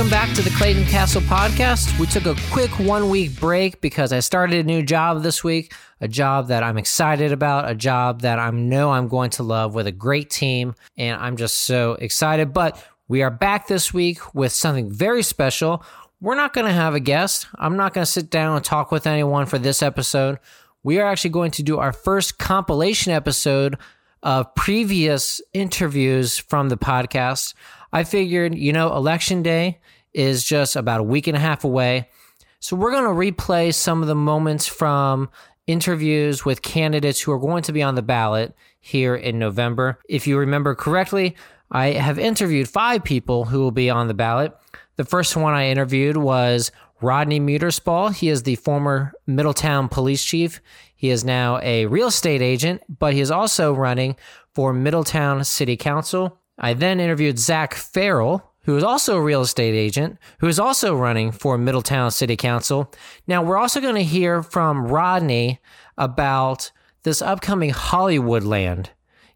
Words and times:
Welcome 0.00 0.18
back 0.18 0.34
to 0.36 0.40
the 0.40 0.56
Clayton 0.56 0.86
Castle 0.86 1.20
podcast. 1.20 1.98
We 1.98 2.06
took 2.06 2.24
a 2.24 2.34
quick 2.50 2.70
one 2.78 3.10
week 3.10 3.38
break 3.38 3.82
because 3.82 4.14
I 4.14 4.20
started 4.20 4.60
a 4.60 4.62
new 4.66 4.82
job 4.82 5.22
this 5.22 5.44
week, 5.44 5.74
a 6.00 6.08
job 6.08 6.48
that 6.48 6.62
I'm 6.62 6.78
excited 6.78 7.32
about, 7.32 7.70
a 7.70 7.74
job 7.74 8.22
that 8.22 8.38
I 8.38 8.48
know 8.48 8.92
I'm 8.92 9.08
going 9.08 9.28
to 9.32 9.42
love 9.42 9.74
with 9.74 9.86
a 9.86 9.92
great 9.92 10.30
team, 10.30 10.74
and 10.96 11.20
I'm 11.20 11.36
just 11.36 11.54
so 11.54 11.98
excited. 12.00 12.54
But 12.54 12.82
we 13.08 13.20
are 13.20 13.30
back 13.30 13.66
this 13.66 13.92
week 13.92 14.34
with 14.34 14.52
something 14.52 14.90
very 14.90 15.22
special. 15.22 15.84
We're 16.18 16.34
not 16.34 16.54
going 16.54 16.66
to 16.66 16.72
have 16.72 16.94
a 16.94 17.00
guest. 17.00 17.48
I'm 17.56 17.76
not 17.76 17.92
going 17.92 18.06
to 18.06 18.10
sit 18.10 18.30
down 18.30 18.56
and 18.56 18.64
talk 18.64 18.90
with 18.90 19.06
anyone 19.06 19.44
for 19.44 19.58
this 19.58 19.82
episode. 19.82 20.38
We 20.82 20.98
are 20.98 21.06
actually 21.06 21.32
going 21.32 21.50
to 21.50 21.62
do 21.62 21.76
our 21.76 21.92
first 21.92 22.38
compilation 22.38 23.12
episode 23.12 23.76
of 24.22 24.54
previous 24.54 25.42
interviews 25.52 26.38
from 26.38 26.70
the 26.70 26.78
podcast. 26.78 27.52
I 27.92 28.04
figured, 28.04 28.54
you 28.54 28.72
know, 28.72 28.94
election 28.94 29.42
day 29.42 29.80
is 30.12 30.44
just 30.44 30.76
about 30.76 31.00
a 31.00 31.04
week 31.04 31.26
and 31.26 31.36
a 31.36 31.40
half 31.40 31.64
away. 31.64 32.08
So 32.58 32.76
we're 32.76 32.90
going 32.90 33.04
to 33.04 33.32
replay 33.42 33.72
some 33.72 34.02
of 34.02 34.08
the 34.08 34.14
moments 34.14 34.66
from 34.66 35.30
interviews 35.66 36.44
with 36.44 36.62
candidates 36.62 37.20
who 37.20 37.32
are 37.32 37.38
going 37.38 37.62
to 37.62 37.72
be 37.72 37.82
on 37.82 37.94
the 37.94 38.02
ballot 38.02 38.54
here 38.80 39.14
in 39.14 39.38
November. 39.38 39.98
If 40.08 40.26
you 40.26 40.38
remember 40.38 40.74
correctly, 40.74 41.36
I 41.70 41.92
have 41.92 42.18
interviewed 42.18 42.68
five 42.68 43.04
people 43.04 43.44
who 43.44 43.60
will 43.60 43.70
be 43.70 43.88
on 43.88 44.08
the 44.08 44.14
ballot. 44.14 44.56
The 44.96 45.04
first 45.04 45.36
one 45.36 45.54
I 45.54 45.68
interviewed 45.68 46.16
was 46.16 46.72
Rodney 47.00 47.40
Muterspaw. 47.40 48.14
He 48.14 48.28
is 48.28 48.42
the 48.42 48.56
former 48.56 49.12
Middletown 49.26 49.88
police 49.88 50.24
chief. 50.24 50.60
He 50.96 51.10
is 51.10 51.24
now 51.24 51.60
a 51.62 51.86
real 51.86 52.08
estate 52.08 52.42
agent, 52.42 52.82
but 52.98 53.14
he 53.14 53.20
is 53.20 53.30
also 53.30 53.72
running 53.72 54.16
for 54.54 54.72
Middletown 54.72 55.44
City 55.44 55.76
Council. 55.76 56.38
I 56.58 56.74
then 56.74 57.00
interviewed 57.00 57.38
Zack 57.38 57.72
Ferrell, 57.74 58.49
who 58.62 58.76
is 58.76 58.84
also 58.84 59.16
a 59.16 59.22
real 59.22 59.42
estate 59.42 59.74
agent, 59.74 60.18
who 60.38 60.46
is 60.46 60.58
also 60.58 60.94
running 60.94 61.32
for 61.32 61.56
Middletown 61.56 62.10
City 62.10 62.36
Council. 62.36 62.92
Now, 63.26 63.42
we're 63.42 63.58
also 63.58 63.80
going 63.80 63.94
to 63.94 64.04
hear 64.04 64.42
from 64.42 64.86
Rodney 64.86 65.60
about 65.96 66.70
this 67.02 67.22
upcoming 67.22 67.70
Hollywoodland. 67.70 68.88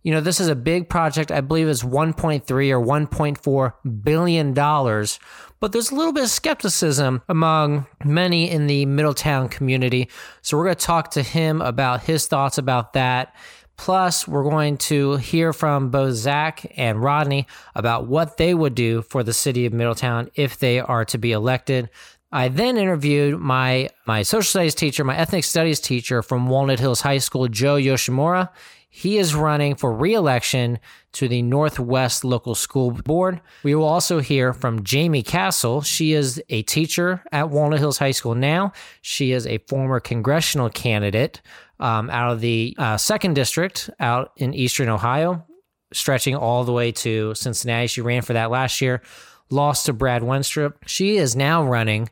You 0.03 0.13
know, 0.13 0.21
this 0.21 0.39
is 0.39 0.49
a 0.49 0.55
big 0.55 0.91
project. 0.91 1.33
I 1.33 1.41
believe 1.41 1.67
it's 1.67 1.83
1.3 1.83 2.43
or 2.51 2.81
1.4 2.81 4.03
billion 4.05 4.53
dollars, 4.53 5.19
but 5.61 5.73
there's 5.73 5.91
a 5.91 5.95
little 5.95 6.13
bit 6.13 6.25
of 6.25 6.31
skepticism 6.31 7.23
among 7.27 7.87
many 8.05 8.51
in 8.51 8.67
the 8.67 8.85
Middletown 8.85 9.49
community. 9.49 10.11
So 10.43 10.59
we're 10.59 10.65
going 10.65 10.77
to 10.77 10.85
talk 10.85 11.11
to 11.13 11.23
him 11.23 11.63
about 11.63 12.03
his 12.03 12.27
thoughts 12.27 12.59
about 12.59 12.93
that 12.93 13.35
Plus, 13.77 14.29
we're 14.29 14.45
going 14.45 14.77
to 14.77 15.17
hear 15.17 15.53
from 15.53 15.91
both 15.91 16.15
Zack 16.15 16.73
and 16.77 17.03
Rodney 17.03 17.47
about 17.75 18.07
what 18.07 18.37
they 18.37 18.55
would 18.55 18.75
do 18.75 19.03
for 19.03 19.23
the 19.23 19.33
city 19.33 19.67
of 19.67 19.73
Middletown 19.73 20.31
if 20.35 20.59
they 20.59 20.79
are 20.81 21.05
to 21.07 21.19
be 21.19 21.33
elected. 21.33 21.91
I 22.31 22.49
then 22.49 22.77
interviewed 22.77 23.39
my 23.39 23.91
my 24.07 24.23
social 24.23 24.49
studies 24.49 24.75
teacher, 24.75 25.05
my 25.05 25.17
ethnic 25.17 25.45
studies 25.45 25.81
teacher 25.81 26.21
from 26.23 26.49
Walnut 26.49 26.81
Hills 26.81 27.01
High 27.01 27.19
School, 27.19 27.47
Joe 27.49 27.77
Yoshimura. 27.77 28.49
He 28.91 29.19
is 29.19 29.35
running 29.35 29.75
for 29.75 29.93
re-election 29.93 30.79
to 31.15 31.27
the 31.27 31.43
Northwest 31.43 32.25
Local 32.25 32.55
School 32.55 32.93
Board. 32.93 33.41
We 33.65 33.75
will 33.75 33.87
also 33.87 34.21
hear 34.21 34.53
from 34.53 34.85
Jaime 34.89 35.25
Castle. 35.25 35.83
She 35.83 36.13
is 36.13 36.41
a 36.49 36.63
teacher 36.63 37.25
at 37.33 37.51
Walnut 37.51 37.81
Hills 37.81 37.99
High 37.99 38.13
School 38.13 38.37
now. 38.37 38.73
She 39.03 39.33
is 39.33 39.49
a 39.49 39.59
former 39.59 39.99
congressional 39.99 40.71
candidate 40.71 41.41
um, 41.81 42.11
out 42.11 42.33
of 42.33 42.41
the 42.41 42.75
uh, 42.79 42.97
second 42.97 43.35
district 43.35 43.91
out 44.01 44.33
in 44.37 44.55
eastern 44.55 44.89
Ohio, 44.89 45.45
stretching 45.93 46.37
all 46.37 46.65
the 46.65 46.73
way 46.73 46.93
to 46.93 47.35
Cincinnati. 47.35 47.87
She 47.87 48.01
ran 48.01 48.23
for 48.23 48.33
that 48.33 48.51
last 48.51 48.81
year, 48.81 49.03
lost 49.51 49.87
to 49.87 49.93
Brad 49.93 50.23
Wenstrup. 50.23 50.75
She 50.87 51.17
is 51.17 51.37
now 51.37 51.65
running 51.65 52.09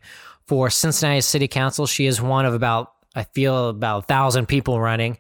for 0.47 0.71
Cincinnati 0.71 1.21
City 1.21 1.49
Council. 1.49 1.87
She 1.87 2.07
is 2.07 2.21
one 2.21 2.47
of 2.47 2.55
about, 2.55 2.93
I 3.15 3.25
feel, 3.25 3.69
about 3.69 4.05
a 4.05 4.07
thousand 4.07 4.47
people 4.47 4.81
running. 4.81 5.19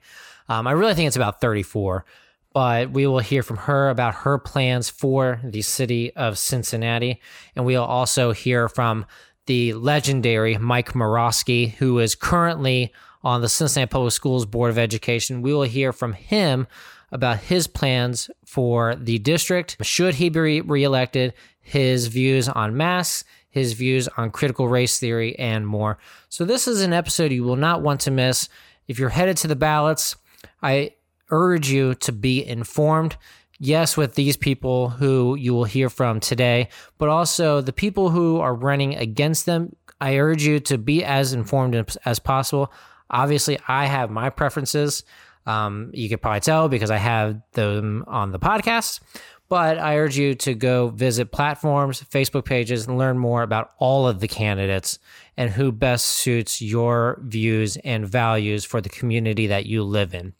Um, 0.49 0.67
I 0.67 0.73
really 0.73 0.95
think 0.95 1.07
it's 1.07 1.17
about 1.17 1.41
34 1.41 2.05
but 2.53 2.91
we 2.91 3.07
will 3.07 3.19
hear 3.19 3.43
from 3.43 3.57
her 3.57 3.89
about 3.89 4.15
her 4.15 4.39
plans 4.39 4.91
for 4.91 5.41
the 5.43 5.63
city 5.63 6.15
of 6.15 6.39
Cincinnati. 6.39 7.21
And 7.57 7.65
we'll 7.65 7.83
also 7.85 8.33
hear 8.33 8.69
from 8.69 9.07
the 9.47 9.73
legendary 9.75 10.59
Mike 10.59 10.93
Moroski, 10.93 11.73
who 11.73 11.99
is 11.99 12.15
currently 12.15 12.93
on 13.25 13.41
the 13.41 13.49
Cincinnati 13.49 13.91
Public 13.91 14.13
Schools 14.13 14.47
Board 14.47 14.71
of 14.71 14.79
Education. 14.79 15.43
We 15.43 15.55
will 15.55 15.63
hear 15.63 15.93
from 15.93 16.13
him 16.13 16.67
about 17.11 17.39
his 17.39 17.67
plans 17.67 18.31
for 18.45 18.95
the 18.95 19.19
district. 19.19 19.77
Should 19.83 20.15
he 20.15 20.29
be 20.29 20.61
reelected, 20.61 21.35
his 21.61 22.09
views 22.09 22.49
on 22.49 22.77
masks, 22.77 23.25
his 23.49 23.75
views 23.75 24.09
on 24.17 24.31
critical 24.31 24.67
race 24.67 24.99
theory, 24.99 25.39
and 25.39 25.67
more. 25.67 25.99
So, 26.29 26.45
this 26.45 26.67
is 26.67 26.81
an 26.81 26.93
episode 26.93 27.33
you 27.33 27.45
will 27.45 27.57
not 27.57 27.83
want 27.83 28.01
to 28.03 28.11
miss. 28.11 28.49
If 28.89 28.99
you're 28.99 29.11
headed 29.11 29.37
to 29.39 29.49
the 29.49 29.57
ballots, 29.57 30.17
I 30.63 30.95
urge 31.31 31.71
you 31.71 31.95
to 31.97 32.13
be 32.13 32.45
informed. 32.45 33.17
Yes, 33.59 33.97
with 33.97 34.15
these 34.15 34.37
people 34.37 34.89
who 34.89 35.37
you 35.37 35.55
will 35.55 35.65
hear 35.65 35.89
from 35.89 36.19
today, 36.19 36.69
but 36.99 37.09
also 37.09 37.61
the 37.61 37.73
people 37.73 38.11
who 38.11 38.41
are 38.41 38.55
running 38.55 38.97
against 38.97 39.47
them. 39.47 39.77
I 40.01 40.17
urge 40.17 40.43
you 40.43 40.59
to 40.61 40.79
be 40.79 41.05
as 41.05 41.33
informed 41.33 41.97
as 42.05 42.19
possible. 42.19 42.73
Obviously, 43.13 43.59
I 43.69 43.87
have 43.87 44.11
my 44.11 44.31
preferences. 44.31 45.05
Um, 45.45 45.91
you 45.93 46.09
could 46.09 46.23
probably 46.23 46.41
tell 46.41 46.69
because 46.69 46.91
I 46.91 46.97
have 46.97 47.41
them 47.53 48.05
on 48.07 48.33
the 48.33 48.39
podcast. 48.39 49.01
But 49.49 49.79
I 49.79 49.99
urge 49.99 50.17
you 50.17 50.35
to 50.37 50.55
go 50.55 50.89
visit 50.89 51.31
platforms, 51.31 52.03
Facebook 52.03 52.47
pages, 52.47 52.87
and 52.87 52.97
learn 52.97 53.19
more 53.19 53.43
about 53.43 53.73
all 53.77 54.09
of 54.09 54.21
the 54.21 54.29
candidates 54.29 54.99
and 55.37 55.51
who 55.51 55.71
best 55.71 56.07
suits 56.07 56.63
your 56.63 57.21
views 57.23 57.77
and 57.85 58.09
values 58.09 58.65
for 58.65 58.81
the 58.81 58.89
community 58.89 59.49
that 59.49 59.67
you 59.67 59.83
live 59.83 60.15
in. 60.15 60.33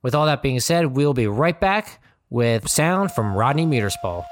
With 0.00 0.14
all 0.14 0.24
that 0.24 0.40
being 0.40 0.60
said, 0.60 0.96
we'll 0.96 1.12
be 1.12 1.26
right 1.26 1.60
back 1.60 2.00
with 2.30 2.70
sound 2.70 3.12
from 3.12 3.34
Rodney 3.34 3.66
Muterspaw. 3.66 4.24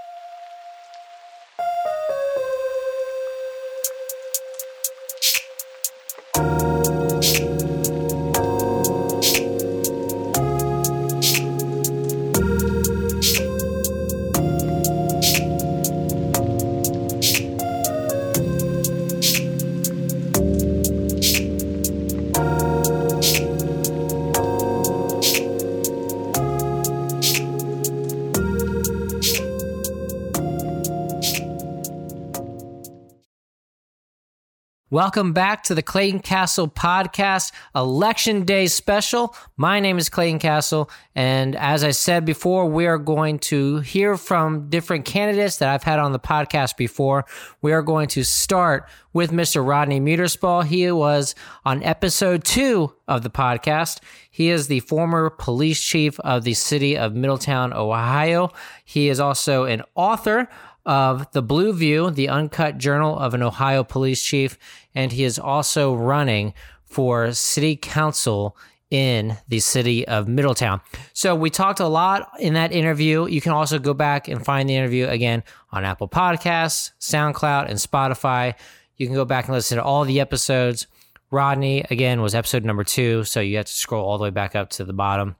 Welcome 34.96 35.34
back 35.34 35.62
to 35.64 35.74
the 35.74 35.82
Clayton 35.82 36.20
Castle 36.20 36.68
podcast, 36.68 37.52
Election 37.74 38.46
Day 38.46 38.66
special. 38.66 39.36
My 39.58 39.78
name 39.78 39.98
is 39.98 40.08
Clayton 40.08 40.38
Castle, 40.38 40.88
and 41.14 41.54
as 41.54 41.84
I 41.84 41.90
said 41.90 42.24
before, 42.24 42.64
we 42.64 42.86
are 42.86 42.96
going 42.96 43.38
to 43.40 43.80
hear 43.80 44.16
from 44.16 44.70
different 44.70 45.04
candidates 45.04 45.58
that 45.58 45.68
I've 45.68 45.82
had 45.82 45.98
on 45.98 46.12
the 46.12 46.18
podcast 46.18 46.78
before. 46.78 47.26
We 47.60 47.74
are 47.74 47.82
going 47.82 48.08
to 48.08 48.24
start 48.24 48.88
with 49.12 49.32
Mr. 49.32 49.66
Rodney 49.66 50.00
Muterspaw. 50.00 50.64
He 50.64 50.90
was 50.90 51.34
on 51.66 51.82
episode 51.82 52.42
two 52.42 52.94
of 53.06 53.22
the 53.22 53.28
podcast. 53.28 54.00
He 54.30 54.48
is 54.48 54.68
the 54.68 54.80
former 54.80 55.28
police 55.28 55.82
chief 55.82 56.18
of 56.20 56.44
the 56.44 56.54
city 56.54 56.96
of 56.96 57.14
Middletown, 57.14 57.74
Ohio. 57.74 58.50
He 58.82 59.10
is 59.10 59.20
also 59.20 59.64
an 59.64 59.82
author 59.94 60.48
of 60.86 61.30
the 61.32 61.42
Blue 61.42 61.72
View, 61.72 62.10
the 62.10 62.28
uncut 62.30 62.78
journal 62.78 63.18
of 63.18 63.34
an 63.34 63.42
Ohio 63.42 63.84
police 63.84 64.22
chief, 64.22 64.58
and 64.94 65.12
he 65.12 65.24
is 65.24 65.38
also 65.38 65.94
running 65.94 66.54
for 66.84 67.32
city 67.32 67.76
council 67.76 68.56
in 68.88 69.36
the 69.48 69.58
city 69.58 70.06
of 70.06 70.28
Middletown. 70.28 70.80
So 71.12 71.34
we 71.34 71.50
talked 71.50 71.80
a 71.80 71.88
lot 71.88 72.30
in 72.38 72.54
that 72.54 72.72
interview. 72.72 73.26
You 73.26 73.40
can 73.40 73.52
also 73.52 73.80
go 73.80 73.92
back 73.92 74.28
and 74.28 74.44
find 74.44 74.68
the 74.68 74.76
interview 74.76 75.08
again 75.08 75.42
on 75.72 75.84
Apple 75.84 76.08
Podcasts, 76.08 76.92
SoundCloud, 77.00 77.68
and 77.68 77.78
Spotify. 77.78 78.54
You 78.96 79.06
can 79.06 79.16
go 79.16 79.24
back 79.24 79.46
and 79.46 79.54
listen 79.54 79.76
to 79.78 79.84
all 79.84 80.04
the 80.04 80.20
episodes. 80.20 80.86
Rodney, 81.32 81.84
again, 81.90 82.22
was 82.22 82.36
episode 82.36 82.64
number 82.64 82.84
two. 82.84 83.24
So 83.24 83.40
you 83.40 83.56
have 83.56 83.66
to 83.66 83.72
scroll 83.72 84.08
all 84.08 84.18
the 84.18 84.24
way 84.24 84.30
back 84.30 84.54
up 84.54 84.70
to 84.70 84.84
the 84.84 84.92
bottom, 84.92 85.34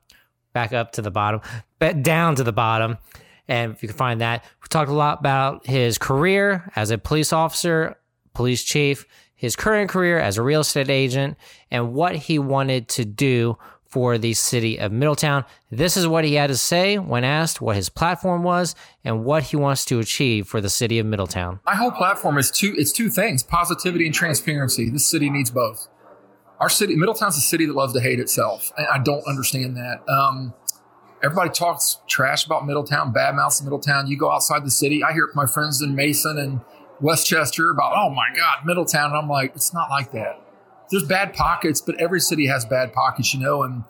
back 0.53 0.73
up 0.73 0.93
to 0.93 1.03
the 1.03 1.13
bottom, 1.13 1.41
but 1.79 2.03
down 2.03 2.35
to 2.35 2.45
the 2.45 2.53
bottom. 2.53 2.99
And 3.49 3.73
if 3.73 3.83
you 3.83 3.89
can 3.89 3.97
find 3.97 4.21
that, 4.21 4.45
we 4.63 4.69
talked 4.69 4.91
a 4.91 4.95
lot 4.95 5.21
about 5.21 5.67
his 5.67 5.99
career 5.99 6.71
as 6.75 6.91
a 6.91 6.99
police 6.99 7.33
officer, 7.33 7.97
police 8.35 8.63
chief, 8.63 9.07
his 9.35 9.55
current 9.55 9.91
career 9.91 10.19
as 10.19 10.39
a 10.39 10.43
real 10.43 10.61
estate 10.61 10.91
agent, 10.91 11.37
and 11.71 11.93
what 11.93 12.17
he 12.17 12.39
wanted 12.39 12.89
to 12.89 13.05
do 13.05 13.57
for 13.97 14.19
the 14.19 14.35
city 14.35 14.79
of 14.79 14.93
Middletown. 14.93 15.45
This 15.71 15.97
is 15.97 16.07
what 16.07 16.25
he 16.25 16.35
had 16.35 16.49
to 16.49 16.57
say 16.57 16.99
when 16.99 17.25
asked 17.25 17.61
what 17.61 17.77
his 17.77 17.89
platform 17.89 18.43
was 18.43 18.75
and 19.05 19.25
what 19.25 19.45
he 19.45 19.57
wants 19.57 19.85
to 19.87 20.01
achieve 20.01 20.47
for 20.49 20.61
the 20.61 20.69
city 20.69 20.99
of 20.99 21.07
Middletown. 21.07 21.61
My 21.65 21.75
whole 21.75 21.93
platform 21.93 22.37
is 22.37 22.51
two 22.51 22.75
it's 22.77 22.93
two 22.93 23.09
things, 23.09 23.43
positivity 23.43 24.05
and 24.07 24.15
transparency. 24.15 24.91
This 24.91 25.07
city 25.07 25.31
needs 25.31 25.51
both. 25.51 25.89
Our 26.59 26.69
city 26.69 26.97
Middletown's 26.97 27.37
a 27.37 27.41
city 27.41 27.65
that 27.67 27.75
loves 27.75 27.93
to 27.93 28.01
hate 28.01 28.19
itself. 28.21 28.73
I 28.77 28.99
don't 28.99 29.27
understand 29.27 29.77
that. 29.77 30.07
Um, 30.13 30.53
everybody 31.27 31.51
talks 31.51 31.99
trash 32.07 32.47
about 32.47 32.67
Middletown, 32.67 33.13
bad 33.13 33.35
mouths 33.35 33.63
Middletown. 33.63 34.07
You 34.07 34.17
go 34.17 34.33
outside 34.33 34.65
the 34.65 34.71
city, 34.71 35.03
I 35.05 35.13
hear 35.13 35.29
my 35.35 35.47
friends 35.47 35.83
in 35.83 35.95
Mason 35.95 36.39
and 36.39 36.61
Westchester 37.01 37.71
about, 37.71 37.93
oh 37.95 38.09
my 38.11 38.27
God, 38.35 38.65
Middletown. 38.65 39.11
And 39.11 39.19
I'm 39.19 39.29
like, 39.29 39.55
it's 39.55 39.75
not 39.75 39.91
like 39.91 40.13
that 40.13 40.41
there's 40.91 41.05
bad 41.05 41.35
pockets, 41.35 41.81
but 41.81 41.97
every 42.01 42.21
city 42.21 42.47
has 42.47 42.65
bad 42.65 42.93
pockets, 42.93 43.35
you 43.35 43.41
know. 43.41 43.63
And 43.63 43.85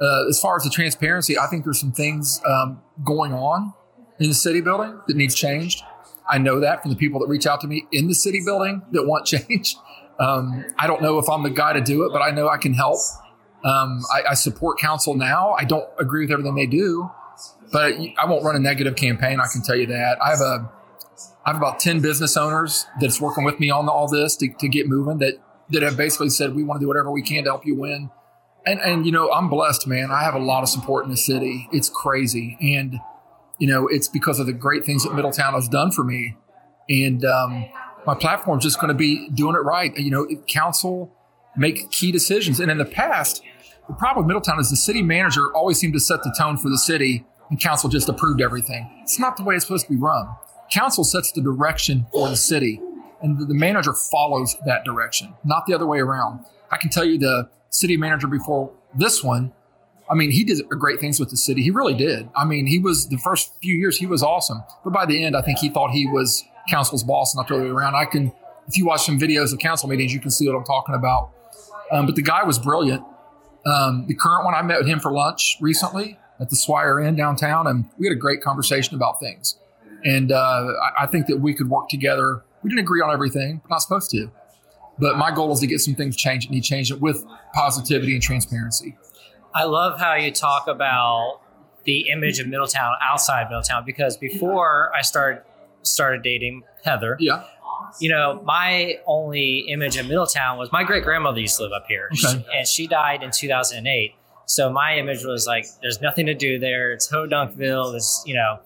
uh, 0.00 0.28
as 0.28 0.40
far 0.40 0.56
as 0.56 0.64
the 0.64 0.70
transparency, 0.70 1.38
I 1.38 1.46
think 1.46 1.64
there's 1.64 1.80
some 1.80 1.92
things 1.92 2.40
um, 2.46 2.82
going 3.04 3.32
on 3.32 3.72
in 4.20 4.28
the 4.28 4.34
city 4.34 4.60
building 4.60 5.00
that 5.06 5.16
needs 5.16 5.34
changed. 5.34 5.82
I 6.28 6.38
know 6.38 6.60
that 6.60 6.82
from 6.82 6.90
the 6.90 6.96
people 6.96 7.20
that 7.20 7.26
reach 7.26 7.46
out 7.46 7.60
to 7.62 7.66
me 7.66 7.86
in 7.92 8.08
the 8.08 8.14
city 8.14 8.40
building 8.44 8.82
that 8.92 9.06
want 9.06 9.26
change. 9.26 9.76
Um, 10.18 10.64
I 10.78 10.86
don't 10.86 11.02
know 11.02 11.18
if 11.18 11.28
I'm 11.28 11.42
the 11.42 11.50
guy 11.50 11.72
to 11.72 11.80
do 11.80 12.04
it, 12.04 12.12
but 12.12 12.22
I 12.22 12.30
know 12.30 12.48
I 12.48 12.56
can 12.56 12.72
help. 12.72 13.00
Um, 13.64 14.02
I, 14.12 14.30
I, 14.30 14.34
support 14.34 14.78
council 14.78 15.14
now. 15.14 15.52
I 15.52 15.64
don't 15.64 15.88
agree 15.98 16.24
with 16.24 16.30
everything 16.30 16.54
they 16.54 16.66
do, 16.66 17.10
but 17.72 17.94
I 18.18 18.26
won't 18.26 18.44
run 18.44 18.56
a 18.56 18.58
negative 18.58 18.94
campaign. 18.94 19.40
I 19.40 19.46
can 19.50 19.62
tell 19.62 19.74
you 19.74 19.86
that. 19.86 20.18
I 20.22 20.30
have 20.30 20.40
a, 20.40 20.70
I 21.46 21.52
have 21.52 21.56
about 21.56 21.80
ten 21.80 22.00
business 22.00 22.36
owners 22.36 22.84
that's 23.00 23.22
working 23.22 23.42
with 23.42 23.58
me 23.60 23.70
on 23.70 23.88
all 23.88 24.06
this 24.06 24.36
to, 24.36 24.52
to 24.58 24.68
get 24.68 24.86
moving. 24.86 25.18
That 25.18 25.38
that 25.70 25.82
have 25.82 25.96
basically 25.96 26.28
said 26.28 26.54
we 26.54 26.62
want 26.62 26.78
to 26.78 26.84
do 26.84 26.88
whatever 26.88 27.10
we 27.10 27.22
can 27.22 27.44
to 27.44 27.50
help 27.50 27.64
you 27.64 27.74
win. 27.74 28.10
And 28.66 28.80
and 28.80 29.06
you 29.06 29.12
know, 29.12 29.32
I'm 29.32 29.48
blessed, 29.48 29.86
man. 29.86 30.10
I 30.10 30.24
have 30.24 30.34
a 30.34 30.38
lot 30.38 30.62
of 30.62 30.68
support 30.68 31.06
in 31.06 31.10
the 31.10 31.16
city. 31.16 31.66
It's 31.72 31.88
crazy, 31.88 32.58
and 32.60 33.00
you 33.58 33.66
know, 33.66 33.88
it's 33.88 34.08
because 34.08 34.40
of 34.40 34.46
the 34.46 34.52
great 34.52 34.84
things 34.84 35.04
that 35.04 35.14
Middletown 35.14 35.54
has 35.54 35.68
done 35.68 35.90
for 35.90 36.04
me. 36.04 36.36
And 36.90 37.24
um, 37.24 37.64
my 38.06 38.14
platform 38.14 38.58
is 38.58 38.64
just 38.64 38.78
going 38.78 38.88
to 38.88 38.94
be 38.94 39.30
doing 39.30 39.54
it 39.54 39.64
right. 39.64 39.96
You 39.96 40.10
know, 40.10 40.26
council 40.48 41.10
make 41.56 41.90
key 41.90 42.12
decisions. 42.12 42.60
And 42.60 42.70
in 42.70 42.78
the 42.78 42.84
past, 42.84 43.42
the 43.88 43.94
problem 43.94 44.24
with 44.24 44.28
Middletown 44.28 44.58
is 44.60 44.70
the 44.70 44.76
city 44.76 45.02
manager 45.02 45.54
always 45.54 45.78
seemed 45.78 45.92
to 45.94 46.00
set 46.00 46.22
the 46.22 46.34
tone 46.38 46.56
for 46.56 46.68
the 46.68 46.78
city, 46.78 47.24
and 47.50 47.60
council 47.60 47.88
just 47.88 48.08
approved 48.08 48.40
everything. 48.40 48.90
It's 49.02 49.18
not 49.18 49.36
the 49.36 49.44
way 49.44 49.54
it's 49.54 49.64
supposed 49.64 49.86
to 49.86 49.92
be 49.92 49.98
run. 49.98 50.28
Council 50.72 51.04
sets 51.04 51.32
the 51.32 51.42
direction 51.42 52.06
for 52.12 52.28
the 52.28 52.36
city 52.36 52.80
and 53.24 53.38
the 53.38 53.54
manager 53.54 53.94
follows 53.94 54.54
that 54.66 54.84
direction, 54.84 55.34
not 55.44 55.64
the 55.66 55.74
other 55.74 55.86
way 55.86 55.98
around. 55.98 56.44
I 56.70 56.76
can 56.76 56.90
tell 56.90 57.04
you 57.04 57.18
the 57.18 57.48
city 57.70 57.96
manager 57.96 58.26
before 58.26 58.70
this 58.94 59.24
one, 59.24 59.52
I 60.10 60.14
mean, 60.14 60.30
he 60.30 60.44
did 60.44 60.68
great 60.68 61.00
things 61.00 61.18
with 61.18 61.30
the 61.30 61.36
city. 61.38 61.62
He 61.62 61.70
really 61.70 61.94
did. 61.94 62.28
I 62.36 62.44
mean, 62.44 62.66
he 62.66 62.78
was 62.78 63.08
the 63.08 63.16
first 63.16 63.52
few 63.62 63.76
years 63.76 63.96
he 63.96 64.06
was 64.06 64.22
awesome, 64.22 64.62
but 64.84 64.92
by 64.92 65.06
the 65.06 65.24
end, 65.24 65.34
I 65.34 65.40
think 65.40 65.58
he 65.58 65.70
thought 65.70 65.90
he 65.90 66.06
was 66.06 66.44
council's 66.68 67.02
boss, 67.02 67.34
and 67.34 67.40
not 67.40 67.48
the 67.48 67.54
other 67.54 67.64
way 67.64 67.70
around. 67.70 67.94
I 67.94 68.04
can, 68.04 68.30
if 68.68 68.76
you 68.76 68.84
watch 68.84 69.06
some 69.06 69.18
videos 69.18 69.54
of 69.54 69.58
council 69.58 69.88
meetings, 69.88 70.12
you 70.12 70.20
can 70.20 70.30
see 70.30 70.46
what 70.46 70.56
I'm 70.56 70.64
talking 70.64 70.94
about. 70.94 71.30
Um, 71.90 72.04
but 72.04 72.16
the 72.16 72.22
guy 72.22 72.44
was 72.44 72.58
brilliant. 72.58 73.02
Um, 73.66 74.06
the 74.06 74.14
current 74.14 74.44
one, 74.44 74.54
I 74.54 74.62
met 74.62 74.78
with 74.78 74.88
him 74.88 75.00
for 75.00 75.12
lunch 75.12 75.56
recently 75.60 76.18
at 76.40 76.50
the 76.50 76.56
Swire 76.56 77.00
Inn 77.00 77.16
downtown, 77.16 77.66
and 77.66 77.86
we 77.98 78.06
had 78.06 78.12
a 78.12 78.18
great 78.18 78.42
conversation 78.42 78.94
about 78.94 79.20
things. 79.20 79.56
And 80.04 80.32
uh, 80.32 80.72
I, 80.98 81.04
I 81.04 81.06
think 81.06 81.26
that 81.26 81.38
we 81.38 81.54
could 81.54 81.70
work 81.70 81.88
together 81.88 82.44
we 82.64 82.70
didn't 82.70 82.80
agree 82.80 83.02
on 83.02 83.12
everything. 83.12 83.60
We're 83.62 83.74
not 83.74 83.82
supposed 83.82 84.10
to. 84.10 84.32
But 84.98 85.18
my 85.18 85.30
goal 85.30 85.52
is 85.52 85.60
to 85.60 85.66
get 85.66 85.80
some 85.80 85.94
things 85.94 86.16
changed, 86.16 86.46
and 86.46 86.54
he 86.54 86.60
changed 86.60 86.90
it 86.90 87.00
with 87.00 87.24
positivity 87.52 88.14
and 88.14 88.22
transparency. 88.22 88.96
I 89.54 89.64
love 89.64 90.00
how 90.00 90.14
you 90.14 90.32
talk 90.32 90.66
about 90.66 91.40
the 91.84 92.08
image 92.08 92.40
of 92.40 92.48
Middletown 92.48 92.94
outside 93.02 93.48
Middletown 93.50 93.84
because 93.84 94.16
before 94.16 94.90
I 94.96 95.02
started 95.02 95.42
started 95.82 96.22
dating 96.22 96.62
Heather, 96.84 97.16
yeah, 97.20 97.44
you 98.00 98.10
know, 98.10 98.40
my 98.44 98.98
only 99.06 99.60
image 99.68 99.96
of 99.96 100.06
Middletown 100.06 100.58
was 100.58 100.70
my 100.72 100.84
great 100.84 101.04
grandmother 101.04 101.40
used 101.40 101.56
to 101.58 101.64
live 101.64 101.72
up 101.72 101.86
here, 101.88 102.10
okay. 102.12 102.44
and 102.54 102.66
she 102.66 102.86
died 102.86 103.22
in 103.22 103.30
2008. 103.30 104.14
So 104.46 104.70
my 104.70 104.98
image 104.98 105.24
was 105.24 105.46
like, 105.46 105.66
there's 105.80 106.00
nothing 106.00 106.26
to 106.26 106.34
do 106.34 106.58
there. 106.58 106.92
It's 106.92 107.10
Hodunkville. 107.10 107.94
It's 107.94 108.22
you 108.26 108.34
know, 108.34 108.60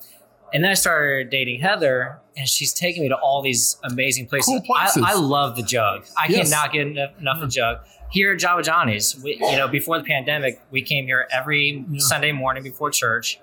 and 0.53 0.65
then 0.65 0.71
I 0.71 0.75
started 0.75 1.31
dating 1.31 1.61
Heather, 1.61 2.21
and 2.37 2.49
she's 2.49 2.73
taking 2.73 3.03
me 3.03 3.09
to 3.09 3.17
all 3.17 3.43
these 3.43 3.77
amazing 3.85 4.27
places. 4.27 4.49
Cool 4.49 4.63
places. 4.63 5.03
I, 5.05 5.13
I, 5.13 5.15
love 5.15 5.57
the 5.57 5.63
jug. 5.63 6.07
I 6.17 6.27
yes. 6.29 6.51
cannot 6.51 6.73
get 6.73 6.87
enough, 6.87 7.19
enough 7.21 7.43
of 7.43 7.51
jug. 7.51 7.79
Here 8.11 8.33
at 8.33 8.39
Java 8.39 8.63
Johnny's, 8.63 9.21
we, 9.23 9.35
you 9.35 9.57
know, 9.57 9.69
before 9.69 9.99
the 9.99 10.05
pandemic, 10.05 10.63
we 10.71 10.81
came 10.81 11.05
here 11.05 11.29
every 11.31 11.85
yeah. 11.91 11.99
Sunday 11.99 12.33
morning 12.33 12.63
before 12.63 12.91
church. 12.91 13.39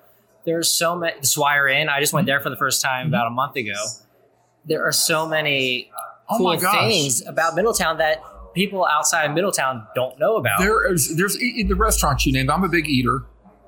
There's 0.45 0.71
so 0.71 0.95
many. 0.95 1.19
The 1.19 1.27
Swire 1.27 1.67
Inn. 1.67 1.89
I 1.89 1.99
just 1.99 2.13
went 2.13 2.23
mm-hmm. 2.23 2.31
there 2.31 2.39
for 2.39 2.49
the 2.49 2.57
first 2.57 2.81
time 2.81 3.05
mm-hmm. 3.05 3.13
about 3.13 3.27
a 3.27 3.31
month 3.31 3.55
ago. 3.55 3.73
There 4.65 4.85
are 4.85 4.91
so 4.91 5.27
many 5.27 5.91
oh 6.29 6.37
cool 6.37 6.59
things 6.59 7.25
about 7.25 7.55
Middletown 7.55 7.97
that 7.97 8.23
people 8.53 8.85
outside 8.85 9.25
of 9.25 9.35
Middletown 9.35 9.85
don't 9.95 10.19
know 10.19 10.37
about. 10.37 10.59
There 10.59 10.91
is 10.91 11.15
there's 11.15 11.37
the 11.37 11.75
restaurant 11.75 12.25
you 12.25 12.33
named. 12.33 12.49
I'm 12.49 12.63
a 12.63 12.69
big 12.69 12.87
eater. 12.87 13.23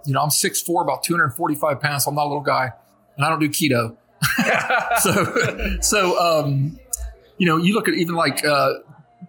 You 0.05 0.13
know, 0.13 0.21
I'm 0.21 0.29
6'4", 0.29 0.81
about 0.83 1.03
245 1.03 1.81
pounds. 1.81 2.05
So 2.05 2.09
I'm 2.09 2.15
not 2.15 2.25
a 2.25 2.29
little 2.29 2.41
guy 2.41 2.71
and 3.17 3.25
I 3.25 3.29
don't 3.29 3.39
do 3.39 3.49
keto. 3.49 3.97
so, 5.01 5.77
so 5.81 6.19
um, 6.19 6.79
you 7.37 7.45
know, 7.45 7.57
you 7.57 7.73
look 7.73 7.87
at 7.87 7.95
even 7.95 8.15
like 8.15 8.45
uh, 8.45 8.75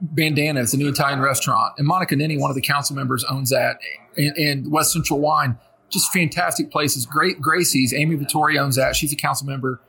Bandana, 0.01 0.61
it's 0.61 0.75
a 0.75 0.77
new 0.77 0.89
Italian 0.89 1.21
restaurant, 1.21 1.75
and 1.79 1.87
Monica 1.87 2.15
Nenni, 2.15 2.39
one 2.39 2.51
of 2.51 2.55
the 2.55 2.63
council 2.63 2.95
members, 2.95 3.25
owns 3.25 3.51
that, 3.51 3.79
and, 4.17 4.37
and 4.37 4.71
West 4.71 4.93
Central 4.93 5.21
Wine, 5.21 5.59
just 5.91 6.13
fantastic 6.13 6.71
places. 6.71 7.07
Great 7.07 7.41
Gracie's, 7.41 7.93
Ami 7.93 8.17
Vitori 8.17 8.59
owns 8.59 8.77
that. 8.77 8.95
She's 8.95 9.13
a 9.13 9.17
council 9.17 9.47
member. 9.47 9.81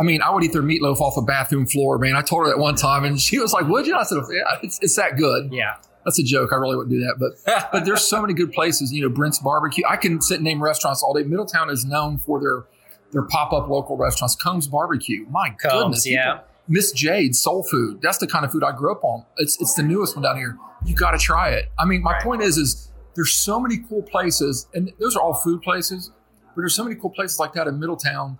I 0.00 0.02
mean, 0.02 0.22
I 0.22 0.30
would 0.30 0.42
eat 0.42 0.54
their 0.54 0.62
meatloaf 0.62 0.98
off 1.00 1.18
a 1.18 1.22
bathroom 1.22 1.66
floor, 1.66 1.98
man. 1.98 2.16
I 2.16 2.22
told 2.22 2.46
her 2.46 2.50
that 2.50 2.58
one 2.58 2.74
time, 2.74 3.04
and 3.04 3.20
she 3.20 3.38
was 3.38 3.52
like, 3.52 3.68
"Would 3.68 3.86
you?" 3.86 3.94
I 3.94 4.04
said, 4.04 4.18
"Yeah, 4.32 4.58
it's, 4.62 4.78
it's 4.80 4.96
that 4.96 5.18
good." 5.18 5.52
Yeah. 5.52 5.76
That's 6.06 6.18
a 6.18 6.22
joke. 6.22 6.54
I 6.54 6.56
really 6.56 6.74
wouldn't 6.74 6.94
do 6.94 7.00
that, 7.00 7.16
but 7.18 7.68
but 7.72 7.84
there's 7.84 8.02
so 8.02 8.22
many 8.22 8.32
good 8.32 8.52
places. 8.52 8.90
You 8.92 9.02
know, 9.02 9.10
Brent's 9.10 9.38
Barbecue. 9.38 9.84
I 9.86 9.96
can 9.96 10.22
sit 10.22 10.36
and 10.36 10.44
name 10.44 10.62
restaurants 10.62 11.02
all 11.02 11.12
day. 11.12 11.24
Middletown 11.24 11.68
is 11.68 11.84
known 11.84 12.16
for 12.16 12.40
their 12.40 12.64
their 13.12 13.22
pop 13.22 13.52
up 13.52 13.68
local 13.68 13.98
restaurants. 13.98 14.34
Combs 14.34 14.66
Barbecue, 14.68 15.26
my 15.28 15.50
Combs, 15.60 15.82
goodness, 15.82 16.06
yeah. 16.06 16.40
Miss 16.66 16.92
Jade 16.92 17.36
Soul 17.36 17.62
Food. 17.62 18.00
That's 18.00 18.16
the 18.16 18.26
kind 18.26 18.46
of 18.46 18.52
food 18.52 18.64
I 18.64 18.72
grew 18.72 18.92
up 18.92 19.04
on. 19.04 19.26
It's 19.36 19.60
it's 19.60 19.74
the 19.74 19.82
newest 19.82 20.16
one 20.16 20.22
down 20.22 20.38
here. 20.38 20.56
You 20.86 20.94
got 20.94 21.10
to 21.10 21.18
try 21.18 21.50
it. 21.50 21.70
I 21.78 21.84
mean, 21.84 22.02
my 22.02 22.12
right. 22.12 22.22
point 22.22 22.40
is, 22.40 22.56
is 22.56 22.90
there's 23.14 23.34
so 23.34 23.60
many 23.60 23.76
cool 23.86 24.02
places, 24.02 24.66
and 24.72 24.90
those 24.98 25.14
are 25.14 25.20
all 25.20 25.34
food 25.34 25.60
places, 25.60 26.10
but 26.54 26.62
there's 26.62 26.74
so 26.74 26.84
many 26.84 26.96
cool 26.96 27.10
places 27.10 27.38
like 27.38 27.52
that 27.52 27.66
in 27.66 27.78
Middletown 27.78 28.38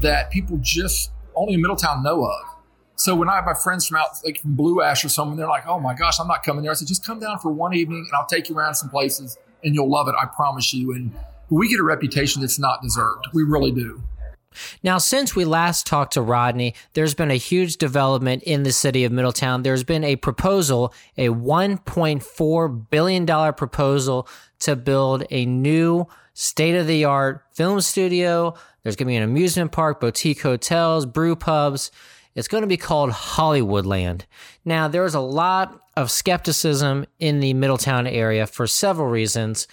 that 0.00 0.30
people 0.30 0.58
just 0.60 1.10
only 1.34 1.54
in 1.54 1.62
Middletown 1.62 2.02
know 2.02 2.24
of. 2.24 2.42
So 2.96 3.14
when 3.14 3.28
I 3.28 3.36
have 3.36 3.44
my 3.44 3.54
friends 3.54 3.86
from 3.86 3.98
out, 3.98 4.08
like 4.24 4.40
from 4.40 4.54
Blue 4.54 4.80
Ash 4.80 5.04
or 5.04 5.10
something, 5.10 5.36
they're 5.36 5.46
like, 5.48 5.66
"Oh 5.66 5.78
my 5.78 5.94
gosh, 5.94 6.18
I'm 6.18 6.28
not 6.28 6.42
coming 6.42 6.62
there." 6.62 6.72
I 6.72 6.74
said, 6.74 6.88
"Just 6.88 7.04
come 7.04 7.20
down 7.20 7.38
for 7.38 7.50
one 7.50 7.74
evening, 7.74 8.06
and 8.08 8.10
I'll 8.16 8.26
take 8.26 8.48
you 8.48 8.56
around 8.56 8.74
some 8.74 8.88
places, 8.88 9.36
and 9.62 9.74
you'll 9.74 9.90
love 9.90 10.08
it. 10.08 10.14
I 10.20 10.26
promise 10.26 10.72
you." 10.72 10.92
And 10.92 11.14
we 11.50 11.68
get 11.68 11.78
a 11.78 11.84
reputation 11.84 12.40
that's 12.40 12.58
not 12.58 12.82
deserved. 12.82 13.26
We 13.34 13.42
really 13.42 13.70
do. 13.70 14.02
Now, 14.82 14.96
since 14.96 15.36
we 15.36 15.44
last 15.44 15.86
talked 15.86 16.14
to 16.14 16.22
Rodney, 16.22 16.74
there's 16.94 17.14
been 17.14 17.30
a 17.30 17.34
huge 17.34 17.76
development 17.76 18.42
in 18.44 18.62
the 18.62 18.72
city 18.72 19.04
of 19.04 19.12
Middletown. 19.12 19.62
There's 19.62 19.84
been 19.84 20.02
a 20.02 20.16
proposal, 20.16 20.94
a 21.18 21.28
$1.4 21.28 22.68
billion 22.90 23.26
proposal 23.52 24.26
to 24.60 24.74
build 24.74 25.24
a 25.30 25.44
new 25.44 26.06
state 26.36 26.74
of 26.76 26.86
the 26.86 27.06
art 27.06 27.42
film 27.52 27.80
studio. 27.80 28.54
There's 28.82 28.94
going 28.94 29.06
to 29.06 29.12
be 29.12 29.16
an 29.16 29.22
amusement 29.22 29.72
park, 29.72 30.00
boutique 30.00 30.42
hotels, 30.42 31.06
brew 31.06 31.34
pubs. 31.34 31.90
It's 32.34 32.46
going 32.46 32.60
to 32.60 32.68
be 32.68 32.76
called 32.76 33.10
Hollywoodland. 33.10 34.26
Now, 34.62 34.86
there's 34.86 35.14
a 35.14 35.20
lot 35.20 35.80
of 35.96 36.10
skepticism 36.10 37.06
in 37.18 37.40
the 37.40 37.54
Middletown 37.54 38.06
area 38.06 38.46
for 38.46 38.66
several 38.66 39.08
reasons, 39.08 39.66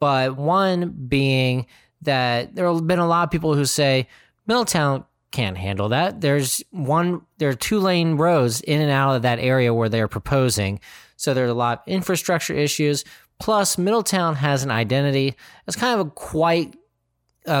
but 0.00 0.36
one 0.36 0.90
being 1.08 1.66
that 2.02 2.56
there 2.56 2.66
have 2.66 2.84
been 2.84 2.98
a 2.98 3.06
lot 3.06 3.22
of 3.22 3.30
people 3.30 3.54
who 3.54 3.64
say, 3.64 4.08
Middletown 4.48 5.04
can't 5.30 5.56
handle 5.56 5.90
that. 5.90 6.20
There's 6.20 6.64
one, 6.72 7.22
there 7.38 7.50
are 7.50 7.54
two 7.54 7.78
lane 7.78 8.16
roads 8.16 8.60
in 8.62 8.80
and 8.80 8.90
out 8.90 9.14
of 9.14 9.22
that 9.22 9.38
area 9.38 9.72
where 9.72 9.88
they're 9.88 10.08
proposing. 10.08 10.80
So 11.16 11.32
there's 11.32 11.50
a 11.50 11.54
lot 11.54 11.82
of 11.86 11.92
infrastructure 11.92 12.54
issues. 12.54 13.04
Plus, 13.38 13.78
Middletown 13.78 14.36
has 14.36 14.64
an 14.64 14.70
identity 14.70 15.36
as 15.66 15.76
kind 15.76 16.00
of 16.00 16.06
a 16.06 16.10
quite 16.10 16.76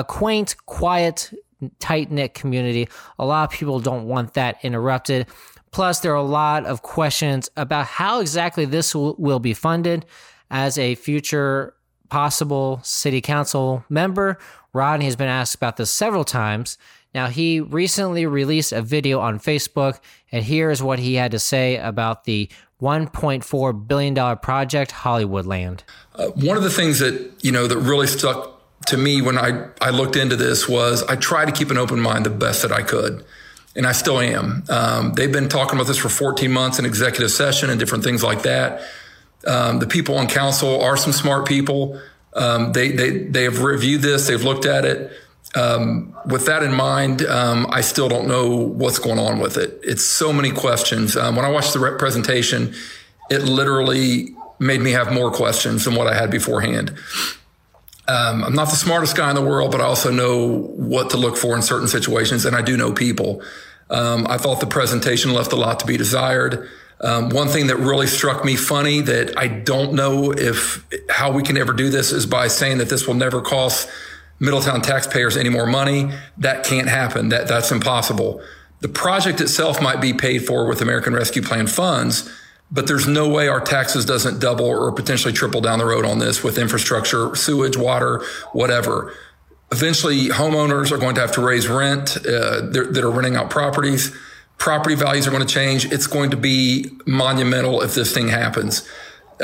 quaint, 0.06 0.56
quiet, 0.66 1.32
tight 1.78 2.10
knit 2.10 2.34
community. 2.34 2.88
A 3.18 3.24
lot 3.24 3.44
of 3.44 3.58
people 3.58 3.80
don't 3.80 4.06
want 4.06 4.34
that 4.34 4.58
interrupted. 4.62 5.26
Plus, 5.70 6.00
there 6.00 6.12
are 6.12 6.16
a 6.16 6.22
lot 6.22 6.64
of 6.64 6.82
questions 6.82 7.48
about 7.56 7.86
how 7.86 8.20
exactly 8.20 8.64
this 8.64 8.94
will, 8.94 9.38
be 9.38 9.54
funded. 9.54 10.04
As 10.50 10.78
a 10.78 10.94
future 10.94 11.74
possible 12.08 12.80
city 12.82 13.20
council 13.20 13.84
member, 13.90 14.38
Rodney 14.72 15.04
has 15.04 15.16
been 15.16 15.28
asked 15.28 15.54
about 15.54 15.76
this 15.76 15.90
several 15.90 16.24
times. 16.24 16.78
Now, 17.14 17.26
he 17.26 17.60
recently 17.60 18.26
released 18.26 18.72
a 18.72 18.80
video 18.80 19.20
on 19.20 19.38
Facebook, 19.40 20.00
and 20.32 20.44
here's 20.44 20.82
what 20.82 20.98
he 20.98 21.14
had 21.14 21.32
to 21.32 21.38
say 21.38 21.76
about 21.76 22.24
the 22.24 22.48
$1.4 22.80 23.88
billion 23.88 24.38
project, 24.38 24.92
Hollywoodland. 24.92 25.80
Uh, 26.14 26.28
one 26.28 26.56
of 26.56 26.62
the 26.62 26.70
things 26.70 27.00
that, 27.00 27.32
you 27.42 27.52
know, 27.52 27.66
that 27.66 27.78
really 27.78 28.06
stuck 28.06 28.58
to 28.86 28.96
me 28.96 29.20
when 29.20 29.36
I, 29.36 29.68
I 29.80 29.90
looked 29.90 30.16
into 30.16 30.36
this 30.36 30.68
was 30.68 31.02
I 31.04 31.16
tried 31.16 31.46
to 31.46 31.52
keep 31.52 31.70
an 31.70 31.78
open 31.78 32.00
mind 32.00 32.24
the 32.24 32.30
best 32.30 32.62
that 32.62 32.72
I 32.72 32.82
could. 32.82 33.24
And 33.76 33.86
I 33.86 33.92
still 33.92 34.18
am. 34.18 34.64
Um, 34.68 35.12
they've 35.12 35.30
been 35.30 35.48
talking 35.48 35.74
about 35.74 35.86
this 35.86 35.98
for 35.98 36.08
14 36.08 36.50
months 36.50 36.78
in 36.78 36.84
executive 36.84 37.30
session 37.30 37.70
and 37.70 37.78
different 37.78 38.02
things 38.02 38.22
like 38.22 38.42
that. 38.42 38.82
Um, 39.46 39.78
the 39.78 39.86
people 39.86 40.16
on 40.16 40.26
council 40.26 40.80
are 40.82 40.96
some 40.96 41.12
smart 41.12 41.46
people. 41.46 42.00
Um, 42.34 42.72
they, 42.72 42.90
they, 42.90 43.18
they 43.18 43.44
have 43.44 43.62
reviewed 43.62 44.02
this, 44.02 44.26
they've 44.26 44.42
looked 44.42 44.66
at 44.66 44.84
it. 44.84 45.12
Um, 45.58 46.14
with 46.26 46.46
that 46.46 46.62
in 46.62 46.72
mind, 46.72 47.22
um, 47.22 47.66
I 47.70 47.80
still 47.80 48.08
don't 48.08 48.28
know 48.28 48.54
what's 48.54 48.98
going 49.00 49.18
on 49.18 49.40
with 49.40 49.56
it. 49.56 49.80
It's 49.82 50.04
so 50.04 50.32
many 50.32 50.52
questions. 50.52 51.16
Um, 51.16 51.34
when 51.34 51.44
I 51.44 51.50
watched 51.50 51.72
the 51.72 51.96
presentation, 51.98 52.74
it 53.28 53.42
literally 53.42 54.36
made 54.60 54.80
me 54.80 54.92
have 54.92 55.12
more 55.12 55.30
questions 55.32 55.84
than 55.84 55.96
what 55.96 56.06
I 56.06 56.14
had 56.14 56.30
beforehand. 56.30 56.94
Um, 58.06 58.44
I'm 58.44 58.54
not 58.54 58.70
the 58.70 58.76
smartest 58.76 59.16
guy 59.16 59.28
in 59.30 59.34
the 59.34 59.42
world, 59.42 59.72
but 59.72 59.80
I 59.80 59.84
also 59.84 60.10
know 60.10 60.46
what 60.76 61.10
to 61.10 61.16
look 61.16 61.36
for 61.36 61.56
in 61.56 61.62
certain 61.62 61.88
situations, 61.88 62.44
and 62.44 62.54
I 62.54 62.62
do 62.62 62.76
know 62.76 62.92
people. 62.92 63.42
Um, 63.90 64.26
I 64.28 64.38
thought 64.38 64.60
the 64.60 64.66
presentation 64.66 65.32
left 65.32 65.52
a 65.52 65.56
lot 65.56 65.80
to 65.80 65.86
be 65.86 65.96
desired. 65.96 66.68
Um, 67.00 67.30
one 67.30 67.48
thing 67.48 67.66
that 67.66 67.76
really 67.76 68.06
struck 68.06 68.44
me 68.44 68.56
funny 68.56 69.00
that 69.02 69.38
I 69.38 69.48
don't 69.48 69.92
know 69.94 70.32
if 70.32 70.84
how 71.10 71.32
we 71.32 71.42
can 71.42 71.56
ever 71.56 71.72
do 71.72 71.90
this 71.90 72.12
is 72.12 72.26
by 72.26 72.48
saying 72.48 72.78
that 72.78 72.88
this 72.88 73.06
will 73.06 73.14
never 73.14 73.40
cost 73.40 73.88
Middletown 74.40 74.82
taxpayers 74.82 75.36
any 75.36 75.48
more 75.48 75.66
money. 75.66 76.10
That 76.36 76.64
can't 76.64 76.88
happen. 76.88 77.28
That 77.30 77.48
that's 77.48 77.72
impossible. 77.72 78.40
The 78.80 78.88
project 78.88 79.40
itself 79.40 79.82
might 79.82 80.00
be 80.00 80.12
paid 80.12 80.46
for 80.46 80.66
with 80.66 80.80
American 80.80 81.12
Rescue 81.12 81.42
Plan 81.42 81.66
funds, 81.66 82.30
but 82.70 82.86
there's 82.86 83.08
no 83.08 83.28
way 83.28 83.48
our 83.48 83.60
taxes 83.60 84.04
doesn't 84.04 84.38
double 84.38 84.66
or 84.66 84.92
potentially 84.92 85.32
triple 85.34 85.60
down 85.60 85.80
the 85.80 85.84
road 85.84 86.04
on 86.04 86.20
this 86.20 86.44
with 86.44 86.58
infrastructure, 86.58 87.34
sewage, 87.34 87.76
water, 87.76 88.24
whatever. 88.52 89.12
Eventually, 89.72 90.28
homeowners 90.28 90.92
are 90.92 90.98
going 90.98 91.16
to 91.16 91.20
have 91.20 91.32
to 91.32 91.44
raise 91.44 91.66
rent 91.66 92.16
uh, 92.18 92.60
that 92.70 93.02
are 93.02 93.10
renting 93.10 93.36
out 93.36 93.50
properties. 93.50 94.16
Property 94.56 94.94
values 94.94 95.26
are 95.26 95.30
going 95.30 95.46
to 95.46 95.52
change. 95.52 95.92
It's 95.92 96.06
going 96.06 96.30
to 96.30 96.36
be 96.36 96.90
monumental 97.06 97.82
if 97.82 97.94
this 97.94 98.14
thing 98.14 98.28
happens. 98.28 98.88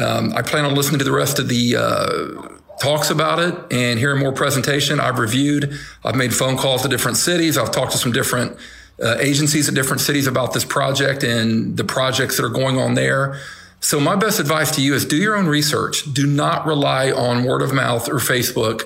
Um, 0.01 0.33
I 0.35 0.43
plan 0.43 0.65
on 0.65 0.75
listening 0.75 0.99
to 0.99 1.05
the 1.05 1.13
rest 1.13 1.39
of 1.39 1.49
the 1.49 1.77
uh, 1.77 2.59
talks 2.81 3.11
about 3.11 3.39
it 3.39 3.55
and 3.73 3.99
hearing 3.99 4.21
more 4.21 4.33
presentation. 4.33 5.01
I've 5.01 5.19
reviewed, 5.19 5.79
I've 6.05 6.17
made 6.17 6.35
phone 6.35 6.57
calls 6.57 6.83
to 6.83 6.89
different 6.89 7.17
cities. 7.17 7.57
I've 7.57 7.71
talked 7.71 7.93
to 7.93 7.99
some 7.99 8.13
different 8.13 8.57
uh, 9.03 9.17
agencies 9.21 9.69
at 9.69 9.75
different 9.75 10.01
cities 10.01 10.27
about 10.27 10.53
this 10.53 10.65
project 10.65 11.23
and 11.23 11.77
the 11.77 11.85
projects 11.85 12.37
that 12.37 12.45
are 12.45 12.51
going 12.51 12.79
on 12.79 12.95
there. 12.95 13.41
So 13.81 14.01
my 14.01 14.17
best 14.17 14.41
advice 14.41 14.71
to 14.77 14.83
you 14.83 14.95
is 14.95 15.05
do 15.05 15.17
your 15.17 15.37
own 15.37 15.47
research. 15.47 16.13
Do 16.13 16.27
not 16.27 16.67
rely 16.67 17.11
on 17.11 17.45
word 17.45 17.61
of 17.61 17.73
mouth 17.73 18.09
or 18.09 18.15
Facebook 18.15 18.85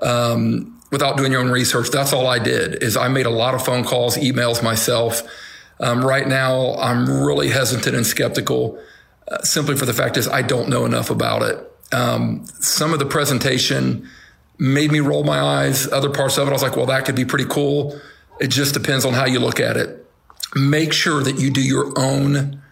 um, 0.00 0.80
without 0.90 1.16
doing 1.16 1.32
your 1.32 1.42
own 1.42 1.50
research. 1.50 1.90
That's 1.90 2.12
all 2.12 2.26
I 2.26 2.38
did. 2.38 2.82
Is 2.82 2.96
I 2.96 3.08
made 3.08 3.26
a 3.26 3.30
lot 3.30 3.54
of 3.54 3.64
phone 3.64 3.84
calls, 3.84 4.16
emails 4.16 4.62
myself. 4.62 5.22
Um, 5.78 6.04
right 6.04 6.26
now, 6.26 6.74
I'm 6.76 7.24
really 7.24 7.50
hesitant 7.50 7.94
and 7.94 8.06
skeptical, 8.06 8.78
uh, 9.28 9.42
simply 9.42 9.76
for 9.76 9.86
the 9.86 9.94
fact 9.94 10.16
is 10.16 10.28
I 10.28 10.42
don't 10.42 10.68
know 10.68 10.84
enough 10.84 11.10
about 11.10 11.42
it. 11.42 11.69
Um, 11.92 12.46
some 12.60 12.92
of 12.92 12.98
the 12.98 13.06
presentation 13.06 14.08
made 14.58 14.92
me 14.92 15.00
roll 15.00 15.24
my 15.24 15.40
eyes. 15.40 15.90
Other 15.90 16.10
parts 16.10 16.36
of 16.36 16.46
it, 16.46 16.50
I 16.50 16.52
was 16.52 16.62
like, 16.62 16.76
well, 16.76 16.86
that 16.86 17.04
could 17.04 17.16
be 17.16 17.24
pretty 17.24 17.46
cool. 17.46 17.98
It 18.40 18.48
just 18.48 18.74
depends 18.74 19.04
on 19.04 19.12
how 19.12 19.26
you 19.26 19.40
look 19.40 19.60
at 19.60 19.76
it. 19.76 20.06
Make 20.54 20.92
sure 20.92 21.22
that 21.22 21.38
you 21.38 21.50
do 21.50 21.62
your 21.62 21.92
own, 21.98 22.62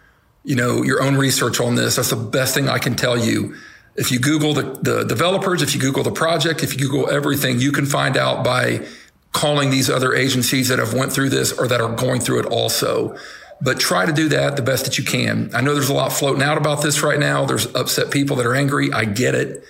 you 0.43 0.55
know, 0.55 0.83
your 0.83 1.01
own 1.01 1.15
research 1.15 1.59
on 1.59 1.75
this. 1.75 1.95
That's 1.95 2.09
the 2.09 2.15
best 2.15 2.53
thing 2.53 2.69
I 2.69 2.77
can 2.77 2.95
tell 2.95 3.17
you. 3.17 3.55
If 3.95 4.11
you 4.11 4.19
Google 4.19 4.53
the, 4.53 4.63
the 4.81 5.03
developers, 5.03 5.61
if 5.61 5.73
you 5.73 5.81
Google 5.81 6.03
the 6.03 6.11
project, 6.11 6.63
if 6.63 6.73
you 6.73 6.79
Google 6.79 7.09
everything, 7.09 7.59
you 7.59 7.71
can 7.71 7.85
find 7.85 8.15
out 8.15 8.43
by 8.43 8.85
calling 9.31 9.69
these 9.69 9.89
other 9.89 10.15
agencies 10.15 10.69
that 10.69 10.79
have 10.79 10.93
went 10.93 11.11
through 11.11 11.29
this 11.29 11.51
or 11.51 11.67
that 11.67 11.81
are 11.81 11.95
going 11.95 12.21
through 12.21 12.39
it 12.39 12.45
also 12.45 13.15
but 13.61 13.79
try 13.79 14.05
to 14.05 14.13
do 14.13 14.29
that 14.29 14.55
the 14.55 14.61
best 14.61 14.85
that 14.85 14.97
you 14.97 15.03
can. 15.03 15.49
I 15.53 15.61
know 15.61 15.73
there's 15.73 15.89
a 15.89 15.93
lot 15.93 16.13
floating 16.13 16.43
out 16.43 16.57
about 16.57 16.81
this 16.81 17.01
right 17.03 17.19
now. 17.19 17.45
There's 17.45 17.65
upset 17.75 18.11
people 18.11 18.37
that 18.37 18.45
are 18.45 18.55
angry. 18.55 18.91
I 18.91 19.05
get 19.05 19.35
it, 19.35 19.63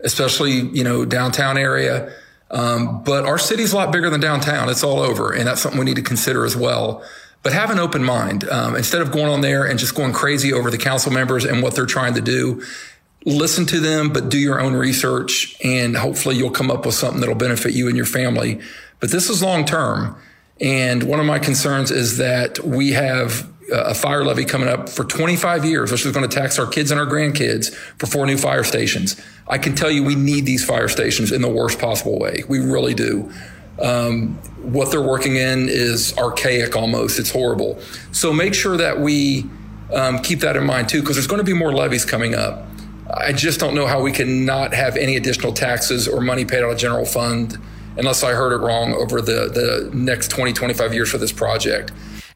especially, 0.00 0.52
you 0.52 0.84
know, 0.84 1.04
downtown 1.04 1.56
area. 1.56 2.12
Um, 2.50 3.02
but 3.02 3.24
our 3.24 3.38
city's 3.38 3.72
a 3.72 3.76
lot 3.76 3.92
bigger 3.92 4.10
than 4.10 4.20
downtown. 4.20 4.68
It's 4.68 4.84
all 4.84 5.00
over. 5.00 5.32
And 5.32 5.46
that's 5.46 5.60
something 5.60 5.78
we 5.78 5.86
need 5.86 5.96
to 5.96 6.02
consider 6.02 6.44
as 6.44 6.56
well. 6.56 7.02
But 7.42 7.54
have 7.54 7.70
an 7.70 7.78
open 7.78 8.04
mind. 8.04 8.46
Um, 8.48 8.76
instead 8.76 9.00
of 9.00 9.12
going 9.12 9.28
on 9.28 9.40
there 9.40 9.64
and 9.64 9.78
just 9.78 9.94
going 9.94 10.12
crazy 10.12 10.52
over 10.52 10.70
the 10.70 10.76
council 10.76 11.10
members 11.10 11.46
and 11.46 11.62
what 11.62 11.74
they're 11.74 11.86
trying 11.86 12.14
to 12.14 12.20
do, 12.20 12.62
listen 13.24 13.64
to 13.66 13.80
them, 13.80 14.12
but 14.12 14.28
do 14.28 14.38
your 14.38 14.60
own 14.60 14.74
research 14.74 15.56
and 15.64 15.96
hopefully 15.96 16.36
you'll 16.36 16.50
come 16.50 16.70
up 16.70 16.84
with 16.84 16.94
something 16.94 17.20
that'll 17.20 17.34
benefit 17.34 17.72
you 17.72 17.86
and 17.88 17.96
your 17.96 18.06
family. 18.06 18.60
But 18.98 19.10
this 19.10 19.30
is 19.30 19.42
long 19.42 19.64
term. 19.64 20.16
And 20.60 21.02
one 21.04 21.20
of 21.20 21.26
my 21.26 21.38
concerns 21.38 21.90
is 21.90 22.18
that 22.18 22.58
we 22.62 22.92
have 22.92 23.50
a 23.72 23.94
fire 23.94 24.24
levy 24.24 24.44
coming 24.44 24.68
up 24.68 24.88
for 24.88 25.04
25 25.04 25.64
years, 25.64 25.92
which 25.92 26.04
is 26.04 26.12
going 26.12 26.28
to 26.28 26.34
tax 26.34 26.58
our 26.58 26.66
kids 26.66 26.90
and 26.90 27.00
our 27.00 27.06
grandkids 27.06 27.74
for 27.98 28.06
four 28.06 28.26
new 28.26 28.36
fire 28.36 28.64
stations. 28.64 29.20
I 29.48 29.58
can 29.58 29.74
tell 29.74 29.90
you 29.90 30.04
we 30.04 30.16
need 30.16 30.44
these 30.44 30.64
fire 30.64 30.88
stations 30.88 31.32
in 31.32 31.40
the 31.40 31.48
worst 31.48 31.78
possible 31.78 32.18
way. 32.18 32.44
We 32.48 32.58
really 32.58 32.94
do. 32.94 33.32
Um, 33.80 34.34
what 34.62 34.90
they're 34.90 35.00
working 35.00 35.36
in 35.36 35.68
is 35.68 36.16
archaic 36.18 36.76
almost. 36.76 37.18
It's 37.18 37.30
horrible. 37.30 37.78
So 38.12 38.32
make 38.32 38.54
sure 38.54 38.76
that 38.76 39.00
we 39.00 39.48
um, 39.92 40.18
keep 40.18 40.40
that 40.40 40.56
in 40.56 40.64
mind 40.64 40.88
too, 40.88 41.00
because 41.00 41.16
there's 41.16 41.26
going 41.26 41.40
to 41.40 41.44
be 41.44 41.54
more 41.54 41.72
levies 41.72 42.04
coming 42.04 42.34
up. 42.34 42.66
I 43.12 43.32
just 43.32 43.58
don't 43.58 43.74
know 43.74 43.86
how 43.86 44.02
we 44.02 44.12
can 44.12 44.44
not 44.44 44.74
have 44.74 44.96
any 44.96 45.16
additional 45.16 45.52
taxes 45.52 46.06
or 46.06 46.20
money 46.20 46.44
paid 46.44 46.62
out 46.62 46.70
of 46.70 46.78
general 46.78 47.06
fund 47.06 47.58
unless 47.96 48.22
I 48.22 48.32
heard 48.32 48.52
it 48.52 48.64
wrong 48.64 48.94
over 48.94 49.20
the, 49.20 49.48
the 49.48 49.90
next 49.94 50.28
20, 50.28 50.52
25 50.52 50.94
years 50.94 51.10
for 51.10 51.18
this 51.18 51.32
project. 51.32 51.92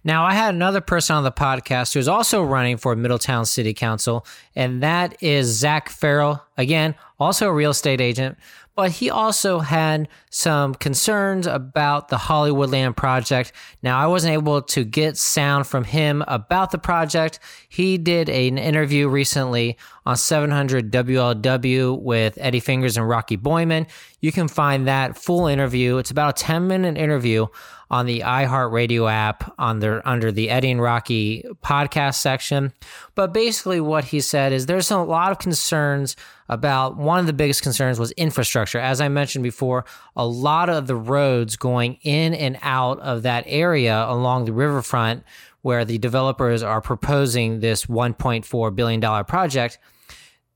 Now, 0.06 0.24
I 0.24 0.34
had 0.34 0.54
another 0.54 0.82
person 0.82 1.16
on 1.16 1.24
the 1.24 1.32
podcast 1.32 1.94
who's 1.94 2.08
also 2.08 2.42
running 2.42 2.76
for 2.76 2.94
Middletown 2.94 3.46
City 3.46 3.72
Council, 3.72 4.26
and 4.54 4.82
that 4.82 5.16
is 5.22 5.46
Zack 5.46 5.88
Ferrell. 5.88 6.42
Again, 6.58 6.94
also 7.18 7.48
a 7.48 7.52
real 7.52 7.70
estate 7.70 8.02
agent, 8.02 8.36
but 8.74 8.90
he 8.90 9.08
also 9.08 9.60
had 9.60 10.08
some 10.30 10.74
concerns 10.74 11.46
about 11.46 12.08
the 12.08 12.16
Hollywoodland 12.16 12.96
project. 12.96 13.52
Now, 13.82 13.98
I 13.98 14.06
wasn't 14.06 14.34
able 14.34 14.62
to 14.62 14.84
get 14.84 15.16
sound 15.16 15.66
from 15.66 15.84
him 15.84 16.24
about 16.26 16.72
the 16.72 16.78
project. 16.78 17.38
He 17.68 17.98
did 17.98 18.28
an 18.28 18.58
interview 18.58 19.08
recently 19.08 19.78
on 20.04 20.16
700 20.16 20.90
WLW 20.90 22.00
with 22.00 22.36
Eddie 22.40 22.60
Fingers 22.60 22.96
and 22.96 23.08
Rocky 23.08 23.36
Boiman. 23.36 23.86
You 24.20 24.32
can 24.32 24.48
find 24.48 24.88
that 24.88 25.16
full 25.16 25.46
interview. 25.46 25.98
It's 25.98 26.10
about 26.10 26.40
a 26.40 26.42
10 26.42 26.66
minute 26.66 26.98
interview 26.98 27.46
on 27.90 28.06
the 28.06 28.20
iHeartRadio 28.20 29.10
app 29.10 29.54
on 29.58 29.78
their 29.78 30.06
under 30.06 30.32
the 30.32 30.50
Eddie 30.50 30.72
and 30.72 30.82
Rocky 30.82 31.44
podcast 31.62 32.14
section. 32.16 32.72
But 33.14 33.32
basically 33.32 33.80
what 33.80 34.04
he 34.04 34.20
said 34.20 34.52
is 34.52 34.66
there's 34.66 34.90
a 34.90 34.98
lot 34.98 35.30
of 35.30 35.38
concerns 35.38 36.16
about 36.48 36.96
one 36.96 37.18
of 37.18 37.26
the 37.26 37.32
biggest 37.32 37.62
concerns 37.62 37.98
was 37.98 38.12
infrastructure. 38.12 38.78
As 38.78 39.00
I 39.00 39.08
mentioned 39.08 39.42
before, 39.42 39.84
a 40.16 40.26
lot 40.26 40.68
of 40.68 40.86
the 40.86 40.96
roads 40.96 41.56
going 41.56 41.98
in 42.02 42.34
and 42.34 42.58
out 42.62 43.00
of 43.00 43.22
that 43.22 43.44
area 43.46 44.04
along 44.08 44.44
the 44.44 44.52
riverfront 44.52 45.24
where 45.62 45.84
the 45.84 45.98
developers 45.98 46.62
are 46.62 46.82
proposing 46.82 47.60
this 47.60 47.86
$1.4 47.86 48.74
billion 48.76 49.24
project, 49.24 49.78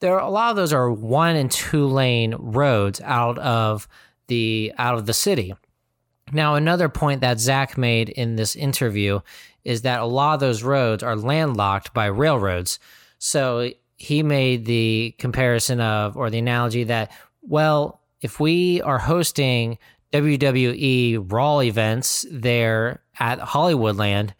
there 0.01 0.15
are, 0.15 0.21
a 0.21 0.31
lot 0.31 0.51
of 0.51 0.57
those 0.57 0.73
are 0.73 0.91
one 0.91 1.35
and 1.35 1.51
two 1.51 1.87
lane 1.87 2.35
roads 2.39 3.01
out 3.01 3.39
of 3.39 3.89
the 4.29 4.73
out 4.79 4.97
of 4.97 5.07
the 5.07 5.15
city. 5.15 5.55
Now, 6.31 6.55
another 6.55 6.89
point 6.89 7.23
that 7.23 7.41
Zack 7.41 7.79
made 7.79 8.11
in 8.11 8.37
this 8.37 8.55
interview 8.55 9.21
is 9.65 9.83
that 9.83 10.01
a 10.01 10.07
lot 10.07 10.35
of 10.35 10.41
those 10.41 10.63
roads 10.63 11.03
are 11.03 11.17
landlocked 11.17 11.95
by 11.95 12.07
railroads. 12.07 12.79
So 13.19 13.73
he 13.99 14.23
made 14.23 14.65
the 14.65 15.15
comparison 15.19 15.81
of, 15.81 16.17
or 16.17 16.31
the 16.31 16.39
analogy 16.39 16.85
that, 16.85 17.11
well, 17.43 18.01
if 18.21 18.39
we 18.39 18.81
are 18.83 18.99
hosting 18.99 19.77
WWE 20.13 21.31
Raw 21.31 21.59
events 21.59 22.25
there 22.31 23.03
at 23.19 23.41
Hollywoodland, 23.41 24.31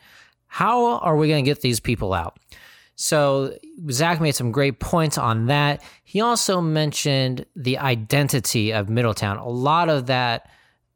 how 0.47 0.99
are 0.99 1.17
we 1.17 1.29
going 1.29 1.45
to 1.45 1.51
get 1.51 1.61
these 1.61 1.81
people 1.81 2.15
out? 2.15 2.39
So 2.95 3.57
Zack 3.91 4.21
made 4.21 4.37
some 4.37 4.53
great 4.53 4.79
points 4.79 5.19
on 5.19 5.47
that. 5.47 5.83
He 6.05 6.21
also 6.21 6.61
mentioned 6.61 7.45
the 7.57 7.79
identity 7.79 8.73
of 8.73 8.89
Middletown. 8.89 9.39
A 9.39 9.49
lot 9.49 9.89
of 9.89 10.07
that 10.07 10.49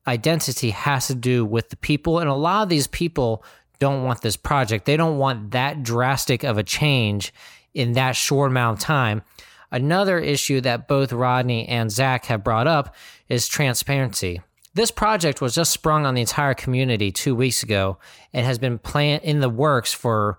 identity 0.06 0.70
has 0.70 1.08
to 1.08 1.16
do 1.16 1.44
with 1.44 1.68
the 1.70 1.76
people, 1.76 2.20
and 2.20 2.28
a 2.28 2.34
lot 2.34 2.62
of 2.62 2.68
these 2.68 2.86
people 2.86 3.44
don't 3.80 4.04
want 4.04 4.20
this 4.20 4.36
project. 4.36 4.84
They 4.84 4.96
don't 4.96 5.18
want 5.18 5.50
that 5.50 5.82
drastic 5.82 6.44
of 6.44 6.58
a 6.58 6.62
change 6.62 7.32
in 7.74 7.92
that 7.92 8.16
short 8.16 8.50
amount 8.50 8.78
of 8.78 8.84
time. 8.84 9.22
Another 9.70 10.18
issue 10.18 10.60
that 10.60 10.86
both 10.86 11.12
Rodney 11.12 11.66
and 11.66 11.90
Zack 11.90 12.26
have 12.26 12.44
brought 12.44 12.66
up 12.66 12.94
is 13.28 13.48
transparency. 13.48 14.42
This 14.74 14.90
project 14.90 15.40
was 15.40 15.54
just 15.54 15.72
sprung 15.72 16.06
on 16.06 16.14
the 16.14 16.20
entire 16.20 16.54
community 16.54 17.10
two 17.10 17.34
weeks 17.34 17.62
ago 17.62 17.98
and 18.32 18.46
has 18.46 18.58
been 18.58 18.78
planned 18.78 19.22
in 19.22 19.40
the 19.40 19.48
works 19.48 19.92
for 19.92 20.38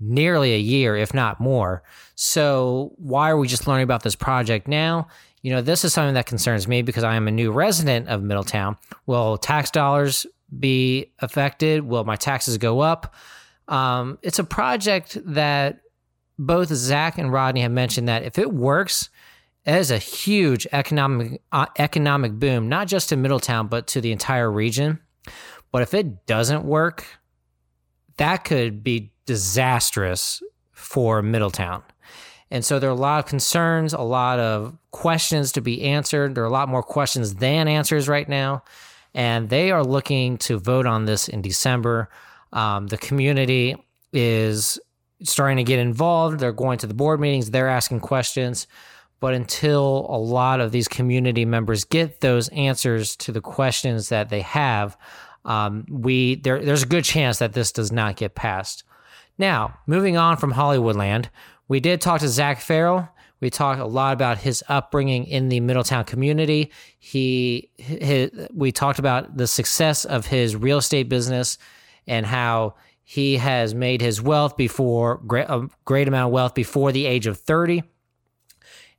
nearly 0.00 0.54
a 0.54 0.58
year, 0.58 0.96
if 0.96 1.14
not 1.14 1.40
more. 1.40 1.82
So, 2.14 2.92
why 2.96 3.30
are 3.30 3.36
we 3.36 3.48
just 3.48 3.66
learning 3.66 3.84
about 3.84 4.02
this 4.02 4.16
project 4.16 4.68
now? 4.68 5.08
You 5.42 5.52
know, 5.52 5.60
this 5.60 5.84
is 5.84 5.92
something 5.92 6.14
that 6.14 6.26
concerns 6.26 6.66
me 6.66 6.82
because 6.82 7.04
I 7.04 7.16
am 7.16 7.28
a 7.28 7.30
new 7.30 7.52
resident 7.52 8.08
of 8.08 8.22
Middletown. 8.22 8.76
Will 9.06 9.36
tax 9.36 9.70
dollars 9.70 10.26
be 10.58 11.12
affected? 11.18 11.84
Will 11.84 12.04
my 12.04 12.16
taxes 12.16 12.56
go 12.58 12.80
up? 12.80 13.14
Um, 13.68 14.18
it's 14.22 14.38
a 14.38 14.44
project 14.44 15.18
that 15.24 15.80
both 16.38 16.68
Zack 16.68 17.18
and 17.18 17.32
Rodney 17.32 17.60
have 17.60 17.72
mentioned 17.72 18.08
that 18.08 18.24
if 18.24 18.38
it 18.38 18.52
works, 18.52 19.10
it 19.64 19.74
is 19.74 19.90
a 19.90 19.98
huge 19.98 20.66
economic 20.72 21.40
uh, 21.52 21.66
economic 21.78 22.32
boom, 22.32 22.68
not 22.68 22.88
just 22.88 23.08
to 23.08 23.16
Middletown 23.16 23.68
but 23.68 23.86
to 23.88 24.00
the 24.00 24.12
entire 24.12 24.50
region. 24.50 25.00
But 25.72 25.82
if 25.82 25.94
it 25.94 26.26
doesn't 26.26 26.64
work, 26.64 27.06
that 28.18 28.44
could 28.44 28.84
be 28.84 29.12
disastrous 29.26 30.42
for 30.72 31.22
Middletown. 31.22 31.82
And 32.50 32.64
so 32.64 32.78
there 32.78 32.88
are 32.90 32.92
a 32.92 32.96
lot 32.96 33.18
of 33.18 33.26
concerns, 33.26 33.92
a 33.92 34.00
lot 34.00 34.38
of 34.38 34.76
questions 34.90 35.50
to 35.52 35.60
be 35.60 35.82
answered. 35.82 36.34
There 36.34 36.44
are 36.44 36.46
a 36.46 36.50
lot 36.50 36.68
more 36.68 36.82
questions 36.82 37.34
than 37.36 37.66
answers 37.66 38.08
right 38.08 38.28
now. 38.28 38.62
And 39.14 39.48
they 39.48 39.70
are 39.70 39.82
looking 39.82 40.38
to 40.38 40.58
vote 40.58 40.86
on 40.86 41.06
this 41.06 41.28
in 41.28 41.42
December. 41.42 42.10
Um, 42.52 42.88
the 42.88 42.98
community 42.98 43.76
is 44.12 44.78
starting 45.24 45.56
to 45.56 45.64
get 45.64 45.78
involved. 45.78 46.38
They're 46.38 46.52
going 46.52 46.78
to 46.78 46.86
the 46.86 46.94
board 46.94 47.20
meetings, 47.20 47.50
they're 47.50 47.68
asking 47.68 48.00
questions. 48.00 48.66
But 49.20 49.32
until 49.32 50.06
a 50.10 50.18
lot 50.18 50.60
of 50.60 50.70
these 50.70 50.86
community 50.86 51.44
members 51.44 51.84
get 51.84 52.20
those 52.20 52.48
answers 52.50 53.16
to 53.16 53.32
the 53.32 53.40
questions 53.40 54.10
that 54.10 54.28
they 54.28 54.42
have, 54.42 54.98
um, 55.44 55.86
we 55.88 56.36
there, 56.36 56.62
there's 56.62 56.82
a 56.82 56.86
good 56.86 57.04
chance 57.04 57.38
that 57.38 57.52
this 57.52 57.72
does 57.72 57.90
not 57.90 58.16
get 58.16 58.34
passed. 58.34 58.84
Now, 59.38 59.78
moving 59.86 60.16
on 60.16 60.36
from 60.36 60.52
Hollywoodland, 60.52 61.26
we 61.68 61.80
did 61.80 62.00
talk 62.00 62.20
to 62.20 62.28
Zack 62.28 62.60
Ferrell. 62.60 63.08
We 63.40 63.50
talked 63.50 63.80
a 63.80 63.86
lot 63.86 64.12
about 64.14 64.38
his 64.38 64.62
upbringing 64.68 65.24
in 65.24 65.48
the 65.48 65.60
Middletown 65.60 66.04
community. 66.04 66.70
He, 66.98 67.70
his, 67.76 68.30
we 68.54 68.72
talked 68.72 68.98
about 68.98 69.36
the 69.36 69.46
success 69.46 70.04
of 70.04 70.26
his 70.26 70.56
real 70.56 70.78
estate 70.78 71.08
business 71.08 71.58
and 72.06 72.24
how 72.24 72.74
he 73.04 73.36
has 73.36 73.74
made 73.74 74.00
his 74.00 74.20
wealth 74.20 74.56
before 74.56 75.20
a 75.30 75.68
great 75.84 76.08
amount 76.08 76.28
of 76.28 76.32
wealth 76.32 76.54
before 76.54 76.90
the 76.90 77.06
age 77.06 77.26
of 77.26 77.38
30. 77.38 77.84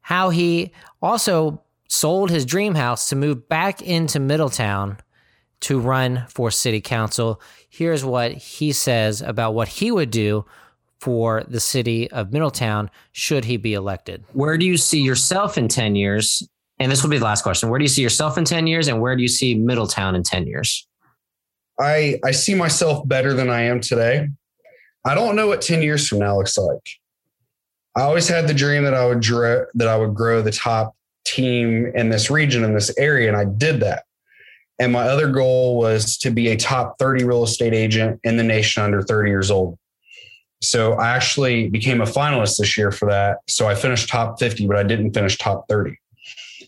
How 0.01 0.29
he 0.29 0.71
also 1.01 1.63
sold 1.89 2.29
his 2.29 2.45
dream 2.45 2.75
house 2.75 3.09
to 3.09 3.15
move 3.15 3.49
back 3.49 3.81
into 3.81 4.19
Middletown 4.19 4.99
to 5.61 5.79
run 5.79 6.25
for 6.29 6.51
city 6.51 6.81
council. 6.81 7.41
Here's 7.67 8.05
what 8.05 8.33
he 8.33 8.71
says 8.71 9.21
about 9.21 9.55
what 9.55 9.67
he 9.67 9.91
would 9.91 10.11
do 10.11 10.45
for 10.99 11.43
the 11.47 11.59
city 11.59 12.09
of 12.11 12.31
Middletown 12.31 12.91
should 13.11 13.45
he 13.45 13.57
be 13.57 13.73
elected. 13.73 14.23
Where 14.33 14.57
do 14.57 14.65
you 14.65 14.77
see 14.77 15.01
yourself 15.01 15.57
in 15.57 15.67
10 15.67 15.95
years? 15.95 16.47
And 16.79 16.91
this 16.91 17.01
will 17.01 17.09
be 17.09 17.17
the 17.17 17.25
last 17.25 17.41
question. 17.41 17.69
Where 17.69 17.79
do 17.79 17.83
you 17.83 17.89
see 17.89 18.03
yourself 18.03 18.37
in 18.37 18.45
10 18.45 18.67
years 18.67 18.87
and 18.87 19.01
where 19.01 19.15
do 19.15 19.21
you 19.21 19.27
see 19.27 19.55
Middletown 19.55 20.13
in 20.13 20.23
10 20.23 20.45
years? 20.45 20.87
I 21.79 22.19
I 22.23 22.31
see 22.31 22.55
myself 22.55 23.07
better 23.07 23.33
than 23.33 23.49
I 23.49 23.63
am 23.63 23.81
today. 23.81 24.29
I 25.05 25.13
don't 25.13 25.35
know 25.35 25.47
what 25.47 25.61
10 25.61 25.81
years 25.81 26.07
from 26.07 26.19
now 26.19 26.37
looks 26.37 26.57
like. 26.57 26.89
I 27.95 28.01
always 28.01 28.27
had 28.27 28.47
the 28.47 28.53
dream 28.53 28.83
that 28.83 28.93
I 28.93 29.05
would 29.05 29.21
that 29.23 29.87
I 29.87 29.97
would 29.97 30.13
grow 30.13 30.41
the 30.41 30.51
top 30.51 30.95
team 31.25 31.91
in 31.95 32.09
this 32.09 32.29
region 32.29 32.63
in 32.63 32.73
this 32.73 32.95
area 32.97 33.27
and 33.27 33.37
I 33.37 33.45
did 33.45 33.79
that. 33.81 34.03
And 34.77 34.91
my 34.91 35.03
other 35.03 35.31
goal 35.31 35.77
was 35.77 36.17
to 36.17 36.31
be 36.31 36.49
a 36.49 36.57
top 36.57 36.99
30 36.99 37.23
real 37.23 37.43
estate 37.43 37.73
agent 37.73 38.19
in 38.23 38.37
the 38.37 38.43
nation 38.43 38.83
under 38.83 39.01
30 39.01 39.29
years 39.29 39.49
old. 39.49 39.77
So 40.61 40.93
I 40.93 41.09
actually 41.09 41.69
became 41.69 42.01
a 42.01 42.05
finalist 42.05 42.57
this 42.57 42.77
year 42.77 42.91
for 42.91 43.09
that. 43.09 43.37
So 43.47 43.67
I 43.67 43.75
finished 43.75 44.09
top 44.09 44.39
50, 44.39 44.67
but 44.67 44.77
I 44.77 44.83
didn't 44.83 45.13
finish 45.13 45.37
top 45.37 45.67
30. 45.69 45.97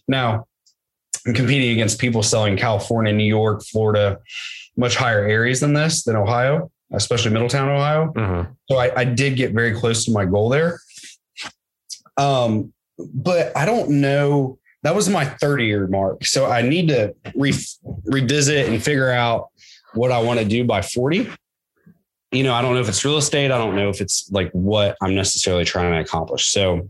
Now, 0.07 0.47
I'm 1.25 1.33
competing 1.33 1.71
against 1.71 1.99
people 1.99 2.23
selling 2.23 2.55
California, 2.55 3.11
New 3.11 3.25
York, 3.25 3.63
Florida, 3.63 4.19
much 4.77 4.95
higher 4.95 5.25
areas 5.25 5.59
than 5.59 5.73
this, 5.73 6.03
than 6.03 6.15
Ohio, 6.15 6.71
especially 6.93 7.31
Middletown, 7.31 7.69
Ohio. 7.69 8.13
Mm-hmm. 8.13 8.51
So 8.69 8.77
I, 8.77 9.01
I, 9.01 9.03
did 9.03 9.35
get 9.35 9.53
very 9.53 9.73
close 9.73 10.05
to 10.05 10.11
my 10.11 10.25
goal 10.25 10.49
there. 10.49 10.79
Um, 12.17 12.73
but 12.97 13.55
I 13.57 13.65
don't 13.65 14.01
know 14.01 14.59
that 14.83 14.95
was 14.95 15.09
my 15.09 15.25
30 15.25 15.65
year 15.65 15.87
mark. 15.87 16.25
So 16.25 16.45
I 16.45 16.61
need 16.61 16.87
to 16.89 17.13
re- 17.35 17.53
revisit 18.05 18.69
and 18.69 18.81
figure 18.81 19.11
out 19.11 19.49
what 19.93 20.11
I 20.11 20.21
want 20.21 20.39
to 20.39 20.45
do 20.45 20.63
by 20.63 20.81
40. 20.81 21.29
You 22.31 22.43
know, 22.43 22.53
I 22.53 22.61
don't 22.61 22.73
know 22.73 22.81
if 22.81 22.89
it's 22.89 23.03
real 23.03 23.17
estate. 23.17 23.51
I 23.51 23.57
don't 23.57 23.75
know 23.75 23.89
if 23.89 24.01
it's 24.01 24.29
like 24.31 24.51
what 24.51 24.95
I'm 25.01 25.15
necessarily 25.15 25.65
trying 25.65 25.91
to 25.93 25.99
accomplish. 25.99 26.51
So 26.51 26.87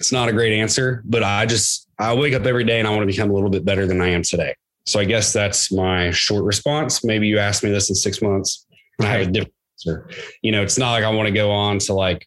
it's 0.00 0.12
not 0.12 0.28
a 0.28 0.32
great 0.32 0.58
answer, 0.58 1.02
but 1.04 1.22
I 1.22 1.46
just, 1.46 1.88
I 1.98 2.14
wake 2.14 2.34
up 2.34 2.44
every 2.44 2.64
day 2.64 2.78
and 2.78 2.88
I 2.88 2.90
want 2.90 3.02
to 3.02 3.06
become 3.06 3.30
a 3.30 3.32
little 3.32 3.50
bit 3.50 3.64
better 3.64 3.86
than 3.86 4.00
I 4.00 4.08
am 4.08 4.22
today. 4.22 4.54
So 4.86 5.00
I 5.00 5.04
guess 5.04 5.32
that's 5.32 5.72
my 5.72 6.10
short 6.12 6.44
response. 6.44 7.04
Maybe 7.04 7.26
you 7.26 7.38
ask 7.38 7.62
me 7.64 7.70
this 7.70 7.88
in 7.88 7.96
six 7.96 8.22
months. 8.22 8.66
I 9.00 9.06
have 9.06 9.28
a 9.28 9.30
different 9.30 9.54
answer. 9.74 10.08
You 10.42 10.52
know, 10.52 10.62
it's 10.62 10.78
not 10.78 10.92
like 10.92 11.04
I 11.04 11.10
want 11.10 11.26
to 11.26 11.34
go 11.34 11.50
on 11.50 11.78
to 11.80 11.92
like 11.92 12.26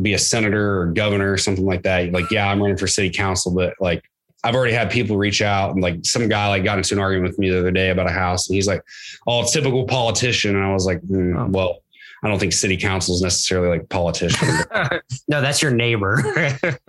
be 0.00 0.14
a 0.14 0.18
senator 0.18 0.80
or 0.80 0.86
governor 0.86 1.32
or 1.32 1.36
something 1.36 1.66
like 1.66 1.82
that. 1.82 2.12
Like, 2.12 2.30
yeah, 2.30 2.50
I'm 2.50 2.60
running 2.60 2.78
for 2.78 2.86
city 2.86 3.10
council, 3.10 3.54
but 3.54 3.74
like 3.80 4.02
I've 4.42 4.54
already 4.54 4.72
had 4.72 4.90
people 4.90 5.18
reach 5.18 5.42
out 5.42 5.72
and 5.72 5.82
like 5.82 5.98
some 6.04 6.26
guy 6.28 6.48
like 6.48 6.64
got 6.64 6.78
into 6.78 6.94
an 6.94 7.00
argument 7.00 7.32
with 7.32 7.38
me 7.38 7.50
the 7.50 7.58
other 7.58 7.70
day 7.70 7.90
about 7.90 8.08
a 8.08 8.12
house 8.12 8.48
and 8.48 8.54
he's 8.54 8.66
like, 8.66 8.82
oh, 9.26 9.44
typical 9.44 9.84
politician. 9.84 10.56
And 10.56 10.64
I 10.64 10.72
was 10.72 10.86
like, 10.86 11.00
mm, 11.02 11.50
well, 11.50 11.82
I 12.22 12.28
don't 12.28 12.38
think 12.38 12.52
city 12.52 12.76
council 12.76 13.14
is 13.14 13.22
necessarily 13.22 13.68
like 13.68 13.88
politician. 13.88 14.48
no, 15.28 15.40
that's 15.40 15.62
your 15.62 15.72
neighbor. 15.72 16.22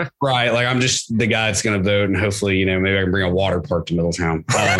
right. 0.21 0.51
Like 0.51 0.67
I'm 0.67 0.81
just 0.81 1.17
the 1.17 1.27
guy 1.27 1.47
that's 1.47 1.61
going 1.61 1.81
to 1.81 1.83
vote 1.83 2.09
and 2.09 2.17
hopefully, 2.17 2.57
you 2.57 2.65
know, 2.65 2.79
maybe 2.79 2.97
I 2.97 3.03
can 3.03 3.11
bring 3.11 3.29
a 3.29 3.33
water 3.33 3.61
park 3.61 3.85
to 3.87 3.95
Middletown. 3.95 4.43
Um, 4.57 4.79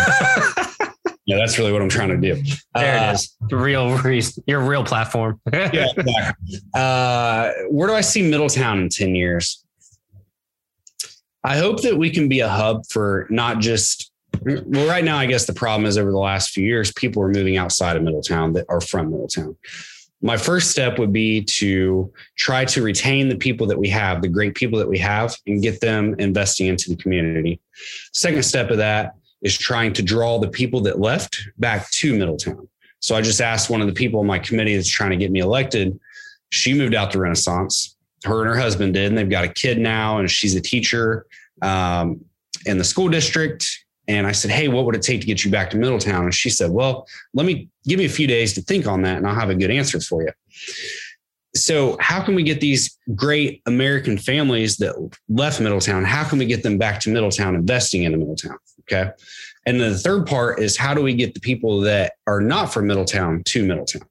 yeah, 1.26 1.36
that's 1.36 1.58
really 1.58 1.72
what 1.72 1.80
I'm 1.80 1.88
trying 1.88 2.10
to 2.10 2.16
do. 2.18 2.42
There 2.74 3.06
uh, 3.06 3.10
it 3.10 3.14
is. 3.14 3.36
The 3.48 3.56
real, 3.56 3.98
your 4.46 4.60
real 4.60 4.84
platform. 4.84 5.40
yeah, 5.52 5.86
exactly. 5.96 6.60
Uh, 6.74 7.50
where 7.70 7.88
do 7.88 7.94
I 7.94 8.02
see 8.02 8.28
Middletown 8.28 8.80
in 8.80 8.88
10 8.90 9.14
years? 9.14 9.64
I 11.44 11.56
hope 11.56 11.82
that 11.82 11.96
we 11.96 12.10
can 12.10 12.28
be 12.28 12.40
a 12.40 12.48
hub 12.48 12.86
for 12.88 13.26
not 13.30 13.58
just 13.60 14.12
well, 14.44 14.88
right 14.88 15.04
now, 15.04 15.18
I 15.18 15.26
guess 15.26 15.46
the 15.46 15.52
problem 15.52 15.86
is 15.86 15.98
over 15.98 16.10
the 16.10 16.18
last 16.18 16.50
few 16.50 16.64
years, 16.64 16.92
people 16.92 17.22
are 17.22 17.28
moving 17.28 17.56
outside 17.56 17.96
of 17.96 18.02
Middletown 18.02 18.52
that 18.54 18.66
are 18.68 18.80
from 18.80 19.10
Middletown. 19.10 19.56
My 20.22 20.36
first 20.36 20.70
step 20.70 20.98
would 20.98 21.12
be 21.12 21.42
to 21.42 22.12
try 22.36 22.64
to 22.66 22.82
retain 22.82 23.28
the 23.28 23.36
people 23.36 23.66
that 23.66 23.78
we 23.78 23.88
have, 23.88 24.22
the 24.22 24.28
great 24.28 24.54
people 24.54 24.78
that 24.78 24.88
we 24.88 24.98
have, 24.98 25.34
and 25.46 25.60
get 25.60 25.80
them 25.80 26.14
investing 26.18 26.68
into 26.68 26.90
the 26.90 26.96
community. 26.96 27.60
Second 28.12 28.44
step 28.44 28.70
of 28.70 28.76
that 28.76 29.16
is 29.42 29.58
trying 29.58 29.92
to 29.94 30.02
draw 30.02 30.38
the 30.38 30.48
people 30.48 30.80
that 30.82 31.00
left 31.00 31.42
back 31.58 31.90
to 31.90 32.16
Middletown. 32.16 32.68
So 33.00 33.16
I 33.16 33.20
just 33.20 33.40
asked 33.40 33.68
one 33.68 33.80
of 33.80 33.88
the 33.88 33.92
people 33.92 34.20
on 34.20 34.26
my 34.26 34.38
committee 34.38 34.76
that's 34.76 34.88
trying 34.88 35.10
to 35.10 35.16
get 35.16 35.32
me 35.32 35.40
elected. 35.40 35.98
She 36.50 36.72
moved 36.72 36.94
out 36.94 37.10
to 37.12 37.18
Renaissance. 37.18 37.96
Her 38.24 38.42
and 38.42 38.48
her 38.48 38.56
husband 38.56 38.94
did, 38.94 39.06
and 39.06 39.18
they've 39.18 39.28
got 39.28 39.44
a 39.44 39.48
kid 39.48 39.78
now, 39.78 40.18
and 40.18 40.30
she's 40.30 40.54
a 40.54 40.60
teacher 40.60 41.26
um, 41.60 42.24
in 42.64 42.78
the 42.78 42.84
school 42.84 43.08
district. 43.08 43.81
And 44.18 44.26
I 44.26 44.32
said, 44.32 44.50
Hey, 44.50 44.68
what 44.68 44.84
would 44.84 44.94
it 44.94 45.02
take 45.02 45.20
to 45.20 45.26
get 45.26 45.44
you 45.44 45.50
back 45.50 45.70
to 45.70 45.76
Middletown? 45.76 46.24
And 46.24 46.34
she 46.34 46.50
said, 46.50 46.70
Well, 46.70 47.06
let 47.34 47.46
me 47.46 47.68
give 47.86 47.98
me 47.98 48.04
a 48.04 48.10
few 48.10 48.26
days 48.26 48.52
to 48.54 48.62
think 48.62 48.86
on 48.86 49.02
that, 49.02 49.18
and 49.18 49.26
I'll 49.26 49.34
have 49.34 49.50
a 49.50 49.54
good 49.54 49.70
answer 49.70 50.00
for 50.00 50.22
you. 50.22 50.32
So, 51.54 51.98
how 52.00 52.22
can 52.22 52.34
we 52.34 52.42
get 52.42 52.60
these 52.60 52.98
great 53.14 53.60
American 53.66 54.16
families 54.16 54.78
that 54.78 54.94
left 55.28 55.60
Middletown? 55.60 56.04
How 56.04 56.24
can 56.24 56.38
we 56.38 56.46
get 56.46 56.62
them 56.62 56.78
back 56.78 57.00
to 57.00 57.10
Middletown, 57.10 57.54
investing 57.54 58.04
in 58.04 58.18
Middletown? 58.18 58.56
Okay. 58.80 59.10
And 59.66 59.80
then 59.80 59.92
the 59.92 59.98
third 59.98 60.26
part 60.26 60.58
is 60.58 60.76
how 60.76 60.94
do 60.94 61.02
we 61.02 61.14
get 61.14 61.34
the 61.34 61.40
people 61.40 61.80
that 61.82 62.14
are 62.26 62.40
not 62.40 62.72
from 62.72 62.86
Middletown 62.86 63.42
to 63.44 63.64
Middletown? 63.64 64.02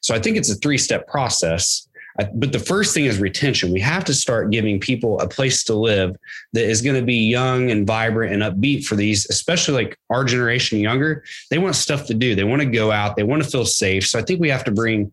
So 0.00 0.14
I 0.14 0.18
think 0.18 0.36
it's 0.36 0.50
a 0.50 0.54
three 0.56 0.78
step 0.78 1.06
process. 1.06 1.88
But 2.34 2.52
the 2.52 2.58
first 2.58 2.94
thing 2.94 3.04
is 3.04 3.18
retention. 3.18 3.72
We 3.72 3.80
have 3.80 4.04
to 4.06 4.14
start 4.14 4.50
giving 4.50 4.80
people 4.80 5.20
a 5.20 5.28
place 5.28 5.64
to 5.64 5.74
live 5.74 6.16
that 6.52 6.64
is 6.64 6.82
going 6.82 6.96
to 6.96 7.04
be 7.04 7.28
young 7.28 7.70
and 7.70 7.86
vibrant 7.86 8.32
and 8.32 8.42
upbeat 8.42 8.84
for 8.84 8.96
these, 8.96 9.28
especially 9.30 9.84
like 9.84 9.98
our 10.10 10.24
generation 10.24 10.78
younger. 10.78 11.24
They 11.50 11.58
want 11.58 11.76
stuff 11.76 12.06
to 12.06 12.14
do. 12.14 12.34
They 12.34 12.44
want 12.44 12.62
to 12.62 12.66
go 12.66 12.90
out. 12.90 13.16
They 13.16 13.22
want 13.22 13.42
to 13.42 13.48
feel 13.48 13.64
safe. 13.64 14.06
So 14.06 14.18
I 14.18 14.22
think 14.22 14.40
we 14.40 14.50
have 14.50 14.64
to 14.64 14.72
bring, 14.72 15.12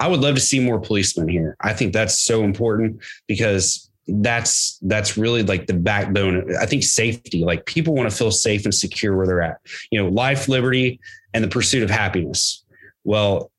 I 0.00 0.08
would 0.08 0.20
love 0.20 0.34
to 0.34 0.40
see 0.40 0.60
more 0.60 0.80
policemen 0.80 1.28
here. 1.28 1.56
I 1.60 1.72
think 1.72 1.92
that's 1.92 2.18
so 2.18 2.44
important 2.44 3.02
because 3.26 3.88
that's 4.08 4.78
that's 4.82 5.16
really 5.16 5.44
like 5.44 5.66
the 5.66 5.74
backbone 5.74 6.54
i 6.56 6.66
think 6.66 6.82
safety 6.82 7.44
like 7.44 7.64
people 7.66 7.94
want 7.94 8.10
to 8.10 8.14
feel 8.14 8.32
safe 8.32 8.64
and 8.64 8.74
secure 8.74 9.16
where 9.16 9.28
they're 9.28 9.42
at 9.42 9.58
you 9.92 10.02
know 10.02 10.08
life 10.08 10.48
liberty 10.48 10.98
and 11.34 11.44
the 11.44 11.48
pursuit 11.48 11.84
of 11.84 11.88
happiness 11.88 12.64
well 13.04 13.50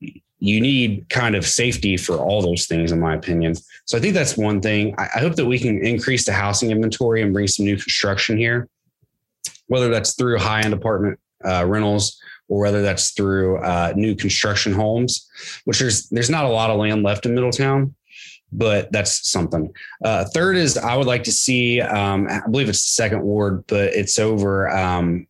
you 0.44 0.60
need 0.60 1.08
kind 1.10 1.36
of 1.36 1.46
safety 1.46 1.96
for 1.96 2.18
all 2.18 2.42
those 2.42 2.66
things 2.66 2.92
in 2.92 3.00
my 3.00 3.16
opinion 3.16 3.56
so 3.86 3.98
i 3.98 4.02
think 4.02 4.14
that's 4.14 4.38
one 4.38 4.60
thing 4.62 4.94
i, 4.98 5.08
I 5.16 5.20
hope 5.20 5.36
that 5.36 5.46
we 5.46 5.58
can 5.58 5.84
increase 5.86 6.26
the 6.26 6.34
housing 6.34 6.72
inventory 6.72 7.22
and 7.22 7.34
bring 7.34 7.48
some 7.48 7.66
new 7.66 7.78
construction 7.78 8.38
here 8.38 8.68
whether 9.68 9.90
that's 9.90 10.16
through 10.16 10.40
high 10.40 10.62
end 10.62 10.74
apartment 10.74 11.20
uh, 11.46 11.66
rentals 11.66 12.20
or 12.48 12.62
whether 12.62 12.82
that's 12.82 13.12
through 13.12 13.58
uh, 13.58 13.94
new 13.96 14.16
construction 14.16 14.74
homes, 14.74 15.30
which 15.66 15.80
there's 15.80 16.10
there's 16.10 16.30
not 16.30 16.46
a 16.46 16.50
lot 16.50 16.70
of 16.70 16.78
land 16.78 17.04
left 17.04 17.26
in 17.26 17.34
Middletown, 17.34 17.96
but 18.52 18.92
that's 18.92 19.30
something. 19.30 19.74
Uh, 20.04 20.26
third 20.26 20.58
is 20.58 20.78
I 20.78 20.96
would 20.96 21.08
like 21.08 21.24
to 21.24 21.32
see. 21.32 21.82
Um, 21.82 22.28
I 22.30 22.42
believe 22.50 22.70
it's 22.70 22.84
the 22.84 22.90
second 22.90 23.24
ward, 23.24 23.64
but 23.68 23.94
it's 23.94 24.20
over 24.20 24.70
um, 24.70 25.28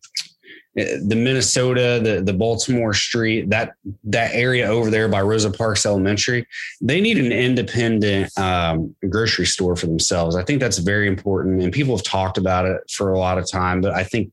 the 0.74 1.14
Minnesota, 1.16 2.00
the 2.02 2.20
the 2.20 2.32
Baltimore 2.32 2.94
Street, 2.94 3.48
that 3.50 3.74
that 4.04 4.34
area 4.34 4.66
over 4.66 4.90
there 4.90 5.08
by 5.08 5.22
Rosa 5.22 5.50
Parks 5.50 5.86
Elementary, 5.86 6.46
they 6.80 7.00
need 7.00 7.16
an 7.16 7.30
independent 7.30 8.36
um, 8.36 8.94
grocery 9.08 9.46
store 9.46 9.76
for 9.76 9.86
themselves. 9.86 10.34
I 10.34 10.42
think 10.42 10.60
that's 10.60 10.78
very 10.78 11.06
important, 11.06 11.62
and 11.62 11.72
people 11.72 11.96
have 11.96 12.04
talked 12.04 12.38
about 12.38 12.66
it 12.66 12.90
for 12.90 13.12
a 13.12 13.18
lot 13.18 13.38
of 13.38 13.48
time. 13.48 13.80
But 13.80 13.94
I 13.94 14.02
think 14.02 14.32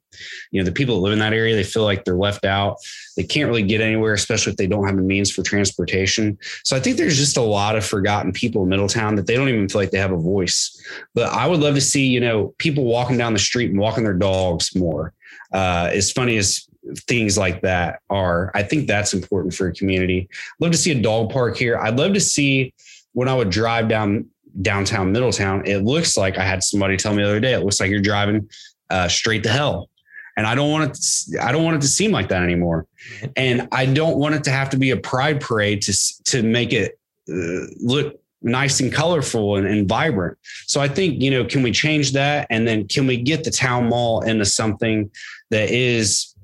you 0.50 0.60
know 0.60 0.66
the 0.66 0.72
people 0.72 0.96
that 0.96 1.02
live 1.02 1.14
in 1.14 1.20
that 1.20 1.34
area, 1.34 1.56
they 1.56 1.64
feel 1.64 1.84
like 1.84 2.06
they're 2.06 2.16
left 2.16 2.44
out. 2.44 2.78
They 3.18 3.24
can't 3.24 3.48
really 3.48 3.64
get 3.64 3.80
anywhere, 3.80 4.14
especially 4.14 4.52
if 4.52 4.58
they 4.58 4.68
don't 4.68 4.88
have 4.88 4.96
the 4.96 5.04
means 5.04 5.30
for 5.30 5.44
transportation. 5.44 6.40
So 6.64 6.76
I 6.76 6.80
think 6.80 6.98
there's 6.98 7.18
just 7.18 7.38
a 7.38 7.42
lot 7.42 7.76
of 7.76 7.86
forgotten 7.86 8.32
people 8.32 8.64
in 8.64 8.70
Middletown 8.70 9.16
that 9.16 9.28
they 9.28 9.36
don't 9.36 9.50
even 9.50 9.70
feel 9.70 9.82
like 9.82 9.92
they 9.92 10.00
have 10.00 10.12
a 10.12 10.18
voice. 10.18 10.76
But 11.14 11.32
I 11.32 11.46
would 11.46 11.60
love 11.60 11.76
to 11.76 11.82
see 11.82 12.08
you 12.08 12.20
know 12.20 12.56
people 12.58 12.86
walking 12.86 13.20
down 13.20 13.34
the 13.34 13.40
street 13.40 13.70
and 13.70 13.80
walking 13.80 14.04
their 14.04 14.16
dogs 14.16 14.76
more 14.76 15.14
uh, 15.54 15.90
as 15.92 16.12
funny 16.12 16.38
as 16.38 16.68
things 17.08 17.38
like 17.38 17.62
that 17.62 18.00
are, 18.10 18.52
I 18.56 18.64
think 18.64 18.88
that's 18.88 19.14
important 19.14 19.54
for 19.54 19.68
a 19.68 19.74
community. 19.74 20.28
I'd 20.32 20.64
love 20.64 20.72
to 20.72 20.78
see 20.78 20.92
a 20.92 21.02
dog 21.02 21.32
park 21.32 21.58
here. 21.58 21.78
I'd 21.78 21.98
love 21.98 22.14
to 22.14 22.22
see 22.22 22.74
when 23.14 23.28
I 23.28 23.36
would 23.36 23.50
drive 23.50 23.88
down 23.88 24.26
downtown 24.62 25.12
Middletown, 25.12 25.66
it 25.66 25.80
looks 25.80 26.18
like 26.18 26.38
I 26.38 26.44
had 26.44 26.64
somebody 26.64 26.98
tell 26.98 27.14
me 27.14 27.24
the 27.24 27.30
other 27.30 27.40
day, 27.40 27.54
it 27.54 27.64
looks 27.64 27.80
like 27.80 27.90
you're 27.90 28.02
driving 28.02 28.50
uh, 28.90 29.08
straight 29.08 29.44
to 29.44 29.50
hell. 29.50 29.90
And 30.38 30.48
I 30.48 30.56
don't 30.56 30.72
want 30.72 30.90
it. 30.90 30.94
To, 31.34 31.46
I 31.46 31.52
don't 31.52 31.64
want 31.64 31.78
it 31.78 31.82
to 31.82 31.88
seem 31.88 32.12
like 32.12 32.30
that 32.30 32.42
anymore. 32.42 32.88
And 33.36 33.68
I 33.72 33.86
don't 33.86 34.18
want 34.18 34.36
it 34.36 34.44
to 34.46 34.52
have 34.52 34.70
to 34.72 34.78
be 34.78 34.92
a 34.92 34.98
pride 34.98 35.42
parade 35.42 35.82
to 35.84 36.24
to 36.26 36.42
make 36.44 36.74
it 36.74 36.98
uh, 37.30 37.68
look 37.80 38.21
nice 38.42 38.80
and 38.80 38.92
colorful 38.92 39.56
and, 39.58 39.68
and, 39.68 39.88
vibrant. 39.88 40.38
So 40.68 40.82
I 40.82 40.88
think, 40.88 41.22
you 41.22 41.32
know, 41.32 41.46
can 41.46 41.62
we 41.64 41.72
change 41.72 42.14
that? 42.14 42.48
And 42.50 42.68
then 42.68 42.88
can 42.88 43.08
we 43.08 43.18
get 43.18 43.44
the 43.44 43.52
town 43.52 43.90
mall 43.90 44.22
into 44.22 44.46
something 44.46 45.12
that 45.50 45.70
is 45.70 46.36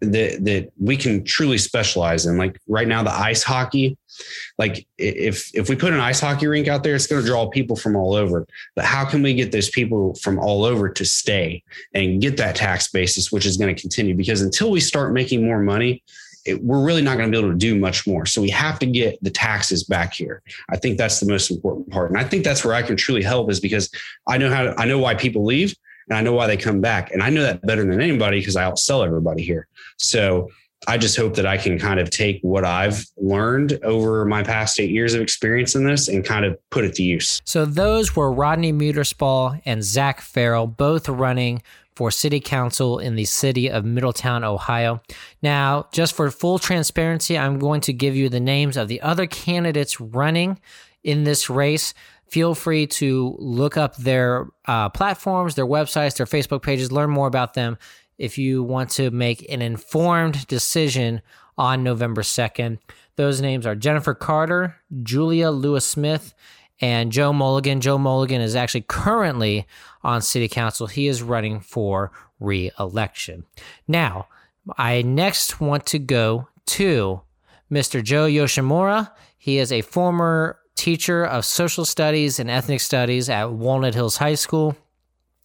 that 0.00 0.44
that 0.44 0.72
we 0.80 0.96
can 0.96 1.24
truly 1.24 1.58
specialize 1.58 2.26
in? 2.26 2.36
Like 2.36 2.58
right 2.66 2.88
now, 2.88 3.02
the 3.02 3.12
ice 3.12 3.42
hockey, 3.42 3.96
like 4.58 4.86
if 4.98 5.54
if 5.54 5.68
we 5.68 5.76
put 5.76 5.92
an 5.92 6.00
ice 6.00 6.20
hockey 6.20 6.46
rink 6.46 6.66
out 6.66 6.82
there, 6.82 6.94
it's 6.94 7.06
going 7.06 7.22
to 7.22 7.26
draw 7.26 7.48
people 7.48 7.76
from 7.76 7.94
all 7.94 8.14
over. 8.14 8.46
But 8.74 8.84
how 8.84 9.04
can 9.04 9.22
we 9.22 9.34
get 9.34 9.52
those 9.52 9.70
people 9.70 10.14
from 10.16 10.38
all 10.38 10.64
over 10.64 10.88
to 10.88 11.04
stay 11.04 11.62
and 11.94 12.20
get 12.20 12.36
that 12.38 12.56
tax 12.56 12.90
basis, 12.90 13.30
which 13.30 13.46
is 13.46 13.56
going 13.56 13.74
to 13.74 13.80
continue? 13.80 14.14
Because 14.14 14.42
until 14.42 14.70
we 14.70 14.80
start 14.80 15.12
making 15.12 15.44
more 15.44 15.60
money, 15.60 16.02
it, 16.44 16.62
we're 16.62 16.84
really 16.84 17.02
not 17.02 17.16
going 17.16 17.30
to 17.30 17.36
be 17.36 17.42
able 17.42 17.52
to 17.52 17.58
do 17.58 17.78
much 17.78 18.06
more. 18.06 18.26
So 18.26 18.42
we 18.42 18.50
have 18.50 18.78
to 18.80 18.86
get 18.86 19.22
the 19.22 19.30
taxes 19.30 19.84
back 19.84 20.12
here. 20.14 20.42
I 20.70 20.76
think 20.76 20.98
that's 20.98 21.20
the 21.20 21.26
most 21.26 21.50
important 21.50 21.90
part. 21.90 22.10
And 22.10 22.18
I 22.18 22.24
think 22.24 22.44
that's 22.44 22.64
where 22.64 22.74
I 22.74 22.82
can 22.82 22.96
truly 22.96 23.22
help 23.22 23.50
is 23.50 23.60
because 23.60 23.90
I 24.26 24.38
know 24.38 24.50
how 24.50 24.62
to, 24.62 24.74
I 24.78 24.84
know 24.84 24.98
why 24.98 25.14
people 25.14 25.44
leave 25.44 25.74
and 26.08 26.18
I 26.18 26.22
know 26.22 26.32
why 26.32 26.46
they 26.46 26.56
come 26.56 26.80
back. 26.80 27.12
And 27.12 27.22
I 27.22 27.30
know 27.30 27.42
that 27.42 27.62
better 27.62 27.84
than 27.84 28.00
anybody 28.00 28.40
because 28.40 28.56
I 28.56 28.68
outsell 28.68 29.04
everybody 29.04 29.42
here. 29.42 29.68
So 29.98 30.48
I 30.88 30.98
just 30.98 31.16
hope 31.16 31.36
that 31.36 31.46
I 31.46 31.58
can 31.58 31.78
kind 31.78 32.00
of 32.00 32.10
take 32.10 32.40
what 32.42 32.64
I've 32.64 33.06
learned 33.16 33.78
over 33.84 34.24
my 34.24 34.42
past 34.42 34.80
eight 34.80 34.90
years 34.90 35.14
of 35.14 35.20
experience 35.20 35.76
in 35.76 35.84
this 35.84 36.08
and 36.08 36.24
kind 36.24 36.44
of 36.44 36.58
put 36.70 36.84
it 36.84 36.94
to 36.96 37.04
use. 37.04 37.40
So 37.44 37.64
those 37.64 38.16
were 38.16 38.32
Rodney 38.32 38.72
Muterspaw 38.72 39.62
and 39.64 39.84
Zack 39.84 40.20
Ferrell, 40.20 40.66
both 40.66 41.08
running 41.08 41.62
for 41.94 42.10
city 42.10 42.40
council 42.40 42.98
in 42.98 43.16
the 43.16 43.24
city 43.24 43.70
of 43.70 43.84
Middletown, 43.84 44.44
Ohio. 44.44 45.00
Now, 45.42 45.88
just 45.92 46.14
for 46.14 46.30
full 46.30 46.58
transparency, 46.58 47.36
I'm 47.36 47.58
going 47.58 47.80
to 47.82 47.92
give 47.92 48.16
you 48.16 48.28
the 48.28 48.40
names 48.40 48.76
of 48.76 48.88
the 48.88 49.00
other 49.02 49.26
candidates 49.26 50.00
running 50.00 50.58
in 51.04 51.24
this 51.24 51.50
race. 51.50 51.94
Feel 52.28 52.54
free 52.54 52.86
to 52.86 53.36
look 53.38 53.76
up 53.76 53.96
their 53.96 54.46
uh, 54.66 54.88
platforms, 54.88 55.54
their 55.54 55.66
websites, 55.66 56.16
their 56.16 56.26
Facebook 56.26 56.62
pages, 56.62 56.90
learn 56.90 57.10
more 57.10 57.26
about 57.26 57.54
them 57.54 57.76
if 58.18 58.38
you 58.38 58.62
want 58.62 58.90
to 58.90 59.10
make 59.10 59.50
an 59.52 59.60
informed 59.60 60.46
decision 60.46 61.20
on 61.58 61.82
November 61.82 62.22
2nd. 62.22 62.78
Those 63.16 63.40
names 63.40 63.66
are 63.66 63.74
Jennifer 63.74 64.14
Carter, 64.14 64.76
Julia 65.02 65.50
Lewis 65.50 65.86
Smith, 65.86 66.32
and 66.82 67.12
Joe 67.12 67.32
Mulligan. 67.32 67.80
Joe 67.80 67.96
Mulligan 67.96 68.42
is 68.42 68.56
actually 68.56 68.82
currently 68.82 69.66
on 70.02 70.20
city 70.20 70.48
council. 70.48 70.88
He 70.88 71.06
is 71.06 71.22
running 71.22 71.60
for 71.60 72.10
re 72.40 72.72
election. 72.78 73.44
Now, 73.86 74.26
I 74.76 75.02
next 75.02 75.60
want 75.60 75.86
to 75.86 75.98
go 75.98 76.48
to 76.66 77.22
Mr. 77.70 78.02
Joe 78.02 78.26
Yoshimura. 78.26 79.10
He 79.38 79.58
is 79.58 79.72
a 79.72 79.80
former 79.82 80.58
teacher 80.74 81.24
of 81.24 81.44
social 81.44 81.84
studies 81.84 82.38
and 82.38 82.50
ethnic 82.50 82.80
studies 82.80 83.28
at 83.28 83.52
Walnut 83.52 83.94
Hills 83.94 84.16
High 84.16 84.34
School. 84.34 84.76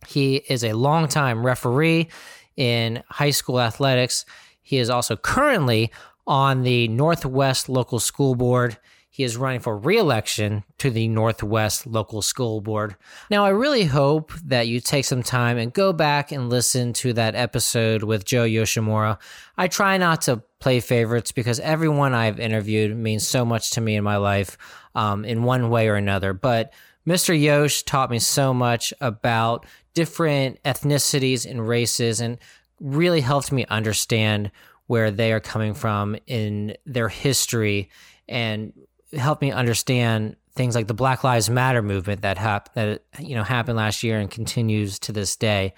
He 0.08 0.38
is 0.38 0.64
a 0.64 0.74
longtime 0.74 1.46
referee 1.46 2.10
in 2.56 3.04
high 3.10 3.32
school 3.32 3.62
athletics. 3.62 4.26
He 4.62 4.78
is 4.78 4.90
also 4.90 5.16
currently 5.16 5.92
on 6.26 6.64
the 6.64 6.88
Northwest 6.88 7.70
Local 7.70 8.00
School 8.00 8.36
Board. 8.36 8.78
He 9.18 9.24
is 9.24 9.36
running 9.36 9.62
for 9.62 9.76
reelection 9.76 10.64
to 10.78 10.92
the 10.92 11.08
Northwest 11.08 11.88
Local 11.88 12.22
School 12.22 12.62
Board. 12.62 12.96
Now, 13.32 13.46
I 13.46 13.50
really 13.50 13.86
hope 13.86 14.32
that 14.46 14.68
you 14.68 14.80
take 14.80 15.06
some 15.06 15.24
time 15.24 15.58
and 15.58 15.74
go 15.74 15.92
back 15.92 16.32
and 16.32 16.52
listen 16.52 16.94
to 16.94 17.14
that 17.14 17.34
episode 17.34 18.04
with 18.04 18.26
Joe 18.26 18.46
Yoshimura. 18.46 19.18
I 19.58 19.70
try 19.70 19.98
not 19.98 20.22
to 20.22 20.44
play 20.60 20.82
favorites 20.82 21.32
because 21.32 21.60
everyone 21.62 22.14
I've 22.14 22.40
interviewed 22.40 22.96
means 22.96 23.28
so 23.28 23.44
much 23.44 23.72
to 23.72 23.82
me 23.82 23.96
in 23.96 24.04
my 24.04 24.18
life 24.18 24.56
um, 24.94 25.26
in 25.26 25.42
one 25.42 25.72
way 25.72 25.88
or 25.88 25.96
another. 25.96 26.34
But 26.34 26.72
Mr. 27.08 27.36
Yosh 27.36 27.82
taught 27.86 28.12
me 28.12 28.20
so 28.20 28.54
much 28.54 28.94
about 29.02 29.66
different 29.96 30.62
ethnicities 30.62 31.50
and 31.50 31.68
races 31.68 32.22
and 32.22 32.38
really 32.80 33.22
helped 33.22 33.52
me 33.52 33.66
understand 33.66 34.52
where 34.86 35.10
they 35.10 35.34
are 35.34 35.40
coming 35.40 35.74
from 35.74 36.16
in 36.28 36.78
their 36.86 37.10
history 37.10 37.90
and 38.30 38.74
helped 39.14 39.42
me 39.42 39.52
understand 39.52 40.36
things 40.56 40.76
like 40.76 40.88
the 40.88 40.94
Black 40.94 41.24
Lives 41.24 41.50
Matter 41.50 41.82
movement 41.82 42.22
that 42.22 42.38
hap- 42.38 42.74
that 42.74 43.04
you 43.20 43.36
know 43.36 43.44
happened 43.44 43.78
last 43.78 44.04
year 44.04 44.20
and 44.20 44.30
continues 44.30 45.00
to 45.00 45.12
this 45.12 45.36
day. 45.36 45.74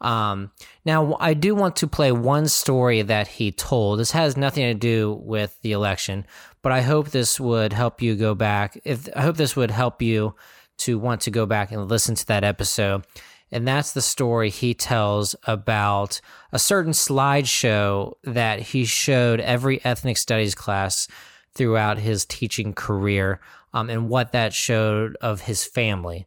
Um, 0.00 0.50
now, 0.86 1.16
I 1.20 1.34
do 1.34 1.54
want 1.54 1.76
to 1.76 1.86
play 1.86 2.10
one 2.10 2.48
story 2.48 3.02
that 3.02 3.28
he 3.28 3.52
told. 3.52 3.98
This 3.98 4.12
has 4.12 4.36
nothing 4.36 4.64
to 4.64 4.74
do 4.74 5.20
with 5.22 5.58
the 5.60 5.72
election, 5.72 6.24
but 6.62 6.72
I 6.72 6.80
hope 6.80 7.10
this 7.10 7.38
would 7.38 7.74
help 7.74 8.00
you 8.00 8.16
go 8.16 8.34
back. 8.34 8.80
If 8.84 9.08
I 9.14 9.22
hope 9.22 9.36
this 9.36 9.56
would 9.56 9.70
help 9.70 10.00
you 10.00 10.34
to 10.78 10.98
want 10.98 11.20
to 11.22 11.30
go 11.30 11.44
back 11.44 11.70
and 11.70 11.88
listen 11.88 12.14
to 12.14 12.26
that 12.26 12.44
episode. 12.44 13.04
And 13.52 13.66
that's 13.66 13.92
the 13.92 14.00
story 14.00 14.48
he 14.48 14.74
tells 14.74 15.34
about 15.44 16.20
a 16.52 16.58
certain 16.58 16.92
slideshow 16.92 18.14
that 18.24 18.60
he 18.60 18.84
showed 18.84 19.40
every 19.40 19.84
ethnic 19.84 20.16
studies 20.16 20.54
class 20.54 21.08
throughout 21.54 21.98
his 21.98 22.24
teaching 22.24 22.72
career 22.72 23.40
um, 23.72 23.90
and 23.90 24.08
what 24.08 24.32
that 24.32 24.52
showed 24.52 25.16
of 25.20 25.42
his 25.42 25.64
family. 25.64 26.26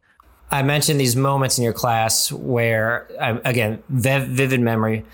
I 0.50 0.62
mentioned 0.62 1.00
these 1.00 1.16
moments 1.16 1.58
in 1.58 1.64
your 1.64 1.72
class 1.72 2.30
where, 2.30 3.08
um, 3.18 3.40
again, 3.44 3.82
vivid 3.88 4.60
memory. 4.60 5.04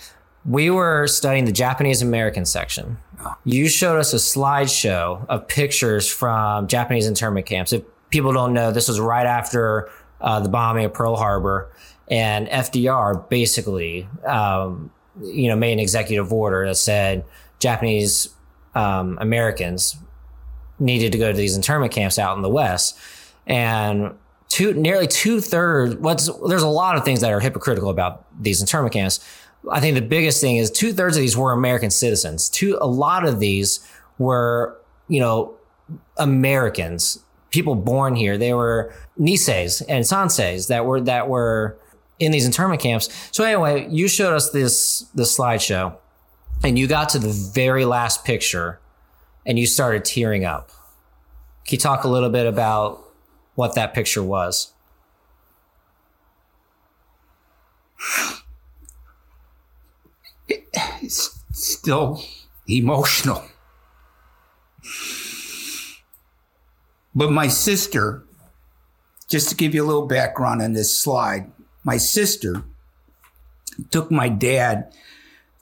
We 0.45 0.71
were 0.71 1.07
studying 1.07 1.45
the 1.45 1.53
Japanese 1.53 2.03
American 2.03 2.45
section. 2.45 2.99
You 3.45 3.69
showed 3.69 3.99
us 3.99 4.13
a 4.13 4.17
slideshow 4.17 5.27
of 5.29 5.47
pictures 5.49 6.09
from 6.11 6.67
Japanese 6.67 7.07
internment 7.07 7.47
camps. 7.47 7.73
If 7.73 7.83
people 8.11 8.33
don't 8.33 8.53
know, 8.53 8.73
this 8.73 8.89
was 8.89 8.99
right 8.99 9.27
after 9.27 9.91
uh, 10.21 10.41
the 10.41 10.49
bombing 10.49 10.85
of 10.85 10.93
Pearl 10.93 11.17
Harbor, 11.17 11.71
and 12.09 12.49
FDR 12.49 13.29
basically, 13.29 14.09
um, 14.27 14.91
you 15.23 15.49
know, 15.49 15.57
made 15.57 15.73
an 15.73 15.79
executive 15.79 16.33
order 16.33 16.67
that 16.67 16.75
said 16.77 17.25
Japanese 17.61 18.29
um, 18.75 19.19
Americans 19.21 19.97
needed 20.79 21.13
to 21.13 21.19
go 21.19 21.31
to 21.31 21.37
these 21.37 21.57
internment 21.57 21.93
camps 21.93 22.19
out 22.19 22.37
in 22.37 22.43
the 22.43 22.49
West. 22.49 22.99
And 23.47 24.15
two, 24.49 24.73
nearly 24.75 25.07
two 25.07 25.41
thirds, 25.41 25.97
what's, 25.97 26.31
there's 26.49 26.63
a 26.63 26.69
lot 26.69 26.97
of 26.97 27.05
things 27.05 27.21
that 27.21 27.33
are 27.33 27.41
hypocritical 27.41 27.91
about 27.91 28.25
these 28.43 28.61
internment 28.61 28.93
camps. 28.93 29.21
I 29.71 29.81
think 29.81 29.95
the 29.95 30.03
biggest 30.03 30.41
thing 30.41 30.57
is 30.57 30.71
two 30.71 30.93
thirds 30.93 31.17
of 31.17 31.21
these 31.21 31.37
were 31.37 31.53
American 31.53 31.91
citizens. 31.91 32.49
Two, 32.49 32.79
a 32.81 32.87
lot 32.87 33.27
of 33.27 33.41
these 33.41 33.87
were, 34.19 34.79
you 35.09 35.21
know, 35.21 35.55
Americans, 36.17 37.19
people 37.51 37.75
born 37.75 38.15
here. 38.15 38.39
They 38.39 38.55
were 38.55 38.95
Niseis 39.19 39.83
and 39.89 40.05
Sanseis 40.05 40.69
that 40.69 40.87
were, 40.87 41.01
that 41.03 41.29
were 41.29 41.79
in 42.19 42.33
these 42.33 42.47
internment 42.47 42.81
camps. 42.81 43.09
So 43.33 43.45
anyway, 43.45 43.87
you 43.91 44.09
showed 44.09 44.35
us 44.35 44.51
this, 44.51 45.01
this 45.15 45.37
slideshow 45.37 45.97
and 46.63 46.79
you 46.79 46.87
got 46.87 47.09
to 47.11 47.19
the 47.19 47.33
very 47.55 47.85
last 47.85 48.25
picture 48.25 48.81
and 49.47 49.59
you 49.59 49.67
started 49.67 50.05
tearing 50.05 50.45
up. 50.45 50.71
Can 51.67 51.77
you 51.77 51.79
talk 51.79 52.05
a 52.05 52.09
little 52.09 52.31
bit 52.31 52.47
about 52.47 53.03
what 53.55 53.75
that 53.75 53.95
picture 53.95 54.23
was? 54.23 54.73
It's, 61.03 61.37
still 61.53 62.23
emotional. 62.69 63.45
But 67.15 67.31
my 67.33 67.49
sister, 67.49 68.25
just 69.29 69.49
to 69.51 69.55
give 69.57 69.75
you 69.75 69.85
a 69.85 69.87
little 69.87 70.07
background 70.07 70.63
on 70.63 70.73
this 70.73 70.97
slide, 70.97 71.51
my 71.83 71.97
sister 71.97 72.65
took 73.91 74.11
my 74.11 74.29
dad 74.29 74.95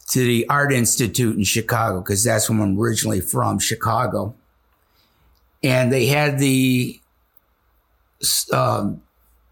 to 0.09 0.25
the 0.25 0.49
Art 0.49 0.73
Institute 0.73 1.37
in 1.37 1.44
Chicago 1.44 2.01
because 2.01 2.25
that's 2.25 2.49
where 2.49 2.61
I'm 2.61 2.79
originally 2.79 3.21
from, 3.21 3.59
Chicago. 3.59 4.35
And 5.62 5.92
they 5.92 6.07
had 6.07 6.38
the 6.38 7.01
um, 8.53 9.03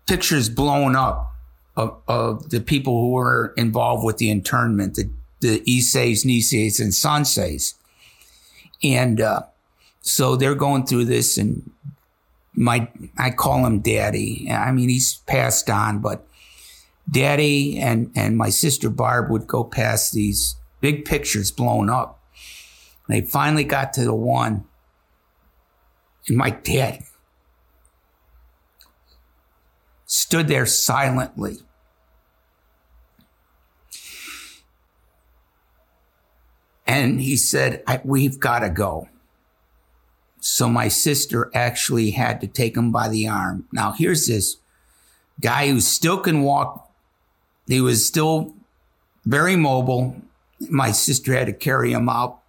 pictures 0.06 0.48
blown 0.48 0.96
up 0.96 1.34
of, 1.76 2.00
of, 2.08 2.50
the 2.50 2.60
people 2.60 3.00
who 3.00 3.10
were 3.10 3.52
involved 3.56 4.04
with 4.04 4.16
the 4.16 4.30
internment, 4.30 4.94
the, 4.94 5.10
the 5.40 5.60
Issei's, 5.60 6.24
Nisei's, 6.24 6.80
and 6.80 6.92
Sansei's. 6.92 7.74
And 8.82 9.20
uh, 9.20 9.42
so 10.00 10.36
they're 10.36 10.54
going 10.54 10.86
through 10.86 11.06
this, 11.06 11.36
and 11.36 11.70
my 12.54 12.88
I 13.18 13.30
call 13.30 13.66
him 13.66 13.80
Daddy. 13.80 14.48
I 14.50 14.70
mean, 14.72 14.88
he's 14.88 15.16
passed 15.26 15.68
on, 15.68 15.98
but 15.98 16.26
Daddy 17.10 17.78
and 17.78 18.10
and 18.16 18.36
my 18.36 18.50
sister 18.50 18.90
Barb 18.90 19.30
would 19.30 19.46
go 19.46 19.62
past 19.64 20.12
these 20.12 20.56
big 20.80 21.04
pictures 21.04 21.50
blown 21.50 21.88
up. 21.88 22.20
They 23.08 23.20
finally 23.20 23.64
got 23.64 23.92
to 23.94 24.04
the 24.04 24.14
one, 24.14 24.64
and 26.26 26.36
my 26.36 26.50
dad 26.50 27.04
stood 30.06 30.48
there 30.48 30.66
silently. 30.66 31.58
And 36.86 37.20
he 37.20 37.36
said, 37.36 37.82
We've 38.04 38.38
got 38.38 38.60
to 38.60 38.70
go. 38.70 39.08
So 40.40 40.68
my 40.68 40.86
sister 40.86 41.50
actually 41.52 42.12
had 42.12 42.40
to 42.40 42.46
take 42.46 42.76
him 42.76 42.92
by 42.92 43.08
the 43.08 43.26
arm. 43.26 43.66
Now, 43.72 43.92
here's 43.92 44.26
this 44.26 44.58
guy 45.40 45.68
who 45.68 45.80
still 45.80 46.18
can 46.18 46.42
walk. 46.42 46.85
He 47.66 47.80
was 47.80 48.06
still 48.06 48.54
very 49.24 49.56
mobile. 49.56 50.16
My 50.60 50.92
sister 50.92 51.34
had 51.34 51.46
to 51.46 51.52
carry 51.52 51.92
him 51.92 52.08
out 52.08 52.40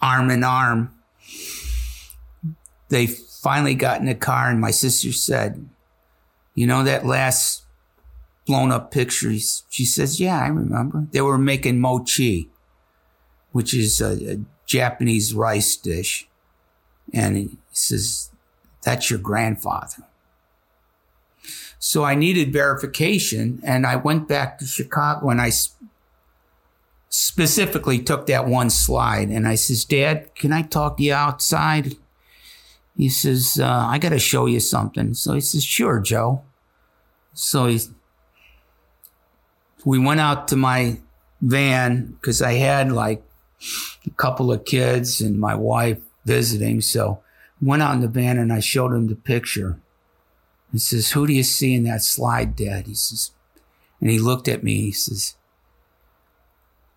arm 0.00 0.30
in 0.30 0.44
arm. 0.44 0.94
They 2.90 3.06
finally 3.06 3.74
got 3.74 4.00
in 4.00 4.06
the 4.06 4.14
car, 4.14 4.50
and 4.50 4.60
my 4.60 4.70
sister 4.70 5.12
said, 5.12 5.68
You 6.54 6.66
know, 6.66 6.84
that 6.84 7.06
last 7.06 7.64
blown 8.46 8.70
up 8.70 8.90
picture? 8.90 9.32
She 9.70 9.84
says, 9.84 10.20
Yeah, 10.20 10.40
I 10.40 10.48
remember. 10.48 11.06
They 11.10 11.22
were 11.22 11.38
making 11.38 11.80
mochi, 11.80 12.50
which 13.52 13.74
is 13.74 14.00
a, 14.00 14.34
a 14.34 14.36
Japanese 14.66 15.34
rice 15.34 15.76
dish. 15.76 16.28
And 17.12 17.36
he 17.36 17.58
says, 17.72 18.30
That's 18.82 19.10
your 19.10 19.18
grandfather. 19.18 20.04
So 21.86 22.02
I 22.02 22.14
needed 22.14 22.50
verification 22.50 23.60
and 23.62 23.86
I 23.86 23.96
went 23.96 24.26
back 24.26 24.56
to 24.58 24.64
Chicago 24.64 25.28
and 25.28 25.38
I 25.38 25.50
specifically 27.10 27.98
took 27.98 28.26
that 28.26 28.46
one 28.46 28.70
slide 28.70 29.28
and 29.28 29.46
I 29.46 29.56
says, 29.56 29.84
Dad, 29.84 30.34
can 30.34 30.50
I 30.50 30.62
talk 30.62 30.96
to 30.96 31.02
you 31.02 31.12
outside? 31.12 31.96
He 32.96 33.10
says, 33.10 33.60
uh, 33.60 33.68
I 33.68 33.98
got 33.98 34.08
to 34.08 34.18
show 34.18 34.46
you 34.46 34.60
something. 34.60 35.12
So 35.12 35.34
he 35.34 35.42
says, 35.42 35.62
Sure, 35.62 36.00
Joe. 36.00 36.42
So 37.34 37.66
he, 37.66 37.80
we 39.84 39.98
went 39.98 40.20
out 40.20 40.48
to 40.48 40.56
my 40.56 41.00
van 41.42 42.12
because 42.12 42.40
I 42.40 42.54
had 42.54 42.92
like 42.92 43.22
a 44.06 44.10
couple 44.12 44.50
of 44.50 44.64
kids 44.64 45.20
and 45.20 45.38
my 45.38 45.54
wife 45.54 45.98
visiting. 46.24 46.80
So 46.80 47.22
went 47.60 47.82
out 47.82 47.94
in 47.94 48.00
the 48.00 48.08
van 48.08 48.38
and 48.38 48.50
I 48.50 48.60
showed 48.60 48.94
him 48.94 49.08
the 49.08 49.16
picture. 49.16 49.78
He 50.74 50.78
says, 50.78 51.12
Who 51.12 51.26
do 51.26 51.32
you 51.32 51.42
see 51.42 51.74
in 51.74 51.84
that 51.84 52.02
slide, 52.02 52.56
Dad? 52.56 52.86
He 52.86 52.94
says, 52.94 53.30
and 54.00 54.10
he 54.10 54.18
looked 54.18 54.48
at 54.48 54.62
me. 54.62 54.82
He 54.82 54.92
says, 54.92 55.36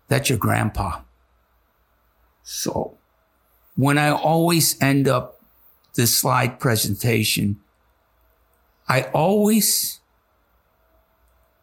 That's 0.08 0.28
your 0.28 0.38
grandpa. 0.38 1.00
So 2.42 2.98
when 3.76 3.98
I 3.98 4.10
always 4.10 4.80
end 4.82 5.08
up 5.08 5.40
the 5.94 6.06
slide 6.06 6.60
presentation, 6.60 7.60
I 8.88 9.02
always, 9.14 10.00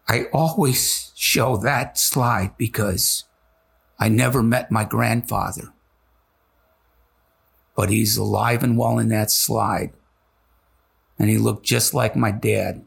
I 0.08 0.26
always 0.34 1.12
show 1.16 1.58
that 1.58 1.98
slide 1.98 2.58
because 2.58 3.26
I 4.00 4.10
never 4.10 4.42
met 4.42 4.72
my 4.72 4.84
grandfather 4.84 5.74
but 7.76 7.90
he's 7.90 8.18
alive 8.18 8.64
and 8.64 8.78
well 8.78 8.98
in 8.98 9.10
that 9.10 9.30
slide. 9.30 9.92
And 11.18 11.30
he 11.30 11.38
looked 11.38 11.66
just 11.66 11.94
like 11.94 12.16
my 12.16 12.32
dad. 12.32 12.84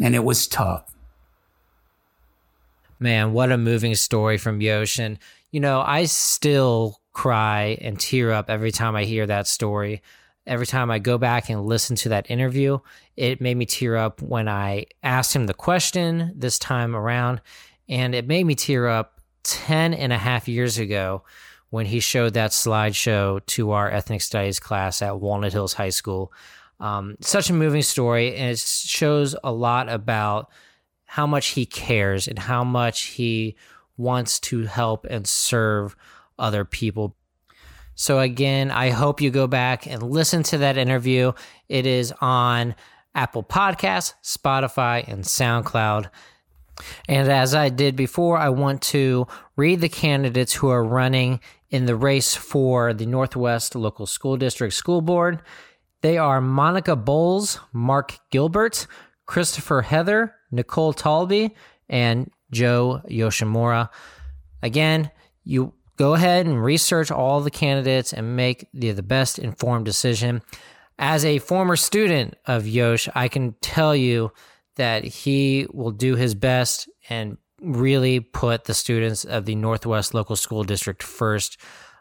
And 0.00 0.14
it 0.14 0.24
was 0.24 0.46
tough. 0.46 0.94
Man, 2.98 3.32
what 3.32 3.52
a 3.52 3.58
moving 3.58 3.94
story 3.94 4.38
from 4.38 4.60
Yosh. 4.60 4.98
you 5.50 5.60
know, 5.60 5.80
I 5.80 6.04
still 6.04 7.00
cry 7.12 7.78
and 7.80 7.98
tear 7.98 8.32
up 8.32 8.50
every 8.50 8.72
time 8.72 8.96
I 8.96 9.04
hear 9.04 9.26
that 9.26 9.46
story. 9.46 10.02
Every 10.46 10.66
time 10.66 10.90
I 10.90 10.98
go 10.98 11.16
back 11.16 11.48
and 11.48 11.64
listen 11.64 11.96
to 11.96 12.10
that 12.10 12.30
interview, 12.30 12.78
it 13.16 13.40
made 13.40 13.56
me 13.56 13.64
tear 13.64 13.96
up 13.96 14.20
when 14.20 14.48
I 14.48 14.86
asked 15.02 15.34
him 15.34 15.46
the 15.46 15.54
question 15.54 16.32
this 16.36 16.58
time 16.58 16.94
around. 16.94 17.40
And 17.88 18.14
it 18.14 18.26
made 18.26 18.44
me 18.44 18.54
tear 18.54 18.88
up 18.88 19.20
10 19.44 19.94
and 19.94 20.12
a 20.12 20.18
half 20.18 20.48
years 20.48 20.78
ago 20.78 21.22
when 21.70 21.86
he 21.86 22.00
showed 22.00 22.34
that 22.34 22.50
slideshow 22.50 23.44
to 23.46 23.70
our 23.72 23.90
ethnic 23.90 24.22
studies 24.22 24.60
class 24.60 25.02
at 25.02 25.20
Walnut 25.20 25.52
Hills 25.52 25.74
High 25.74 25.90
School. 25.90 26.32
Um, 26.84 27.16
such 27.22 27.48
a 27.48 27.54
moving 27.54 27.80
story, 27.80 28.36
and 28.36 28.50
it 28.50 28.58
shows 28.58 29.34
a 29.42 29.50
lot 29.50 29.88
about 29.88 30.50
how 31.06 31.26
much 31.26 31.48
he 31.48 31.64
cares 31.64 32.28
and 32.28 32.38
how 32.38 32.62
much 32.62 33.04
he 33.04 33.56
wants 33.96 34.38
to 34.40 34.66
help 34.66 35.06
and 35.08 35.26
serve 35.26 35.96
other 36.38 36.66
people. 36.66 37.16
So, 37.94 38.20
again, 38.20 38.70
I 38.70 38.90
hope 38.90 39.22
you 39.22 39.30
go 39.30 39.46
back 39.46 39.86
and 39.86 40.02
listen 40.02 40.42
to 40.42 40.58
that 40.58 40.76
interview. 40.76 41.32
It 41.70 41.86
is 41.86 42.12
on 42.20 42.74
Apple 43.14 43.44
Podcasts, 43.44 44.12
Spotify, 44.22 45.08
and 45.08 45.24
SoundCloud. 45.24 46.10
And 47.08 47.32
as 47.32 47.54
I 47.54 47.70
did 47.70 47.96
before, 47.96 48.36
I 48.36 48.50
want 48.50 48.82
to 48.82 49.26
read 49.56 49.80
the 49.80 49.88
candidates 49.88 50.52
who 50.52 50.68
are 50.68 50.84
running 50.84 51.40
in 51.70 51.86
the 51.86 51.96
race 51.96 52.34
for 52.34 52.92
the 52.92 53.06
Northwest 53.06 53.74
Local 53.74 54.04
School 54.04 54.36
District 54.36 54.74
School 54.74 55.00
Board. 55.00 55.40
They 56.04 56.18
are 56.18 56.42
Monica 56.42 56.96
Bowles, 56.96 57.58
Mark 57.72 58.18
Gilbert, 58.30 58.86
Christopher 59.24 59.80
Heather, 59.80 60.34
Nicole 60.50 60.92
Talby, 60.92 61.52
and 61.88 62.30
Joe 62.52 63.00
Yoshimura. 63.08 63.88
Again, 64.62 65.10
you 65.44 65.72
go 65.96 66.12
ahead 66.12 66.44
and 66.44 66.62
research 66.62 67.10
all 67.10 67.40
the 67.40 67.50
candidates 67.50 68.12
and 68.12 68.36
make 68.36 68.68
the, 68.74 68.90
the 68.90 69.02
best 69.02 69.38
informed 69.38 69.86
decision. 69.86 70.42
As 70.98 71.24
a 71.24 71.38
former 71.38 71.74
student 71.74 72.36
of 72.44 72.66
Yosh, 72.66 73.08
I 73.14 73.28
can 73.28 73.54
tell 73.62 73.96
you 73.96 74.30
that 74.76 75.04
he 75.04 75.66
will 75.72 75.90
do 75.90 76.16
his 76.16 76.34
best 76.34 76.86
and 77.08 77.38
really 77.62 78.20
put 78.20 78.64
the 78.64 78.74
students 78.74 79.24
of 79.24 79.46
the 79.46 79.54
Northwest 79.54 80.12
Local 80.12 80.36
School 80.36 80.64
District 80.64 81.02
first. 81.02 81.56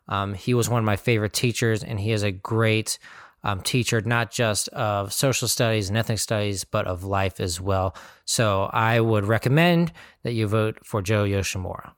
Um, 0.10 0.34
he 0.34 0.54
was 0.54 0.68
one 0.68 0.80
of 0.80 0.86
my 0.86 0.98
favorite 0.98 1.32
teachers, 1.32 1.86
and 1.86 1.98
he 2.02 2.12
is 2.12 2.24
a 2.24 2.32
great 2.32 3.00
um, 3.44 3.62
teacher, 3.62 4.02
not 4.02 4.32
just 4.32 4.70
of 4.70 5.14
social 5.14 5.48
studies 5.48 5.90
and 5.90 5.98
ethnic 5.98 6.20
studies, 6.20 6.64
but 6.64 6.88
of 6.88 7.04
life 7.04 7.40
as 7.40 7.60
well. 7.60 7.96
So 8.26 8.70
I 8.72 9.00
would 9.00 9.26
recommend 9.26 9.92
that 10.24 10.34
you 10.34 10.48
vote 10.48 10.80
for 10.86 11.02
Joe 11.02 11.26
Yoshimura. 11.26 11.92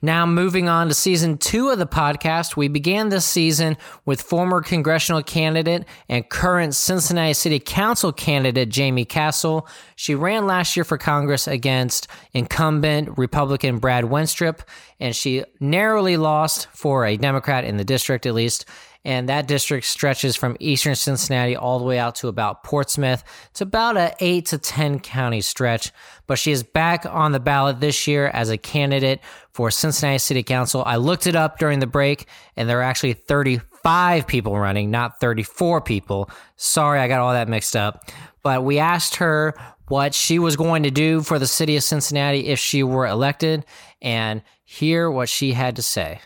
Now, 0.00 0.26
moving 0.26 0.68
on 0.68 0.88
to 0.88 0.94
season 0.94 1.38
two 1.38 1.68
of 1.68 1.78
the 1.78 1.86
podcast, 1.86 2.56
we 2.56 2.68
began 2.68 3.08
this 3.08 3.24
season 3.24 3.76
with 4.04 4.22
former 4.22 4.62
congressional 4.62 5.22
candidate 5.22 5.84
and 6.08 6.28
current 6.28 6.74
Cincinnati 6.74 7.34
City 7.34 7.58
Council 7.58 8.12
candidate 8.12 8.74
Jaime 8.74 9.04
Castle. 9.04 9.68
She 9.94 10.14
ran 10.14 10.46
last 10.46 10.76
year 10.76 10.84
for 10.84 10.98
Congress 10.98 11.46
against 11.46 12.08
incumbent 12.32 13.18
Republican 13.18 13.78
Brad 13.78 14.04
Wenstrup, 14.04 14.60
and 15.00 15.14
she 15.14 15.44
narrowly 15.60 16.16
lost 16.16 16.68
for 16.72 17.04
a 17.04 17.16
Democrat 17.16 17.64
in 17.64 17.76
the 17.76 17.84
district, 17.84 18.26
at 18.26 18.34
least 18.34 18.64
and 19.06 19.28
that 19.28 19.46
district 19.46 19.86
stretches 19.86 20.34
from 20.34 20.56
eastern 20.58 20.96
Cincinnati 20.96 21.54
all 21.54 21.78
the 21.78 21.84
way 21.84 21.96
out 21.96 22.16
to 22.16 22.26
about 22.26 22.64
Portsmouth. 22.64 23.22
It's 23.50 23.60
about 23.60 23.96
a 23.96 24.12
8 24.18 24.46
to 24.46 24.58
10 24.58 24.98
county 24.98 25.40
stretch, 25.42 25.92
but 26.26 26.40
she 26.40 26.50
is 26.50 26.64
back 26.64 27.06
on 27.06 27.30
the 27.30 27.38
ballot 27.38 27.78
this 27.78 28.08
year 28.08 28.26
as 28.26 28.50
a 28.50 28.58
candidate 28.58 29.20
for 29.52 29.70
Cincinnati 29.70 30.18
City 30.18 30.42
Council. 30.42 30.82
I 30.84 30.96
looked 30.96 31.28
it 31.28 31.36
up 31.36 31.60
during 31.60 31.78
the 31.78 31.86
break 31.86 32.26
and 32.56 32.68
there 32.68 32.80
are 32.80 32.82
actually 32.82 33.12
35 33.12 34.26
people 34.26 34.58
running, 34.58 34.90
not 34.90 35.20
34 35.20 35.82
people. 35.82 36.28
Sorry, 36.56 36.98
I 36.98 37.06
got 37.06 37.20
all 37.20 37.32
that 37.32 37.48
mixed 37.48 37.76
up. 37.76 38.10
But 38.42 38.64
we 38.64 38.80
asked 38.80 39.16
her 39.16 39.54
what 39.86 40.14
she 40.14 40.40
was 40.40 40.56
going 40.56 40.82
to 40.82 40.90
do 40.90 41.22
for 41.22 41.38
the 41.38 41.46
city 41.46 41.76
of 41.76 41.84
Cincinnati 41.84 42.48
if 42.48 42.58
she 42.58 42.82
were 42.82 43.06
elected 43.06 43.64
and 44.02 44.42
hear 44.64 45.08
what 45.08 45.28
she 45.28 45.52
had 45.52 45.76
to 45.76 45.82
say. 45.82 46.18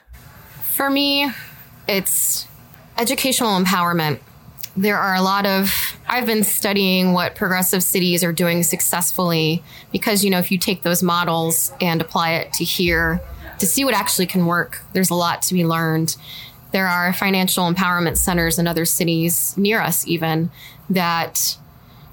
For 0.62 0.88
me, 0.88 1.30
it's 1.86 2.46
educational 3.00 3.58
empowerment. 3.58 4.20
There 4.76 4.98
are 4.98 5.14
a 5.14 5.22
lot 5.22 5.46
of, 5.46 5.72
I've 6.06 6.26
been 6.26 6.44
studying 6.44 7.14
what 7.14 7.34
progressive 7.34 7.82
cities 7.82 8.22
are 8.22 8.32
doing 8.32 8.62
successfully 8.62 9.64
because, 9.90 10.22
you 10.22 10.30
know, 10.30 10.38
if 10.38 10.52
you 10.52 10.58
take 10.58 10.82
those 10.82 11.02
models 11.02 11.72
and 11.80 12.02
apply 12.02 12.32
it 12.34 12.52
to 12.54 12.64
here 12.64 13.22
to 13.58 13.66
see 13.66 13.84
what 13.86 13.94
actually 13.94 14.26
can 14.26 14.44
work, 14.44 14.82
there's 14.92 15.08
a 15.08 15.14
lot 15.14 15.40
to 15.42 15.54
be 15.54 15.64
learned. 15.64 16.16
There 16.72 16.86
are 16.86 17.12
financial 17.14 17.72
empowerment 17.72 18.18
centers 18.18 18.58
in 18.58 18.68
other 18.68 18.84
cities 18.84 19.56
near 19.56 19.80
us, 19.80 20.06
even 20.06 20.50
that 20.90 21.56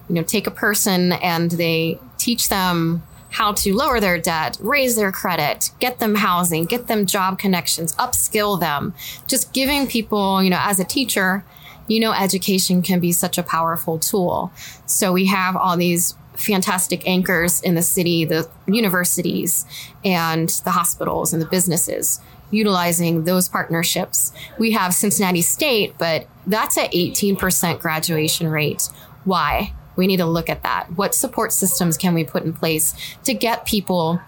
you 0.08 0.16
know 0.16 0.24
take 0.24 0.48
a 0.48 0.52
person 0.52 1.12
and 1.12 1.52
they 1.52 2.00
teach 2.18 2.48
them 2.48 3.04
how 3.32 3.52
to 3.54 3.74
lower 3.76 4.00
their 4.00 4.18
debt, 4.18 4.58
raise 4.60 4.96
their 4.96 5.12
credit, 5.12 5.72
get 5.80 6.00
them 6.00 6.16
housing, 6.16 6.66
get 6.66 6.88
them 6.88 7.06
job 7.06 7.38
connections, 7.40 7.94
upskill 7.96 8.60
them. 8.60 8.94
Just 9.28 9.54
giving 9.54 9.88
people, 9.88 10.42
you 10.42 10.50
know, 10.50 10.60
as 10.62 10.80
a 10.80 10.86
teacher, 10.86 11.44
you 11.88 12.00
know, 12.00 12.14
education 12.14 12.82
can 12.82 13.00
be 13.00 13.12
such 13.12 13.38
a 13.38 13.44
powerful 13.44 13.98
tool. 14.00 14.52
So 14.86 15.14
we 15.14 15.26
have 15.28 15.56
all 15.56 15.78
these 15.78 16.16
fantastic 16.36 17.08
anchors 17.08 17.62
in 17.62 17.76
the 17.76 17.82
city, 17.82 18.26
the 18.26 18.50
universities 18.68 19.66
and 20.06 20.50
the 20.64 20.72
hospitals 20.72 21.34
and 21.34 21.42
the 21.42 21.48
businesses 21.48 22.22
utilizing 22.52 23.26
those 23.26 23.50
partnerships. 23.50 24.32
We 24.58 24.72
have 24.72 24.94
Cincinnati 24.94 25.42
State, 25.42 25.96
but 25.98 26.28
that's 26.46 26.78
at 26.78 26.92
18% 26.94 27.80
graduation 27.80 28.48
rate. 28.48 28.90
Why? 29.26 29.74
We 29.98 30.08
need 30.08 30.18
to 30.18 30.26
look 30.26 30.50
at 30.50 30.64
that. 30.64 30.88
What 30.96 31.14
support 31.14 31.52
systems 31.52 31.98
can 31.98 32.14
we 32.14 32.24
put 32.24 32.44
in 32.44 32.54
place 32.54 32.94
to 33.26 33.34
get 33.34 33.66
people 33.66 34.22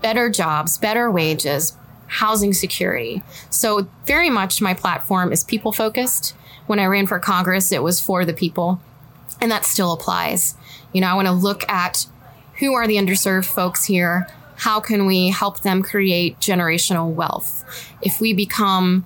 better 0.00 0.30
jobs, 0.30 0.78
better 0.78 1.10
wages, 1.10 1.76
housing 2.06 2.54
security? 2.54 3.22
So, 3.50 3.88
very 4.06 4.30
much 4.30 4.62
my 4.62 4.72
platform 4.72 5.32
is 5.32 5.44
people 5.44 5.72
focused. 5.72 6.34
When 6.66 6.78
I 6.78 6.86
ran 6.86 7.06
for 7.06 7.18
Congress, 7.18 7.72
it 7.72 7.82
was 7.82 8.00
for 8.00 8.24
the 8.24 8.32
people, 8.32 8.80
and 9.40 9.50
that 9.50 9.66
still 9.66 9.92
applies. 9.92 10.54
You 10.92 11.02
know, 11.02 11.08
I 11.08 11.14
want 11.14 11.26
to 11.26 11.32
look 11.32 11.68
at 11.68 12.06
who 12.58 12.74
are 12.74 12.86
the 12.86 12.96
underserved 12.96 13.46
folks 13.46 13.84
here? 13.84 14.28
How 14.56 14.78
can 14.78 15.06
we 15.06 15.30
help 15.30 15.62
them 15.62 15.82
create 15.82 16.38
generational 16.38 17.12
wealth? 17.12 17.64
If 18.00 18.20
we 18.20 18.32
become 18.32 19.04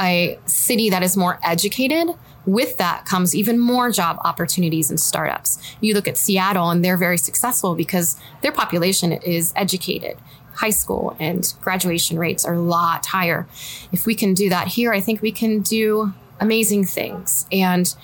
a 0.00 0.38
city 0.46 0.90
that 0.90 1.04
is 1.04 1.16
more 1.16 1.38
educated, 1.44 2.08
with 2.46 2.78
that 2.78 3.04
comes 3.04 3.34
even 3.34 3.58
more 3.58 3.90
job 3.90 4.18
opportunities 4.24 4.88
and 4.88 4.98
startups. 4.98 5.58
You 5.80 5.94
look 5.94 6.08
at 6.08 6.16
Seattle 6.16 6.70
and 6.70 6.84
they're 6.84 6.96
very 6.96 7.18
successful 7.18 7.74
because 7.74 8.18
their 8.40 8.52
population 8.52 9.12
is 9.12 9.52
educated. 9.56 10.16
High 10.54 10.70
school 10.70 11.16
and 11.18 11.52
graduation 11.60 12.18
rates 12.18 12.44
are 12.44 12.54
a 12.54 12.60
lot 12.60 13.06
higher. 13.06 13.46
If 13.92 14.06
we 14.06 14.14
can 14.14 14.32
do 14.32 14.48
that 14.48 14.68
here, 14.68 14.92
I 14.92 15.00
think 15.00 15.20
we 15.20 15.32
can 15.32 15.60
do 15.60 16.14
amazing 16.40 16.84
things. 16.84 17.46
And 17.50 17.94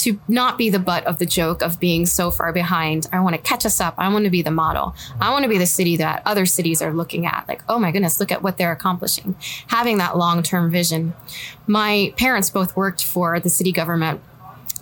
to 0.00 0.18
not 0.28 0.58
be 0.58 0.70
the 0.70 0.78
butt 0.78 1.04
of 1.06 1.18
the 1.18 1.26
joke 1.26 1.62
of 1.62 1.78
being 1.80 2.06
so 2.06 2.30
far 2.30 2.52
behind. 2.52 3.08
I 3.12 3.20
want 3.20 3.36
to 3.36 3.42
catch 3.42 3.66
us 3.66 3.80
up. 3.80 3.94
I 3.98 4.08
want 4.08 4.24
to 4.24 4.30
be 4.30 4.42
the 4.42 4.50
model. 4.50 4.94
I 5.20 5.30
want 5.30 5.42
to 5.44 5.48
be 5.48 5.58
the 5.58 5.66
city 5.66 5.96
that 5.98 6.22
other 6.24 6.46
cities 6.46 6.80
are 6.80 6.92
looking 6.92 7.26
at. 7.26 7.46
Like, 7.48 7.62
oh 7.68 7.78
my 7.78 7.90
goodness, 7.92 8.20
look 8.20 8.32
at 8.32 8.42
what 8.42 8.56
they're 8.56 8.72
accomplishing. 8.72 9.36
Having 9.68 9.98
that 9.98 10.16
long 10.16 10.42
term 10.42 10.70
vision. 10.70 11.14
My 11.66 12.12
parents 12.16 12.50
both 12.50 12.76
worked 12.76 13.04
for 13.04 13.40
the 13.40 13.50
city 13.50 13.72
government 13.72 14.20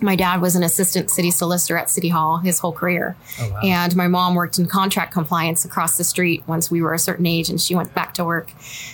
my 0.01 0.15
dad 0.15 0.41
was 0.41 0.55
an 0.55 0.63
assistant 0.63 1.09
city 1.09 1.31
solicitor 1.31 1.77
at 1.77 1.89
City 1.89 2.09
Hall 2.09 2.37
his 2.37 2.59
whole 2.59 2.71
career. 2.71 3.15
Oh, 3.39 3.49
wow. 3.49 3.59
And 3.63 3.95
my 3.95 4.07
mom 4.07 4.35
worked 4.35 4.57
in 4.57 4.65
contract 4.65 5.11
compliance 5.11 5.65
across 5.65 5.97
the 5.97 6.03
street 6.03 6.43
once 6.47 6.71
we 6.71 6.81
were 6.81 6.93
a 6.93 6.99
certain 6.99 7.25
age 7.25 7.49
and 7.49 7.59
she 7.59 7.75
went 7.75 7.93
back 7.93 8.13
to 8.15 8.23
work. 8.23 8.51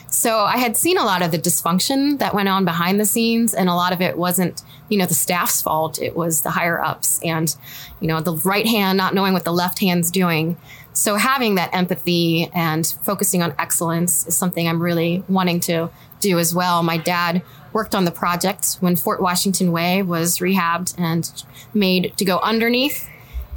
So 0.08 0.40
I 0.40 0.58
had 0.58 0.78
seen 0.78 0.98
a 0.98 1.04
lot 1.04 1.22
of 1.22 1.32
the 1.32 1.38
dysfunction 1.38 2.20
that 2.20 2.34
went 2.34 2.50
on 2.50 2.66
behind 2.66 3.00
the 3.00 3.06
scenes, 3.06 3.54
and 3.54 3.70
a 3.70 3.76
lot 3.76 3.92
of 3.92 4.02
it 4.02 4.18
wasn't, 4.18 4.64
you 4.90 4.98
know, 4.98 5.06
the 5.06 5.14
staff's 5.14 5.62
fault. 5.62 6.02
It 6.02 6.16
was 6.16 6.42
the 6.42 6.52
higher 6.52 6.82
ups 6.82 7.20
and, 7.24 7.56
you 8.00 8.08
know, 8.08 8.22
the 8.22 8.38
right 8.38 8.68
hand 8.68 8.98
not 8.98 9.14
knowing 9.14 9.34
what 9.34 9.44
the 9.44 9.54
left 9.54 9.80
hand's 9.80 10.12
doing. 10.12 10.58
So 10.94 11.16
having 11.16 11.56
that 11.56 11.74
empathy 11.74 12.50
and 12.54 12.86
focusing 13.04 13.44
on 13.44 13.54
excellence 13.60 14.26
is 14.28 14.38
something 14.38 14.68
I'm 14.68 14.82
really 14.82 15.24
wanting 15.28 15.60
to 15.62 15.90
do 16.20 16.40
as 16.40 16.54
well. 16.54 16.84
My 16.84 16.98
dad 16.98 17.42
worked 17.74 17.94
on 17.94 18.06
the 18.06 18.12
project 18.12 18.78
when 18.80 18.96
Fort 18.96 19.22
Washington 19.22 19.72
Way 19.72 20.02
was 20.02 20.38
rehabbed 20.38 20.98
and 20.98 21.44
made 21.74 22.16
to 22.18 22.24
go 22.24 22.40
underneath. 22.40 23.10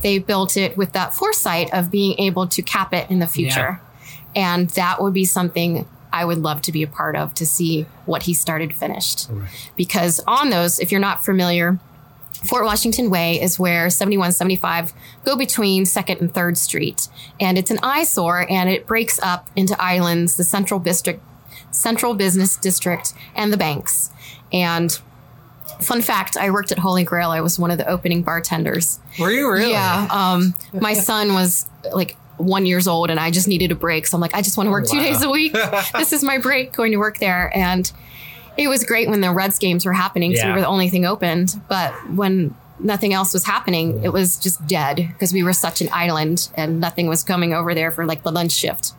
They 0.03 0.19
built 0.19 0.57
it 0.57 0.77
with 0.77 0.93
that 0.93 1.15
foresight 1.15 1.73
of 1.73 1.91
being 1.91 2.19
able 2.19 2.47
to 2.49 2.63
cap 2.63 2.93
it 2.93 3.11
in 3.11 3.21
the 3.21 3.27
future. 3.27 3.81
Yeah. 4.35 4.55
And 4.57 4.71
that 4.71 5.01
would 5.01 5.15
be 5.15 5.25
something 5.25 5.87
I 6.13 6.25
would 6.25 6.39
love 6.39 6.63
to 6.63 6.73
be 6.73 6.83
a 6.83 6.87
part 6.87 7.17
of 7.17 7.35
to 7.35 7.47
see 7.47 7.87
what 8.07 8.25
he 8.25 8.35
started 8.35 8.75
finished. 8.75 9.29
Right. 9.31 9.71
Because 9.77 10.21
on 10.27 10.51
those, 10.51 10.79
if 10.79 10.91
you're 10.91 11.01
not 11.01 11.25
familiar, 11.25 11.79
Fort 12.45 12.65
Washington 12.65 13.11
Way 13.11 13.41
is 13.41 13.59
where 13.59 13.91
71, 13.91 14.33
75 14.33 14.93
go 15.25 15.37
between 15.37 15.85
2nd 15.85 16.21
and 16.21 16.33
3rd 16.33 16.57
Street. 16.57 17.09
And 17.41 17.59
it's 17.59 17.71
an 17.71 17.79
eyesore 17.83 18.47
and 18.51 18.71
it 18.71 18.87
breaks 18.87 19.19
up 19.21 19.51
into 19.57 19.81
islands, 19.83 20.37
the 20.37 20.45
Central 20.45 20.81
District 20.81 21.23
Central 21.71 22.15
Business 22.15 22.57
District, 22.57 23.13
and 23.35 23.53
the 23.53 23.57
banks. 23.57 24.11
And 24.53 24.97
fun 25.81 26.01
fact, 26.01 26.37
I 26.37 26.51
worked 26.51 26.73
at 26.73 26.79
Holy 26.79 27.05
Grail. 27.05 27.31
I 27.31 27.41
was 27.41 27.59
one 27.59 27.71
of 27.71 27.79
the 27.79 27.89
opening 27.89 28.23
bartenders. 28.23 29.01
Were 29.19 29.31
you 29.31 29.51
really? 29.51 29.73
Yeah. 29.73 30.09
Um, 30.11 30.55
my 30.73 30.95
son 30.95 31.35
was 31.35 31.67
like 31.93 32.17
one 32.39 32.67
years 32.67 32.89
old 32.89 33.11
and 33.11 33.21
I 33.21 33.31
just 33.31 33.49
needed 33.49 33.71
a 33.71 33.75
break. 33.75 34.07
So 34.07 34.17
I'm 34.17 34.21
like, 34.21 34.35
I 34.35 34.43
just 34.43 34.57
want 34.57 34.67
to 34.67 34.71
work 34.71 34.87
oh, 34.89 34.97
wow. 34.97 35.03
two 35.03 35.09
days 35.09 35.23
a 35.23 35.31
week. 35.31 35.53
this 35.95 36.13
is 36.13 36.25
my 36.25 36.39
break 36.39 36.73
going 36.73 36.93
to 36.93 36.99
work 36.99 37.19
there. 37.19 37.55
And 37.57 37.91
it 38.57 38.69
was 38.69 38.85
great 38.85 39.09
when 39.09 39.21
the 39.21 39.33
Reds 39.33 39.59
games 39.59 39.85
were 39.85 39.93
happening 39.93 40.31
because 40.31 40.45
yeah. 40.45 40.51
we 40.51 40.55
were 40.55 40.61
the 40.61 40.69
only 40.69 40.89
thing 40.89 41.05
opened. 41.05 41.61
But 41.69 41.93
when 42.11 42.55
nothing 42.81 43.13
else 43.13 43.33
was 43.33 43.45
happening, 43.45 44.03
it 44.03 44.13
was 44.13 44.37
just 44.37 44.67
dead 44.67 44.97
because 44.97 45.33
we 45.33 45.43
were 45.43 45.53
such 45.53 45.81
an 45.81 45.89
island 45.93 46.51
and 46.55 46.81
nothing 46.81 47.09
was 47.09 47.23
coming 47.23 47.53
over 47.53 47.75
there 47.75 47.91
for 47.91 48.05
like 48.05 48.23
the 48.23 48.33
lunch 48.33 48.53
shift. 48.53 48.93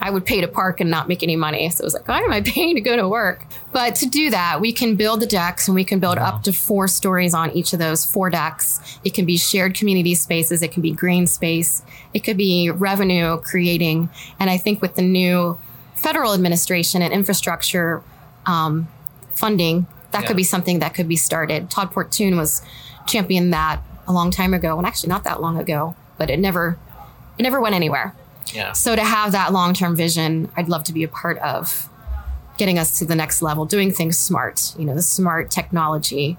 I 0.00 0.10
would 0.10 0.26
pay 0.26 0.40
to 0.40 0.48
park 0.48 0.80
and 0.80 0.90
not 0.90 1.08
make 1.08 1.22
any 1.22 1.36
money. 1.36 1.68
So 1.70 1.82
it 1.82 1.84
was 1.84 1.94
like, 1.94 2.06
why 2.06 2.20
am 2.20 2.32
I 2.32 2.40
paying 2.44 2.74
to 2.74 2.80
go 2.80 2.96
to 2.96 3.08
work? 3.08 3.44
But 3.72 3.94
to 3.96 4.06
do 4.06 4.30
that, 4.30 4.60
we 4.60 4.72
can 4.72 4.96
build 4.96 5.20
the 5.20 5.26
decks 5.26 5.68
and 5.68 5.74
we 5.74 5.84
can 5.84 6.00
build 6.00 6.18
wow. 6.18 6.26
up 6.26 6.42
to 6.44 6.52
four 6.52 6.88
stories 6.88 7.34
on 7.34 7.50
each 7.52 7.72
of 7.72 7.78
those 7.78 8.04
four 8.04 8.30
decks. 8.30 8.98
It 9.04 9.14
can 9.14 9.24
be 9.24 9.36
shared 9.36 9.74
community 9.74 10.14
spaces, 10.14 10.62
it 10.62 10.72
can 10.72 10.82
be 10.82 10.92
green 10.92 11.26
space, 11.26 11.82
it 12.14 12.20
could 12.20 12.36
be 12.36 12.70
revenue 12.70 13.38
creating. 13.38 14.10
And 14.38 14.50
I 14.50 14.58
think 14.58 14.82
with 14.82 14.94
the 14.94 15.02
new 15.02 15.58
federal 15.94 16.34
administration 16.34 17.02
and 17.02 17.12
infrastructure 17.12 18.02
um, 18.44 18.88
funding, 19.34 19.86
that 20.12 20.22
yeah. 20.22 20.28
could 20.28 20.36
be 20.36 20.44
something 20.44 20.78
that 20.78 20.94
could 20.94 21.08
be 21.08 21.16
started. 21.16 21.70
Todd 21.70 21.90
Portune 21.90 22.36
was 22.36 22.62
championed 23.06 23.52
that 23.52 23.82
a 24.06 24.12
long 24.12 24.30
time 24.30 24.54
ago, 24.54 24.78
and 24.78 24.86
actually 24.86 25.08
not 25.08 25.24
that 25.24 25.40
long 25.40 25.58
ago, 25.58 25.94
but 26.16 26.30
it 26.30 26.38
never 26.38 26.78
it 27.38 27.42
never 27.42 27.60
went 27.60 27.74
anywhere. 27.74 28.14
Yeah. 28.54 28.72
So 28.72 28.96
to 28.96 29.02
have 29.02 29.32
that 29.32 29.52
long 29.52 29.74
term 29.74 29.96
vision, 29.96 30.50
I'd 30.56 30.68
love 30.68 30.84
to 30.84 30.92
be 30.92 31.02
a 31.02 31.08
part 31.08 31.38
of 31.38 31.88
getting 32.56 32.78
us 32.78 32.98
to 32.98 33.04
the 33.04 33.14
next 33.14 33.42
level, 33.42 33.64
doing 33.66 33.92
things 33.92 34.18
smart, 34.18 34.74
you 34.78 34.84
know, 34.84 34.94
the 34.94 35.02
smart 35.02 35.50
technology, 35.50 36.38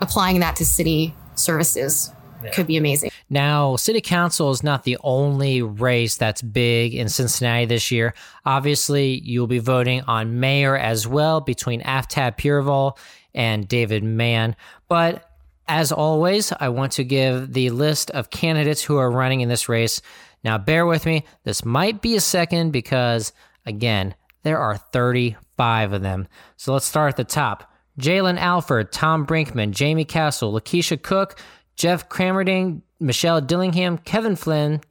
applying 0.00 0.40
that 0.40 0.56
to 0.56 0.64
city 0.64 1.14
services 1.34 2.12
yeah. 2.42 2.50
could 2.50 2.66
be 2.66 2.76
amazing. 2.76 3.10
Now, 3.28 3.76
city 3.76 4.00
council 4.00 4.50
is 4.50 4.62
not 4.62 4.84
the 4.84 4.98
only 5.02 5.62
race 5.62 6.16
that's 6.16 6.42
big 6.42 6.94
in 6.94 7.08
Cincinnati 7.08 7.66
this 7.66 7.90
year. 7.90 8.14
Obviously, 8.44 9.20
you'll 9.20 9.48
be 9.48 9.58
voting 9.58 10.02
on 10.02 10.38
mayor 10.38 10.76
as 10.76 11.08
well 11.08 11.40
between 11.40 11.82
Aftab 11.82 12.36
Pureval 12.36 12.96
and 13.34 13.66
David 13.66 14.04
Mann. 14.04 14.54
But 14.88 15.28
as 15.66 15.90
always, 15.90 16.52
I 16.58 16.68
want 16.68 16.92
to 16.92 17.04
give 17.04 17.52
the 17.52 17.70
list 17.70 18.10
of 18.12 18.30
candidates 18.30 18.82
who 18.82 18.96
are 18.96 19.10
running 19.10 19.40
in 19.40 19.48
this 19.48 19.68
race 19.68 20.00
now, 20.46 20.58
bear 20.58 20.86
with 20.86 21.04
me. 21.06 21.24
This 21.42 21.64
might 21.64 22.00
be 22.00 22.14
a 22.14 22.20
second 22.20 22.70
because, 22.70 23.32
again, 23.66 24.14
there 24.44 24.58
are 24.60 24.76
35 24.76 25.92
of 25.92 26.02
them. 26.02 26.28
So 26.56 26.72
let's 26.72 26.86
start 26.86 27.08
at 27.08 27.16
the 27.16 27.24
top. 27.24 27.68
Jalen 28.00 28.38
Alford, 28.38 28.92
Tom 28.92 29.26
Brinkman, 29.26 29.76
Jaime 29.76 30.04
Castle, 30.04 30.52
Lakeisha 30.52 31.02
Cook, 31.02 31.40
Jeff 31.74 32.08
Cramerding, 32.08 32.82
Michelle 33.00 33.40
Dillingham, 33.40 33.98
Kevin 33.98 34.36
Flynn, 34.36 34.82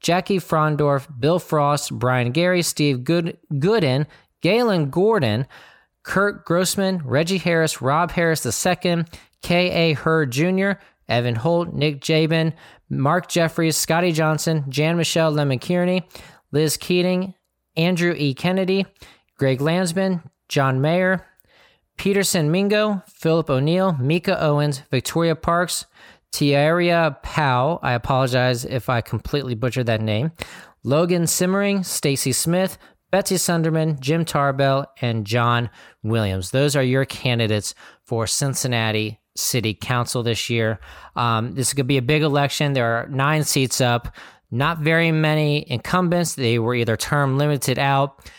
Jackie 0.00 0.40
Frondorf, 0.40 1.06
Bill 1.20 1.38
Frost, 1.38 1.96
Brian 1.96 2.32
Gary, 2.32 2.62
Steve 2.62 3.04
Good- 3.04 3.38
Gooden, 3.52 4.06
Galen 4.42 4.90
Gordon, 4.90 5.46
Kurt 6.02 6.44
Grossman, 6.44 7.00
Reggie 7.04 7.38
Harris, 7.38 7.80
Rob 7.80 8.10
Harris 8.10 8.44
II, 8.44 9.04
K.A. 9.42 9.92
Hurd 9.92 10.32
Jr., 10.32 10.72
Evan 11.08 11.36
Holt, 11.36 11.72
Nick 11.72 12.00
Jabin, 12.00 12.52
Mark 12.88 13.28
Jeffreys, 13.28 13.76
Scotty 13.76 14.12
Johnson, 14.12 14.64
Jan 14.68 14.96
Michelle 14.96 15.30
Lemon 15.30 15.58
Kearney, 15.58 16.06
Liz 16.52 16.76
Keating, 16.76 17.34
Andrew 17.76 18.14
E. 18.16 18.34
Kennedy, 18.34 18.86
Greg 19.36 19.60
Landsman, 19.60 20.22
John 20.48 20.80
Mayer, 20.80 21.26
Peterson 21.96 22.50
Mingo, 22.50 23.02
Philip 23.08 23.50
O'Neill, 23.50 23.94
Meeka 23.94 24.40
Owens, 24.40 24.82
Victoria 24.90 25.34
Parks, 25.34 25.86
Tiaria 26.32 27.22
Powell, 27.22 27.80
I 27.82 27.92
apologize 27.92 28.64
if 28.64 28.88
I 28.88 29.00
completely 29.00 29.54
butchered 29.54 29.86
that 29.86 30.00
name, 30.00 30.32
Logan 30.84 31.26
Simmering, 31.26 31.82
Stacy 31.82 32.32
Smith, 32.32 32.78
Betsy 33.10 33.36
Sundermann, 33.36 33.98
Jim 34.00 34.24
Tarbell, 34.24 34.86
and 35.00 35.26
John 35.26 35.70
Williams. 36.02 36.50
Those 36.50 36.76
are 36.76 36.82
your 36.82 37.04
candidates 37.04 37.74
for 38.04 38.26
Cincinnati 38.26 39.20
City 39.36 39.74
Council 39.74 40.22
this 40.22 40.50
year. 40.50 40.80
Um, 41.14 41.52
this 41.52 41.68
is 41.68 41.74
going 41.74 41.84
to 41.84 41.88
be 41.88 41.98
a 41.98 42.02
big 42.02 42.22
election. 42.22 42.72
There 42.72 42.86
are 42.86 43.08
nine 43.08 43.44
seats 43.44 43.80
up, 43.80 44.14
not 44.50 44.78
very 44.78 45.12
many 45.12 45.70
incumbents. 45.70 46.34
They 46.34 46.58
were 46.58 46.74
either 46.74 46.96
term 46.96 47.38
limited 47.38 47.78
out. 47.78 48.30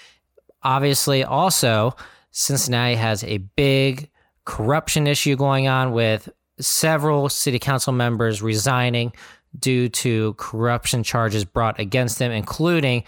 Obviously, 0.63 1.23
also, 1.23 1.95
Cincinnati 2.31 2.95
has 2.95 3.23
a 3.23 3.37
big 3.37 4.09
corruption 4.45 5.07
issue 5.07 5.35
going 5.35 5.67
on 5.67 5.91
with 5.91 6.29
several 6.59 7.29
city 7.29 7.59
council 7.59 7.93
members 7.93 8.41
resigning 8.41 9.13
due 9.59 9.89
to 9.89 10.33
corruption 10.35 11.03
charges 11.03 11.45
brought 11.45 11.79
against 11.79 12.19
them, 12.19 12.31
including 12.31 13.03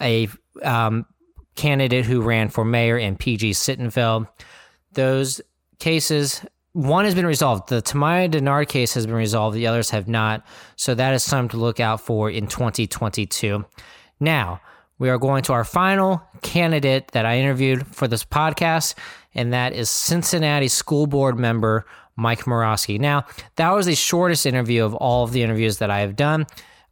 a 0.00 0.28
um, 0.62 1.06
candidate 1.54 2.04
who 2.04 2.20
ran 2.20 2.48
for 2.48 2.64
mayor 2.64 2.98
in 2.98 3.16
PG 3.16 3.52
Sittenfeld. 3.52 4.28
Those 4.92 5.40
cases, 5.78 6.42
one 6.76 7.06
has 7.06 7.14
been 7.14 7.24
resolved. 7.24 7.70
The 7.70 7.80
Tamaya 7.80 8.30
Dennard 8.30 8.68
case 8.68 8.92
has 8.94 9.06
been 9.06 9.14
resolved. 9.14 9.56
The 9.56 9.66
others 9.66 9.88
have 9.90 10.08
not. 10.08 10.46
So 10.76 10.94
that 10.94 11.14
is 11.14 11.22
something 11.22 11.48
to 11.50 11.56
look 11.56 11.80
out 11.80 12.02
for 12.02 12.28
in 12.28 12.48
2022. 12.48 13.64
Now, 14.20 14.60
we 14.98 15.08
are 15.08 15.16
going 15.16 15.42
to 15.44 15.54
our 15.54 15.64
final 15.64 16.22
candidate 16.42 17.12
that 17.12 17.24
I 17.24 17.38
interviewed 17.38 17.86
for 17.86 18.06
this 18.06 18.24
podcast, 18.24 18.94
and 19.34 19.54
that 19.54 19.72
is 19.72 19.88
Cincinnati 19.88 20.68
School 20.68 21.06
Board 21.06 21.38
member 21.38 21.86
Mike 22.14 22.44
Moroski. 22.44 23.00
Now, 23.00 23.24
that 23.56 23.70
was 23.70 23.86
the 23.86 23.94
shortest 23.94 24.44
interview 24.44 24.84
of 24.84 24.94
all 24.94 25.24
of 25.24 25.32
the 25.32 25.42
interviews 25.42 25.78
that 25.78 25.90
I 25.90 26.00
have 26.00 26.14
done, 26.14 26.44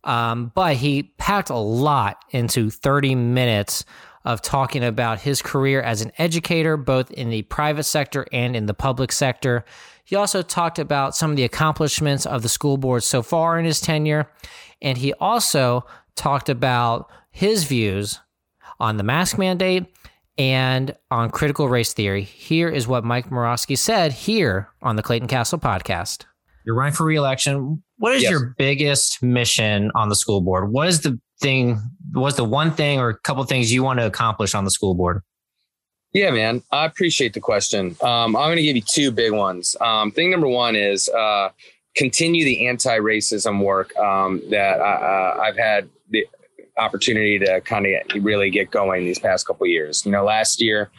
um, 0.05 0.51
but 0.55 0.77
he 0.77 1.15
packed 1.19 1.51
a 1.51 1.57
lot 1.57 2.25
into 2.31 2.71
30 2.71 3.17
minutes 3.17 3.85
of 4.25 4.41
talking 4.41 4.83
about 4.83 5.21
his 5.21 5.43
career 5.43 5.81
as 5.83 6.01
an 6.01 6.13
educator, 6.19 6.77
both 6.77 7.11
in 7.11 7.31
the 7.31 7.43
private 7.43 7.85
sector 7.85 8.27
and 8.33 8.57
in 8.57 8.67
the 8.67 8.75
public 8.75 9.13
sector. 9.13 9.65
He 10.05 10.17
also 10.17 10.43
talked 10.43 10.79
about 10.79 11.15
some 11.15 11.31
of 11.31 11.37
the 11.37 11.45
accomplishments 11.45 12.27
of 12.27 12.43
the 12.43 12.49
school 12.49 12.77
board 12.77 13.03
so 13.03 13.23
far 13.23 13.59
in 13.59 13.65
his 13.65 13.81
tenure, 13.81 14.31
and 14.81 14.99
he 14.99 15.13
also 15.15 15.85
talked 16.17 16.49
about 16.49 17.11
his 17.31 17.65
views 17.65 18.21
on 18.81 18.97
the 18.97 19.03
mask 19.03 19.39
mandate 19.39 19.87
and 20.37 20.97
on 21.11 21.31
critical 21.31 21.69
race 21.69 21.93
theory. 21.93 22.23
Here 22.23 22.69
is 22.69 22.89
what 22.89 23.05
Mike 23.05 23.31
Moroski 23.31 23.79
said 23.79 24.13
here 24.13 24.69
on 24.83 24.97
the 24.97 25.03
Clayton 25.03 25.29
Castle 25.29 25.59
podcast. 25.59 26.25
You're 26.67 26.75
running 26.75 26.95
for 26.95 27.05
reelection. 27.05 27.83
What 27.99 28.15
is 28.15 28.23
yes. 28.23 28.31
your 28.31 28.55
biggest 28.57 29.23
mission 29.23 29.91
on 29.95 30.09
the 30.09 30.17
school 30.17 30.41
board? 30.41 30.73
What 30.73 30.89
is 30.89 31.03
the 31.03 31.21
thing, 31.45 31.79
what's 32.13 32.37
the 32.37 32.45
one 32.45 32.73
thing 32.73 32.99
or 32.99 33.11
a 33.11 33.19
couple 33.19 33.45
things 33.45 33.71
you 33.73 33.85
want 33.85 34.01
to 34.01 34.07
accomplish 34.07 34.55
on 34.55 34.65
the 34.65 34.71
school 34.71 34.95
board? 34.95 35.21
Yeah, 36.13 36.31
man, 36.31 36.63
I 36.71 36.87
appreciate 36.87 37.35
the 37.35 37.41
question. 37.41 37.97
Um, 38.01 38.35
I'm 38.37 38.47
going 38.47 38.57
to 38.57 38.63
give 38.63 38.77
you 38.77 38.83
two 38.83 39.11
big 39.11 39.33
ones. 39.33 39.77
Um, 39.81 40.11
thing 40.11 40.31
number 40.31 40.49
one 40.49 40.77
is 40.77 41.09
uh, 41.09 41.51
continue 41.97 42.45
the 42.45 42.67
anti-racism 42.69 43.63
work 43.63 43.95
um, 43.97 44.41
that 44.51 44.81
I, 44.81 45.47
have 45.47 45.59
had 45.59 45.89
the 46.11 46.27
opportunity 46.79 47.39
to 47.41 47.61
kind 47.63 47.87
of 47.87 48.25
really 48.25 48.51
get 48.51 48.71
going 48.71 49.05
these 49.05 49.19
past 49.19 49.47
couple 49.47 49.67
years. 49.67 50.07
You 50.07 50.13
know, 50.13 50.25
last 50.25 50.63
year 50.63 50.91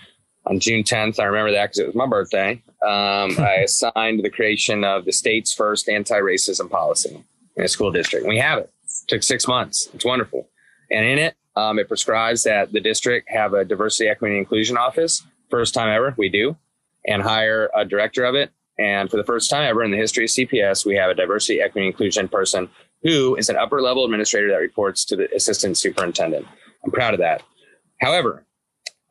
on 0.46 0.60
June 0.60 0.84
10th, 0.84 1.20
I 1.20 1.24
remember 1.24 1.52
that 1.54 1.68
because 1.68 1.80
it 1.80 1.88
was 1.88 1.96
my 1.96 2.08
birthday. 2.08 2.62
Um, 2.84 3.40
I 3.40 3.66
signed 3.68 4.22
the 4.22 4.30
creation 4.30 4.84
of 4.84 5.06
the 5.06 5.14
state's 5.14 5.54
first 5.54 5.88
anti-racism 5.88 6.70
policy 6.70 7.24
in 7.56 7.64
a 7.64 7.68
school 7.70 7.92
district. 7.92 8.28
We 8.28 8.38
have 8.38 8.60
it. 8.60 8.70
Took 9.08 9.24
six 9.24 9.48
months. 9.48 9.90
It's 9.94 10.06
wonderful, 10.06 10.50
and 10.92 11.06
in 11.06 11.18
it, 11.18 11.36
um, 11.56 11.80
it 11.80 11.88
prescribes 11.88 12.44
that 12.44 12.72
the 12.72 12.82
district 12.82 13.30
have 13.30 13.54
a 13.54 13.64
diversity, 13.64 14.10
equity, 14.10 14.36
and 14.36 14.40
inclusion 14.40 14.78
office. 14.78 15.24
First 15.50 15.74
time 15.74 15.90
ever, 15.90 16.14
we 16.18 16.30
do, 16.30 16.58
and 17.08 17.22
hire 17.22 17.70
a 17.76 17.86
director 17.86 18.26
of 18.26 18.36
it. 18.36 18.52
And 18.78 19.10
for 19.10 19.18
the 19.18 19.24
first 19.24 19.50
time 19.50 19.64
ever 19.64 19.84
in 19.84 19.92
the 19.92 19.98
history 19.98 20.26
of 20.26 20.32
CPS, 20.32 20.86
we 20.86 20.96
have 20.96 21.10
a 21.10 21.14
diversity, 21.14 21.62
equity, 21.62 21.88
and 21.88 21.94
inclusion 21.94 22.28
person 22.28 22.70
who 23.04 23.36
is 23.36 23.50
an 23.50 23.56
upper 23.56 23.82
level 23.82 24.04
administrator 24.04 24.50
that 24.50 24.58
reports 24.58 25.06
to 25.06 25.16
the 25.16 25.34
assistant 25.34 25.78
superintendent. 25.78 26.46
I'm 26.84 26.92
proud 26.92 27.14
of 27.14 27.20
that. 27.20 27.44
However, 28.02 28.46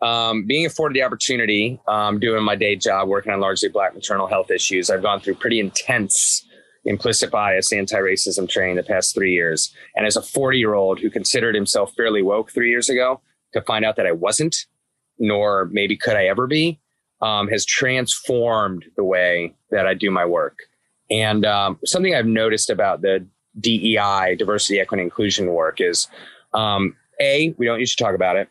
um, 0.02 0.44
being 0.44 0.66
afforded 0.66 0.96
the 0.96 1.02
opportunity, 1.02 1.80
um, 1.88 2.20
doing 2.20 2.42
my 2.42 2.56
day 2.56 2.76
job, 2.76 3.08
working 3.08 3.32
on 3.32 3.40
largely 3.40 3.68
black 3.70 3.94
maternal 3.94 4.26
health 4.26 4.50
issues, 4.50 4.90
I've 4.90 5.02
gone 5.02 5.20
through 5.20 5.36
pretty 5.36 5.60
intense 5.60 6.43
implicit 6.84 7.30
bias 7.30 7.72
anti-racism 7.72 8.48
training 8.48 8.76
the 8.76 8.82
past 8.82 9.14
three 9.14 9.32
years. 9.32 9.74
And 9.94 10.06
as 10.06 10.16
a 10.16 10.22
40 10.22 10.58
year 10.58 10.74
old 10.74 11.00
who 11.00 11.10
considered 11.10 11.54
himself 11.54 11.94
fairly 11.94 12.22
woke 12.22 12.52
three 12.52 12.70
years 12.70 12.88
ago, 12.88 13.20
to 13.52 13.62
find 13.62 13.84
out 13.84 13.96
that 13.96 14.06
I 14.06 14.12
wasn't, 14.12 14.66
nor 15.18 15.68
maybe 15.72 15.96
could 15.96 16.16
I 16.16 16.26
ever 16.26 16.46
be, 16.46 16.80
um, 17.22 17.48
has 17.48 17.64
transformed 17.64 18.84
the 18.96 19.04
way 19.04 19.54
that 19.70 19.86
I 19.86 19.94
do 19.94 20.10
my 20.10 20.26
work. 20.26 20.58
And 21.10 21.46
um, 21.46 21.78
something 21.84 22.14
I've 22.14 22.26
noticed 22.26 22.68
about 22.68 23.02
the 23.02 23.26
DEI, 23.60 24.34
diversity, 24.36 24.80
equity, 24.80 25.04
inclusion 25.04 25.46
work 25.46 25.80
is 25.80 26.08
um, 26.52 26.96
A, 27.20 27.54
we 27.56 27.66
don't 27.66 27.78
usually 27.78 28.04
talk 28.04 28.14
about 28.16 28.36
it. 28.36 28.48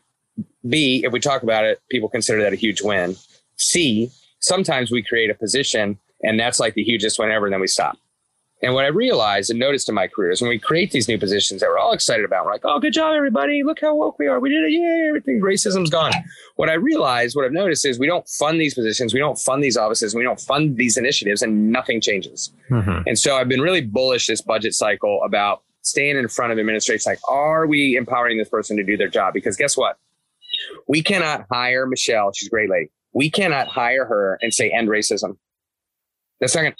B, 0.66 1.02
if 1.04 1.12
we 1.12 1.20
talk 1.20 1.42
about 1.42 1.64
it, 1.64 1.80
people 1.90 2.08
consider 2.08 2.40
that 2.42 2.54
a 2.54 2.56
huge 2.56 2.80
win. 2.80 3.16
C, 3.56 4.10
sometimes 4.40 4.90
we 4.90 5.02
create 5.02 5.30
a 5.30 5.34
position 5.34 5.98
and 6.24 6.40
that's 6.40 6.58
like 6.58 6.74
the 6.74 6.82
hugest 6.82 7.18
win 7.18 7.30
ever, 7.30 7.46
and 7.46 7.52
then 7.52 7.60
we 7.60 7.66
stop. 7.66 7.98
And 8.64 8.72
what 8.72 8.86
I 8.86 8.88
realized 8.88 9.50
and 9.50 9.58
noticed 9.58 9.90
in 9.90 9.94
my 9.94 10.08
career 10.08 10.30
is 10.30 10.40
when 10.40 10.48
we 10.48 10.58
create 10.58 10.90
these 10.90 11.06
new 11.06 11.18
positions 11.18 11.60
that 11.60 11.68
we're 11.68 11.78
all 11.78 11.92
excited 11.92 12.24
about, 12.24 12.46
we're 12.46 12.52
like, 12.52 12.64
oh, 12.64 12.80
good 12.80 12.94
job, 12.94 13.14
everybody. 13.14 13.62
Look 13.62 13.80
how 13.82 13.94
woke 13.94 14.18
we 14.18 14.26
are. 14.26 14.40
We 14.40 14.48
did 14.48 14.64
it. 14.64 14.70
Yay, 14.70 15.06
everything, 15.08 15.40
racism's 15.42 15.90
gone. 15.90 16.12
What 16.56 16.70
I 16.70 16.74
realized, 16.74 17.36
what 17.36 17.44
I've 17.44 17.52
noticed 17.52 17.84
is 17.84 17.98
we 17.98 18.06
don't 18.06 18.26
fund 18.26 18.58
these 18.58 18.72
positions, 18.72 19.12
we 19.12 19.20
don't 19.20 19.38
fund 19.38 19.62
these 19.62 19.76
offices, 19.76 20.14
we 20.14 20.22
don't 20.22 20.40
fund 20.40 20.78
these 20.78 20.96
initiatives, 20.96 21.42
and 21.42 21.70
nothing 21.70 22.00
changes. 22.00 22.52
Mm-hmm. 22.70 23.02
And 23.06 23.18
so 23.18 23.36
I've 23.36 23.48
been 23.48 23.60
really 23.60 23.82
bullish 23.82 24.26
this 24.28 24.40
budget 24.40 24.72
cycle 24.74 25.20
about 25.24 25.62
staying 25.82 26.16
in 26.16 26.26
front 26.28 26.50
of 26.50 26.58
administration. 26.58 27.10
Like, 27.10 27.20
are 27.28 27.66
we 27.66 27.96
empowering 27.96 28.38
this 28.38 28.48
person 28.48 28.78
to 28.78 28.82
do 28.82 28.96
their 28.96 29.08
job? 29.08 29.34
Because 29.34 29.58
guess 29.58 29.76
what? 29.76 29.98
We 30.88 31.02
cannot 31.02 31.44
hire 31.50 31.86
Michelle. 31.86 32.32
She's 32.32 32.48
a 32.48 32.50
great 32.50 32.70
lady. 32.70 32.90
We 33.12 33.30
cannot 33.30 33.68
hire 33.68 34.06
her 34.06 34.38
and 34.40 34.54
say 34.54 34.70
end 34.70 34.88
racism. 34.88 35.36
That's 36.40 36.54
not 36.54 36.62
going 36.62 36.74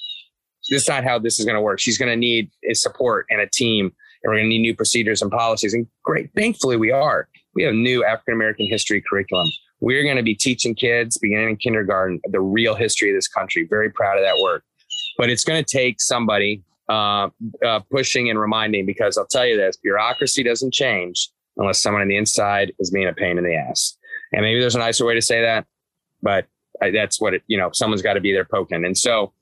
this 0.69 0.83
is 0.83 0.89
not 0.89 1.05
how 1.05 1.19
this 1.19 1.39
is 1.39 1.45
going 1.45 1.57
to 1.57 1.61
work. 1.61 1.81
She's 1.81 1.99
going 1.99 2.11
to 2.11 2.17
need 2.17 2.51
support 2.73 3.27
and 3.31 3.41
a 3.41 3.49
team, 3.49 3.87
and 4.23 4.31
we're 4.31 4.37
going 4.37 4.45
to 4.45 4.49
need 4.49 4.63
new 4.63 4.75
procedures 4.75 5.23
and 5.23 5.31
policies. 5.31 5.75
And 5.75 5.87
great, 6.03 6.31
thankfully, 6.35 6.77
we 6.77 6.91
are. 6.91 7.29
We 7.55 7.63
have 7.65 7.75
new 7.75 8.05
African 8.05 8.35
American 8.35 8.67
history 8.69 9.03
curriculum. 9.09 9.49
We're 9.81 10.03
going 10.03 10.17
to 10.17 10.23
be 10.23 10.35
teaching 10.35 10.75
kids 10.75 11.19
beginning 11.19 11.51
in 11.51 11.57
kindergarten 11.57 12.21
the 12.25 12.41
real 12.41 12.75
history 12.75 13.11
of 13.11 13.17
this 13.17 13.29
country. 13.29 13.67
Very 13.69 13.91
proud 13.91 14.17
of 14.17 14.25
that 14.25 14.39
work. 14.43 14.65
But 15.19 15.31
it's 15.31 15.45
going 15.45 15.63
to 15.63 15.71
take 15.71 16.01
somebody 16.01 16.63
uh, 16.89 17.29
uh, 17.65 17.81
pushing 17.91 18.31
and 18.31 18.39
reminding 18.39 18.87
because 18.87 19.17
I'll 19.19 19.27
tell 19.27 19.47
you 19.47 19.57
this 19.57 19.77
bureaucracy 19.77 20.43
doesn't 20.43 20.73
change 20.73 21.31
unless 21.57 21.81
someone 21.81 22.03
on 22.03 22.09
the 22.09 22.17
inside 22.17 22.73
is 22.79 22.91
being 22.91 23.07
a 23.07 23.13
pain 23.13 23.39
in 23.39 23.45
the 23.45 23.55
ass. 23.55 23.97
And 24.33 24.43
maybe 24.43 24.61
there's 24.61 24.75
a 24.75 24.81
nicer 24.81 25.05
way 25.05 25.15
to 25.15 25.23
say 25.23 25.41
that, 25.43 25.67
but 26.23 26.47
I, 26.83 26.91
that's 26.91 27.21
what 27.21 27.35
it, 27.35 27.43
you 27.47 27.57
know, 27.57 27.71
someone's 27.73 28.03
got 28.03 28.15
to 28.15 28.21
be 28.21 28.33
there 28.33 28.45
poking. 28.45 28.85
And 28.85 28.99
so 28.99 29.33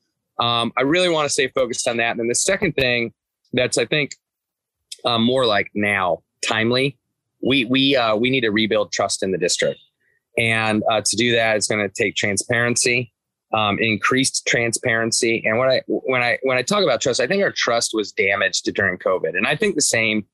um, 0.42 0.72
I 0.76 0.82
really 0.82 1.08
want 1.08 1.26
to 1.26 1.32
stay 1.32 1.48
focused 1.48 1.86
on 1.86 1.96
that. 1.98 2.10
And 2.10 2.20
then 2.20 2.28
the 2.28 2.34
second 2.34 2.72
thing 2.72 3.12
that's, 3.52 3.78
I 3.78 3.86
think, 3.86 4.16
um, 5.04 5.22
more 5.22 5.46
like 5.46 5.70
now, 5.74 6.22
timely, 6.44 6.98
we, 7.42 7.64
we, 7.64 7.96
uh, 7.96 8.16
we 8.16 8.28
need 8.30 8.42
to 8.42 8.50
rebuild 8.50 8.92
trust 8.92 9.22
in 9.22 9.30
the 9.30 9.38
district. 9.38 9.78
And 10.38 10.82
uh, 10.90 11.02
to 11.04 11.16
do 11.16 11.32
that, 11.32 11.56
it's 11.56 11.68
going 11.68 11.86
to 11.86 11.92
take 12.02 12.16
transparency, 12.16 13.12
um, 13.52 13.78
increased 13.78 14.46
transparency. 14.46 15.42
And 15.44 15.58
when 15.58 15.68
I 15.68 15.82
when 15.86 16.22
I 16.22 16.38
when 16.42 16.56
I 16.56 16.62
talk 16.62 16.82
about 16.82 17.00
trust, 17.02 17.20
I 17.20 17.26
think 17.26 17.42
our 17.42 17.52
trust 17.52 17.90
was 17.92 18.12
damaged 18.12 18.64
during 18.74 18.96
COVID, 18.98 19.36
and 19.36 19.46
I 19.46 19.56
think 19.56 19.74
the 19.74 19.82
same 19.82 20.24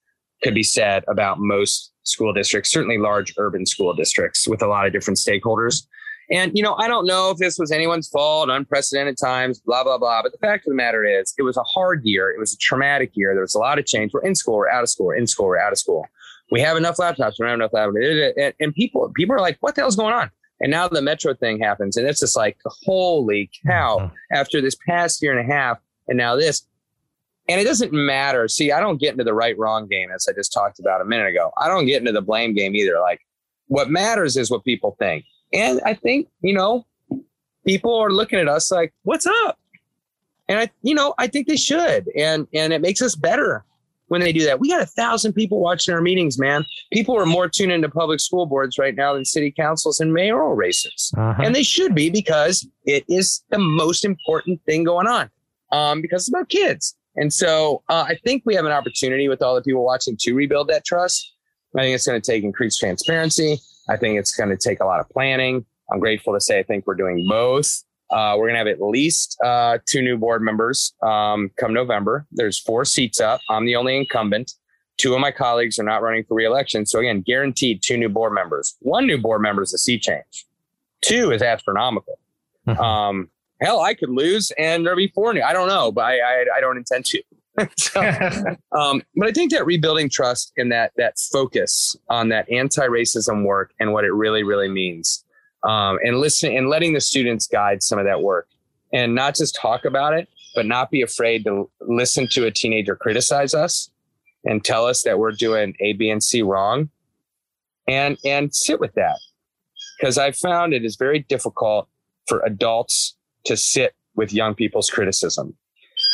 could 0.43 0.55
be 0.55 0.63
said 0.63 1.03
about 1.09 1.41
most 1.41 1.93
school 2.05 2.33
districts, 2.33 2.71
certainly 2.71 2.97
large 2.97 3.35
urban 3.39 3.67
school 3.67 3.93
districts 3.93 4.47
with 4.47 4.63
a 4.63 4.69
lot 4.69 4.87
of 4.87 4.93
different 4.93 5.19
stakeholders. 5.19 5.85
And, 6.31 6.53
you 6.55 6.63
know, 6.63 6.75
I 6.75 6.89
don't 6.89 7.07
know 7.07 7.31
if 7.31 7.39
this 7.39 7.59
was 7.59 7.73
anyone's 7.73 8.09
fault, 8.09 8.51
unprecedented 8.51 9.17
times, 9.17 9.61
blah, 9.61 9.83
blah, 9.83 9.97
blah. 9.97 10.23
But 10.23 10.33
the 10.33 10.39
fact 10.39 10.67
of 10.67 10.73
the 10.73 10.77
matter 10.77 11.05
is, 11.05 11.35
it 11.39 11.43
was 11.43 11.57
a 11.57 11.63
hard 11.63 12.03
year. 12.05 12.31
It 12.31 12.39
was 12.39 12.53
a 12.53 12.59
traumatic 12.59 13.13
year. 13.15 13.33
There 13.33 13.43
was 13.43 13.55
a 13.55 13.59
lot 13.59 13.79
of 13.79 13.87
change. 13.87 14.13
We're 14.13 14.25
in 14.27 14.35
school, 14.35 14.57
we're 14.57 14.69
out 14.69 14.83
of 14.83 14.91
school, 14.91 15.07
we're 15.07 15.17
in 15.17 15.27
school, 15.27 15.47
we're 15.47 15.59
out 15.59 15.73
of 15.73 15.79
school. 15.79 16.07
We 16.51 16.61
have 16.61 16.77
enough 16.77 16.97
laptops, 16.97 17.35
we 17.39 17.47
don't 17.47 17.61
have 17.61 17.61
enough 17.61 17.73
laptops. 17.73 18.53
And 18.61 18.75
people, 18.75 19.11
people 19.15 19.35
are 19.35 19.41
like, 19.41 19.57
what 19.61 19.75
the 19.75 19.83
hell's 19.83 19.97
going 19.97 20.15
on? 20.15 20.31
And 20.61 20.71
now 20.71 20.89
the 20.89 21.03
metro 21.03 21.35
thing 21.35 21.61
happens. 21.61 21.97
And 21.97 22.07
it's 22.07 22.21
just 22.21 22.37
like, 22.37 22.59
holy 22.67 23.51
cow, 23.67 23.99
mm-hmm. 23.99 24.15
after 24.33 24.61
this 24.61 24.77
past 24.87 25.23
year 25.23 25.37
and 25.39 25.49
a 25.49 25.53
half, 25.53 25.79
and 26.09 26.19
now 26.19 26.37
this. 26.37 26.67
And 27.49 27.59
it 27.61 27.65
doesn't 27.65 27.95
matter. 27.95 28.47
See, 28.49 28.73
I 28.73 28.81
don't 28.81 29.01
get 29.01 29.13
into 29.13 29.25
the 29.25 29.33
right 29.33 29.57
wrong 29.59 29.87
game, 29.87 30.11
as 30.15 30.29
I 30.29 30.35
just 30.35 30.53
talked 30.53 30.79
about 30.79 31.01
a 31.01 31.05
minute 31.07 31.29
ago. 31.29 31.51
I 31.57 31.69
don't 31.69 31.87
get 31.87 32.01
into 32.01 32.13
the 32.13 32.21
blame 32.21 32.55
game 32.55 32.75
either. 32.77 33.01
Like, 33.01 33.21
what 33.69 33.89
matters 33.89 34.37
is 34.37 34.51
what 34.51 34.65
people 34.65 34.97
think. 34.99 35.25
And 35.53 35.81
I 35.85 35.95
think, 35.95 36.29
you 36.41 36.55
know, 36.55 36.87
people 37.67 37.95
are 37.95 38.11
looking 38.11 38.39
at 38.39 38.49
us 38.49 38.71
like, 38.71 38.93
what's 39.03 39.27
up? 39.27 39.59
And 40.49 40.59
I, 40.59 40.71
you 40.83 40.95
know, 40.95 41.15
I 41.19 41.27
think 41.27 41.47
they 41.47 41.57
should. 41.57 42.09
And 42.17 42.47
and 42.55 42.73
it 42.73 42.81
makes 42.81 43.03
us 43.03 43.15
better 43.15 43.65
when 44.09 44.23
they 44.23 44.33
do 44.33 44.45
that. 44.47 44.61
We 44.61 44.71
got 44.71 44.81
a 44.81 44.87
thousand 44.87 45.35
people 45.35 45.61
watching 45.61 45.95
our 45.95 46.01
meetings, 46.01 46.39
man. 46.39 46.65
People 46.93 47.17
are 47.19 47.27
more 47.27 47.49
tuned 47.49 47.73
into 47.73 47.89
public 47.91 48.21
school 48.21 48.47
boards 48.47 48.79
right 48.79 48.95
now 48.95 49.13
than 49.13 49.25
city 49.25 49.53
councils 49.53 50.01
and 50.01 50.13
mayoral 50.13 50.55
races. 50.55 51.13
Uh-huh. 51.17 51.43
And 51.43 51.55
they 51.55 51.63
should 51.63 51.95
be 51.95 52.09
because 52.09 52.67
it 52.85 53.05
is 53.09 53.45
the 53.51 53.59
most 53.59 54.05
important 54.05 54.63
thing 54.65 54.85
going 54.85 55.07
on. 55.07 55.31
Um, 55.71 56.01
because 56.01 56.23
it's 56.23 56.29
about 56.31 56.49
kids. 56.49 56.97
And 57.17 57.31
so 57.31 57.83
uh, 57.91 58.07
I 58.09 58.15
think 58.25 58.43
we 58.47 58.55
have 58.55 58.65
an 58.65 58.73
opportunity 58.73 59.29
with 59.29 59.43
all 59.43 59.55
the 59.55 59.61
people 59.61 59.85
watching 59.85 60.17
to 60.21 60.33
rebuild 60.33 60.69
that 60.69 60.87
trust. 60.87 61.35
I 61.77 61.83
think 61.83 61.95
it's 61.95 62.07
going 62.07 62.21
to 62.21 62.33
take 62.33 62.43
increased 62.43 62.81
transparency. 62.81 63.59
I 63.89 63.97
think 63.97 64.19
it's 64.19 64.35
going 64.35 64.51
to 64.51 64.57
take 64.57 64.81
a 64.81 64.85
lot 64.85 65.01
of 65.01 65.09
planning. 65.09 65.65
I'm 65.91 66.01
grateful 66.01 66.35
to 66.35 66.41
say 66.41 66.59
I 66.59 66.63
think 66.63 66.87
we're 66.87 66.95
doing 66.95 67.27
both. 67.29 67.83
Uh, 68.11 68.35
we're 68.39 68.47
going 68.47 68.55
to 68.55 68.59
have 68.59 68.67
at 68.67 68.81
least 68.81 69.39
uh, 69.45 69.79
two 69.87 70.01
new 70.01 70.17
board 70.17 70.43
members 70.43 70.95
um, 71.03 71.51
come 71.57 71.75
November. 71.75 72.27
There's 72.33 72.59
four 72.59 72.85
seats 72.85 73.21
up. 73.21 73.41
I'm 73.51 73.67
the 73.67 73.77
only 73.77 73.97
incumbent. 73.97 74.53
Two 74.97 75.15
of 75.15 75.21
my 75.21 75.31
colleagues 75.31 75.79
are 75.79 75.85
not 75.85 76.03
running 76.03 76.25
for 76.25 76.35
reelection. 76.35 76.87
So 76.87 76.99
again, 77.01 77.21
guaranteed 77.21 77.83
two 77.83 77.97
new 77.97 78.09
board 78.09 78.33
members. 78.33 78.77
One 78.81 79.07
new 79.07 79.19
board 79.19 79.43
member 79.43 79.63
is 79.63 79.73
a 79.75 79.79
seat 79.79 80.03
change. 80.03 80.47
Two 81.03 81.31
is 81.33 81.43
astronomical. 81.43 82.19
um, 82.67 83.31
hell, 83.61 83.81
I 83.81 83.95
could 83.95 84.11
lose 84.11 84.51
and 84.59 84.85
there'll 84.85 84.97
be 84.97 85.13
four 85.15 85.33
new. 85.33 85.43
I 85.43 85.53
don't 85.53 85.69
know, 85.69 85.93
but 85.93 86.05
I, 86.05 86.19
I, 86.19 86.45
I 86.57 86.61
don't 86.61 86.77
intend 86.77 87.05
to. 87.07 87.23
so, 87.77 88.01
um, 88.73 89.03
but 89.17 89.29
I 89.29 89.33
think 89.33 89.53
that 89.53 89.67
rebuilding 89.67 90.09
trust 90.09 90.53
and 90.57 90.71
that 90.73 90.93
that 90.97 91.19
focus 91.33 91.97
on 92.09 92.29
that 92.29 92.51
anti-racism 92.51 93.45
work 93.45 93.73
and 93.81 93.93
what 93.93 94.05
it 94.05 94.13
really, 94.13 94.43
really 94.43 94.69
means 94.69 95.25
um, 95.65 95.99
and 96.03 96.19
listening 96.19 96.57
and 96.57 96.69
letting 96.69 96.93
the 96.93 97.01
students 97.01 97.47
guide 97.47 97.83
some 97.83 97.99
of 97.99 98.05
that 98.05 98.23
work 98.23 98.49
and 98.93 99.15
not 99.15 99.35
just 99.35 99.55
talk 99.55 99.85
about 99.85 100.15
it, 100.15 100.29
but 100.55 100.67
not 100.67 100.91
be 100.91 101.03
afraid 101.03 101.45
to 101.45 101.71
listen 101.81 102.27
to 102.33 102.47
a 102.47 102.51
teenager 102.51 102.97
criticize 102.97 103.55
us 103.55 103.91
and 104.45 104.65
tell 104.65 104.87
us 104.87 105.03
that 105.03 105.19
we're 105.19 105.33
doing 105.33 105.75
A, 105.81 105.93
B, 105.95 106.11
and 106.11 106.23
C 106.23 106.43
wrong 106.43 106.91
and, 107.87 108.17
and 108.25 108.55
sit 108.55 108.81
with 108.81 108.95
that. 108.95 109.19
Because 109.99 110.17
I 110.17 110.31
found 110.31 110.73
it 110.73 110.85
is 110.85 110.97
very 110.97 111.21
difficult 111.21 111.89
for 112.29 112.41
adults 112.47 113.17
to 113.47 113.57
sit 113.57 113.95
with 114.15 114.33
young 114.33 114.55
people's 114.55 114.91
criticism. 114.91 115.57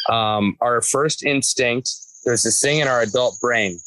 Um, 0.09 0.57
our 0.61 0.81
first 0.81 1.25
instinct, 1.25 1.91
there's 2.25 2.43
this 2.43 2.61
thing 2.61 2.81
in 2.81 2.89
our 2.89 3.03
adult 3.03 3.39
brain, 3.41 3.79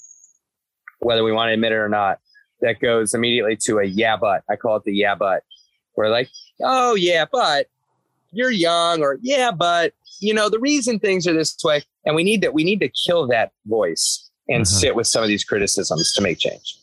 whether 1.00 1.24
we 1.24 1.32
want 1.32 1.50
to 1.50 1.54
admit 1.54 1.72
it 1.72 1.76
or 1.76 1.90
not, 1.90 2.20
that 2.62 2.80
goes 2.80 3.14
immediately 3.14 3.56
to 3.64 3.80
a 3.80 3.86
yeah, 3.86 4.18
but 4.18 4.44
I 4.50 4.56
call 4.56 4.78
it 4.78 4.84
the 4.84 4.94
yeah, 4.94 5.16
but 5.16 5.44
we're 5.96 6.10
like, 6.10 6.30
oh 6.62 6.96
yeah, 6.96 7.26
but 7.32 7.68
you're 8.32 8.52
young 8.52 9.02
or 9.02 9.20
yeah, 9.22 9.52
but 9.52 9.94
you 10.20 10.34
know, 10.34 10.50
the 10.50 10.60
reason 10.60 11.00
things 11.00 11.28
are 11.28 11.34
this 11.34 11.56
way. 11.64 11.84
And 12.06 12.16
we 12.16 12.24
need 12.24 12.42
that, 12.42 12.54
we 12.54 12.64
need 12.64 12.80
to 12.80 12.90
kill 12.90 13.28
that 13.28 13.52
voice 13.66 14.30
and 14.48 14.64
mm-hmm. 14.64 14.78
sit 14.80 14.96
with 14.96 15.08
some 15.08 15.22
of 15.24 15.28
these 15.28 15.44
criticisms 15.44 16.14
to 16.14 16.22
make 16.22 16.40
change. 16.40 16.78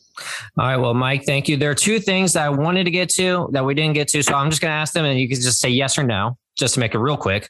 All 0.57 0.65
right. 0.65 0.77
Well, 0.77 0.93
Mike, 0.93 1.25
thank 1.25 1.49
you. 1.49 1.57
There 1.57 1.69
are 1.69 1.75
two 1.75 1.99
things 1.99 2.33
that 2.33 2.45
I 2.45 2.49
wanted 2.49 2.85
to 2.85 2.91
get 2.91 3.09
to 3.15 3.49
that 3.51 3.65
we 3.65 3.73
didn't 3.73 3.95
get 3.95 4.07
to. 4.09 4.23
So 4.23 4.33
I'm 4.33 4.49
just 4.49 4.61
going 4.61 4.71
to 4.71 4.75
ask 4.75 4.93
them 4.93 5.03
and 5.03 5.19
you 5.19 5.27
can 5.27 5.41
just 5.41 5.59
say 5.59 5.69
yes 5.69 5.97
or 5.97 6.03
no, 6.03 6.37
just 6.57 6.75
to 6.75 6.79
make 6.79 6.93
it 6.93 6.99
real 6.99 7.17
quick. 7.17 7.49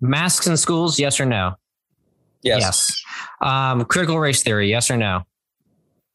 Masks 0.00 0.46
in 0.46 0.56
schools, 0.56 0.98
yes 0.98 1.20
or 1.20 1.26
no? 1.26 1.54
Yes. 2.42 2.60
Yes. 2.60 3.02
Um, 3.40 3.84
critical 3.84 4.18
race 4.18 4.42
theory, 4.42 4.68
yes 4.68 4.90
or 4.90 4.96
no? 4.96 5.24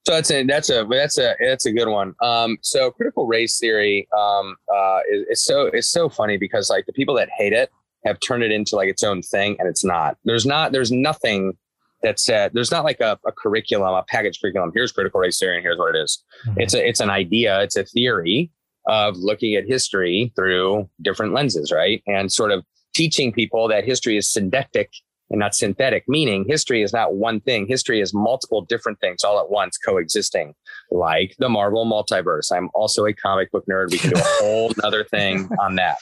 So 0.07 0.15
that's 0.15 0.31
a 0.31 0.43
that's 0.43 0.69
a 0.69 0.87
that's 0.89 1.17
a 1.17 1.35
that's 1.39 1.65
a 1.65 1.71
good 1.71 1.89
one. 1.89 2.15
Um, 2.21 2.57
so 2.61 2.89
critical 2.91 3.27
race 3.27 3.59
theory 3.59 4.07
um, 4.17 4.55
uh, 4.73 4.99
is, 5.11 5.25
is 5.29 5.43
so 5.43 5.67
is 5.67 5.91
so 5.91 6.09
funny 6.09 6.37
because 6.37 6.69
like 6.69 6.85
the 6.85 6.93
people 6.93 7.15
that 7.15 7.29
hate 7.37 7.53
it 7.53 7.69
have 8.05 8.19
turned 8.19 8.43
it 8.43 8.51
into 8.51 8.75
like 8.75 8.89
its 8.89 9.03
own 9.03 9.21
thing, 9.21 9.57
and 9.59 9.67
it's 9.67 9.83
not. 9.83 10.17
There's 10.23 10.45
not. 10.45 10.71
There's 10.71 10.91
nothing 10.91 11.57
that 12.01 12.19
said. 12.19 12.51
There's 12.53 12.71
not 12.71 12.85
like 12.85 13.01
a, 13.01 13.19
a 13.25 13.31
curriculum, 13.31 13.93
a 13.93 14.03
package 14.07 14.39
curriculum. 14.39 14.71
Here's 14.73 14.91
critical 14.91 15.19
race 15.19 15.37
theory, 15.37 15.57
and 15.57 15.63
here's 15.63 15.77
what 15.77 15.95
it 15.95 15.99
is. 15.99 16.23
Mm-hmm. 16.47 16.61
It's 16.61 16.73
a 16.73 16.87
it's 16.87 16.99
an 17.01 17.09
idea. 17.09 17.61
It's 17.61 17.75
a 17.75 17.83
theory 17.83 18.51
of 18.87 19.17
looking 19.17 19.55
at 19.55 19.65
history 19.65 20.31
through 20.35 20.89
different 21.01 21.33
lenses, 21.33 21.71
right? 21.71 22.01
And 22.07 22.31
sort 22.31 22.51
of 22.51 22.63
teaching 22.99 23.31
people 23.31 23.69
that 23.69 23.85
history 23.85 24.17
is 24.17 24.27
synthetic 24.27 24.91
and 25.29 25.39
not 25.39 25.55
synthetic, 25.55 26.03
meaning 26.09 26.43
history 26.45 26.81
is 26.81 26.91
not 26.91 27.15
one 27.15 27.39
thing. 27.39 27.65
History 27.65 28.01
is 28.01 28.13
multiple 28.13 28.61
different 28.61 28.99
things 28.99 29.23
all 29.23 29.39
at 29.39 29.49
once 29.49 29.77
coexisting, 29.77 30.53
like 30.91 31.33
the 31.39 31.47
Marvel 31.47 31.85
multiverse. 31.85 32.51
I'm 32.51 32.69
also 32.73 33.05
a 33.05 33.13
comic 33.13 33.51
book 33.53 33.63
nerd. 33.71 33.91
We 33.91 33.99
can 33.99 34.09
do 34.09 34.19
a 34.19 34.23
whole 34.41 34.73
other 34.83 35.05
thing 35.05 35.49
on 35.61 35.75
that, 35.75 35.97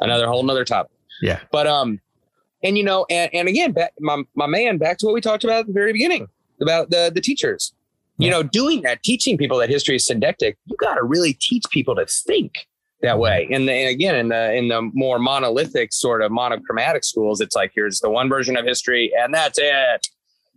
another 0.00 0.26
whole 0.26 0.42
nother 0.42 0.64
topic. 0.64 0.92
Yeah. 1.20 1.40
But, 1.52 1.66
um, 1.66 2.00
and 2.62 2.78
you 2.78 2.84
know, 2.84 3.04
and, 3.10 3.28
and 3.34 3.46
again, 3.46 3.72
back, 3.72 3.92
my, 4.00 4.22
my 4.34 4.46
man, 4.46 4.78
back 4.78 4.96
to 4.98 5.06
what 5.06 5.14
we 5.14 5.20
talked 5.20 5.44
about 5.44 5.60
at 5.60 5.66
the 5.66 5.74
very 5.74 5.92
beginning 5.92 6.28
about 6.62 6.88
the, 6.88 7.12
the 7.14 7.20
teachers, 7.20 7.74
you 8.16 8.30
know, 8.30 8.42
doing 8.42 8.80
that, 8.82 9.02
teaching 9.02 9.36
people 9.36 9.58
that 9.58 9.68
history 9.68 9.96
is 9.96 10.06
synthetic, 10.06 10.56
you 10.64 10.76
got 10.80 10.94
to 10.94 11.02
really 11.02 11.34
teach 11.34 11.64
people 11.70 11.94
to 11.94 12.06
think 12.06 12.66
that 13.02 13.18
way. 13.18 13.48
And, 13.52 13.68
the, 13.68 13.72
and 13.72 13.88
again, 13.88 14.16
in 14.16 14.28
the 14.28 14.54
in 14.54 14.68
the 14.68 14.90
more 14.92 15.18
monolithic 15.18 15.92
sort 15.92 16.22
of 16.22 16.32
monochromatic 16.32 17.04
schools, 17.04 17.40
it's 17.40 17.54
like 17.54 17.72
here's 17.74 18.00
the 18.00 18.10
one 18.10 18.28
version 18.28 18.56
of 18.56 18.64
history, 18.64 19.12
and 19.16 19.32
that's 19.32 19.58
it. 19.60 20.06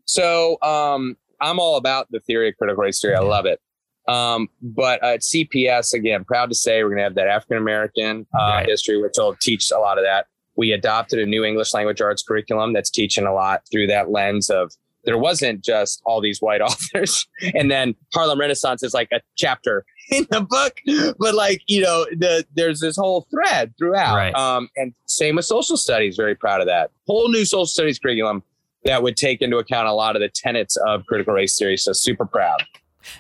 So 0.06 0.58
um, 0.62 1.18
I'm 1.40 1.60
all 1.60 1.78
about 1.78 2.08
the 2.12 2.20
theory 2.20 2.50
of 2.50 2.58
critical 2.58 2.84
race 2.84 3.00
theory. 3.02 3.16
I 3.16 3.20
love 3.20 3.46
it. 3.46 3.60
Um, 4.08 4.50
but 4.62 5.04
at 5.04 5.22
CPS, 5.22 5.94
again, 5.94 6.24
proud 6.24 6.50
to 6.50 6.56
say 6.56 6.84
we're 6.84 6.90
going 6.90 6.98
to 6.98 7.04
have 7.04 7.16
that 7.16 7.28
African 7.28 7.58
American 7.58 8.26
uh, 8.34 8.38
right. 8.38 8.66
history, 8.68 9.02
which 9.02 9.14
will 9.18 9.36
teach 9.40 9.72
a 9.72 9.78
lot 9.78 9.98
of 9.98 10.04
that. 10.04 10.26
We 10.56 10.72
adopted 10.72 11.20
a 11.20 11.26
new 11.26 11.44
English 11.44 11.74
language 11.74 12.02
arts 12.02 12.24
curriculum 12.24 12.74
that's 12.74 12.90
teaching 12.90 13.26
a 13.26 13.34
lot 13.34 13.62
through 13.72 13.88
that 13.88 14.10
lens 14.10 14.50
of 14.50 14.72
there 15.04 15.18
wasn't 15.18 15.64
just 15.64 16.02
all 16.06 16.22
these 16.22 16.40
white 16.42 16.62
authors 16.62 17.26
and 17.56 17.72
then 17.72 17.96
Harlem 18.14 18.40
Renaissance 18.40 18.84
is 18.84 18.94
like 18.94 19.08
a 19.12 19.22
chapter 19.36 19.86
in 20.12 20.28
the 20.30 20.42
book, 20.42 20.80
but 21.20 21.34
like 21.34 21.62
you 21.68 21.82
know, 21.82 22.06
the 22.12 22.46
there's 22.56 22.80
this 22.80 22.96
whole 22.96 23.28
thread 23.32 23.74
throughout. 23.78 24.16
Right. 24.16 24.36
Um, 24.36 24.70
and 24.76 24.94
same 25.06 25.38
with 25.38 25.46
social 25.46 25.78
studies. 25.78 26.16
Very 26.16 26.36
proud 26.36 26.62
of 26.62 26.68
that 26.68 26.92
whole 27.08 27.30
new 27.30 27.46
social 27.46 27.66
studies 27.66 28.00
curriculum 28.00 28.44
that 28.84 29.04
would 29.04 29.16
take 29.16 29.42
into 29.42 29.58
account 29.58 29.88
a 29.88 29.94
lot 29.94 30.16
of 30.16 30.22
the 30.22 30.30
tenets 30.30 30.76
of 30.88 31.06
critical 31.06 31.34
race 31.34 31.58
theory. 31.58 31.78
So 31.78 31.94
super 31.94 32.26
proud. 32.26 32.64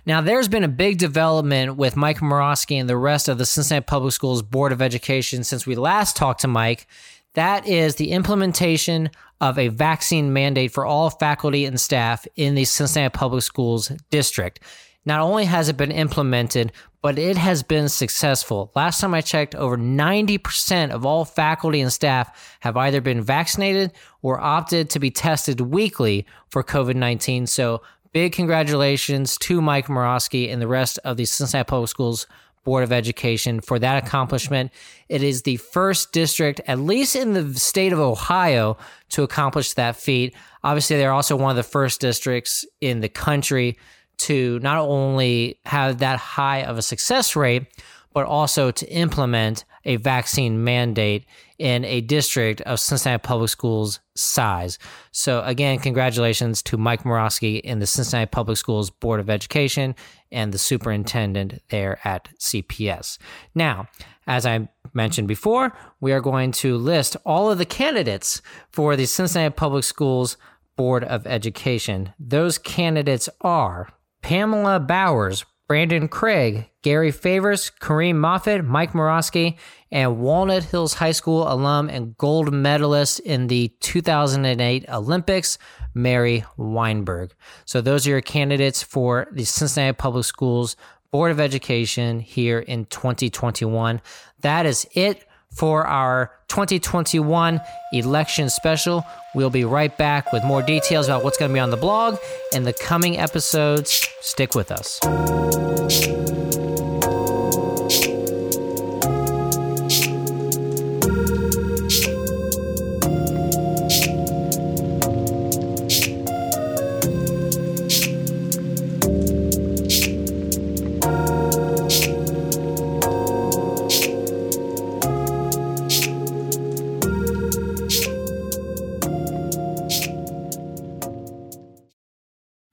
Now, 0.05 0.21
there's 0.21 0.47
been 0.47 0.63
a 0.63 0.67
big 0.67 0.99
development 0.99 1.75
with 1.75 1.95
Mike 1.95 2.19
Moroski 2.19 2.79
and 2.79 2.87
the 2.87 2.97
rest 2.97 3.27
of 3.27 3.37
the 3.37 3.45
Cincinnati 3.45 3.85
Public 3.85 4.13
Schools 4.13 4.43
Board 4.43 4.71
of 4.71 4.81
Education 4.81 5.43
since 5.43 5.65
we 5.65 5.75
last 5.75 6.15
talked 6.15 6.41
to 6.41 6.47
Mike. 6.47 6.87
That 7.33 7.65
is 7.67 7.95
the 7.95 8.11
implementation 8.11 9.09
of 9.39 9.57
a 9.57 9.69
vaccine 9.69 10.33
mandate 10.33 10.71
for 10.71 10.85
all 10.85 11.09
faculty 11.09 11.65
and 11.65 11.79
staff 11.79 12.27
in 12.35 12.55
the 12.55 12.65
Cincinnati 12.65 13.11
Public 13.11 13.43
Schools 13.43 13.91
district. 14.09 14.59
Not 15.05 15.21
only 15.21 15.45
has 15.45 15.67
it 15.67 15.77
been 15.77 15.91
implemented, 15.91 16.71
but 17.01 17.17
it 17.17 17.35
has 17.35 17.63
been 17.63 17.89
successful. 17.89 18.71
Last 18.75 19.01
time 19.01 19.13
I 19.13 19.21
checked, 19.21 19.55
over 19.55 19.77
90% 19.77 20.91
of 20.91 21.05
all 21.05 21.25
faculty 21.25 21.81
and 21.81 21.91
staff 21.91 22.57
have 22.59 22.77
either 22.77 23.01
been 23.01 23.21
vaccinated 23.21 23.91
or 24.21 24.39
opted 24.39 24.91
to 24.91 24.99
be 24.99 25.09
tested 25.09 25.59
weekly 25.61 26.27
for 26.49 26.63
COVID 26.63 26.95
19. 26.95 27.47
So, 27.47 27.81
big 28.13 28.33
congratulations 28.33 29.37
to 29.39 29.61
Mike 29.61 29.87
Moroski 29.87 30.51
and 30.51 30.61
the 30.61 30.67
rest 30.67 30.99
of 31.03 31.17
the 31.17 31.25
Cincinnati 31.25 31.67
Public 31.67 31.89
Schools 31.89 32.27
Board 32.63 32.83
of 32.83 32.91
Education 32.91 33.59
for 33.59 33.79
that 33.79 34.03
accomplishment. 34.05 34.71
It 35.09 35.23
is 35.23 35.41
the 35.41 35.57
first 35.57 36.11
district, 36.11 36.61
at 36.67 36.77
least 36.77 37.15
in 37.15 37.33
the 37.33 37.57
state 37.57 37.91
of 37.91 37.99
Ohio, 37.99 38.77
to 39.09 39.23
accomplish 39.23 39.73
that 39.73 39.95
feat. 39.95 40.35
Obviously, 40.63 40.97
they're 40.97 41.11
also 41.11 41.35
one 41.35 41.49
of 41.49 41.55
the 41.55 41.63
first 41.63 41.99
districts 41.99 42.63
in 42.79 42.99
the 42.99 43.09
country 43.09 43.79
to 44.21 44.59
not 44.59 44.77
only 44.77 45.59
have 45.65 45.99
that 45.99 46.19
high 46.19 46.63
of 46.63 46.77
a 46.77 46.81
success 46.81 47.35
rate, 47.35 47.65
but 48.13 48.25
also 48.25 48.71
to 48.71 48.87
implement 48.91 49.63
a 49.85 49.95
vaccine 49.95 50.63
mandate 50.63 51.25
in 51.57 51.85
a 51.85 52.01
district 52.01 52.61
of 52.61 52.79
Cincinnati 52.79 53.21
Public 53.21 53.49
Schools 53.49 53.99
size. 54.15 54.77
So, 55.11 55.41
again, 55.43 55.79
congratulations 55.79 56.61
to 56.63 56.77
Mike 56.77 57.03
Moroski 57.03 57.61
in 57.61 57.79
the 57.79 57.87
Cincinnati 57.87 58.29
Public 58.29 58.57
Schools 58.57 58.89
Board 58.89 59.19
of 59.19 59.29
Education 59.29 59.95
and 60.31 60.51
the 60.51 60.57
superintendent 60.57 61.61
there 61.69 61.99
at 62.03 62.29
CPS. 62.39 63.17
Now, 63.55 63.87
as 64.27 64.45
I 64.45 64.69
mentioned 64.93 65.27
before, 65.27 65.75
we 65.99 66.11
are 66.11 66.21
going 66.21 66.51
to 66.53 66.77
list 66.77 67.17
all 67.25 67.51
of 67.51 67.57
the 67.57 67.65
candidates 67.65 68.41
for 68.71 68.95
the 68.95 69.05
Cincinnati 69.05 69.53
Public 69.53 69.83
Schools 69.83 70.37
Board 70.75 71.03
of 71.03 71.25
Education. 71.27 72.13
Those 72.19 72.57
candidates 72.57 73.29
are 73.41 73.89
Pamela 74.21 74.79
Bowers, 74.79 75.45
Brandon 75.67 76.07
Craig, 76.07 76.69
Gary 76.81 77.11
Favors, 77.11 77.71
Kareem 77.79 78.15
Moffitt, 78.15 78.65
Mike 78.65 78.91
Moroski, 78.91 79.57
and 79.91 80.19
Walnut 80.19 80.63
Hills 80.63 80.95
High 80.95 81.13
School 81.13 81.51
alum 81.51 81.89
and 81.89 82.17
gold 82.17 82.53
medalist 82.53 83.19
in 83.21 83.47
the 83.47 83.69
2008 83.79 84.89
Olympics, 84.89 85.57
Mary 85.93 86.43
Wineberg. 86.57 87.31
So 87.65 87.81
those 87.81 88.05
are 88.05 88.11
your 88.11 88.21
candidates 88.21 88.83
for 88.83 89.27
the 89.31 89.45
Cincinnati 89.45 89.95
Public 89.95 90.25
Schools 90.25 90.75
Board 91.11 91.31
of 91.31 91.39
Education 91.39 92.19
here 92.19 92.59
in 92.59 92.85
2021. 92.85 94.01
That 94.41 94.65
is 94.65 94.87
it 94.93 95.25
for 95.55 95.85
our 95.85 96.31
2021 96.47 97.61
election 97.93 98.49
special. 98.49 99.05
We'll 99.33 99.49
be 99.49 99.63
right 99.63 99.95
back 99.97 100.33
with 100.33 100.43
more 100.43 100.61
details 100.61 101.07
about 101.07 101.23
what's 101.23 101.37
going 101.37 101.49
to 101.49 101.53
be 101.53 101.59
on 101.59 101.69
the 101.69 101.77
blog 101.77 102.17
and 102.53 102.65
the 102.65 102.73
coming 102.73 103.17
episodes. 103.17 104.07
Stick 104.19 104.55
with 104.55 104.71
us. 104.71 104.99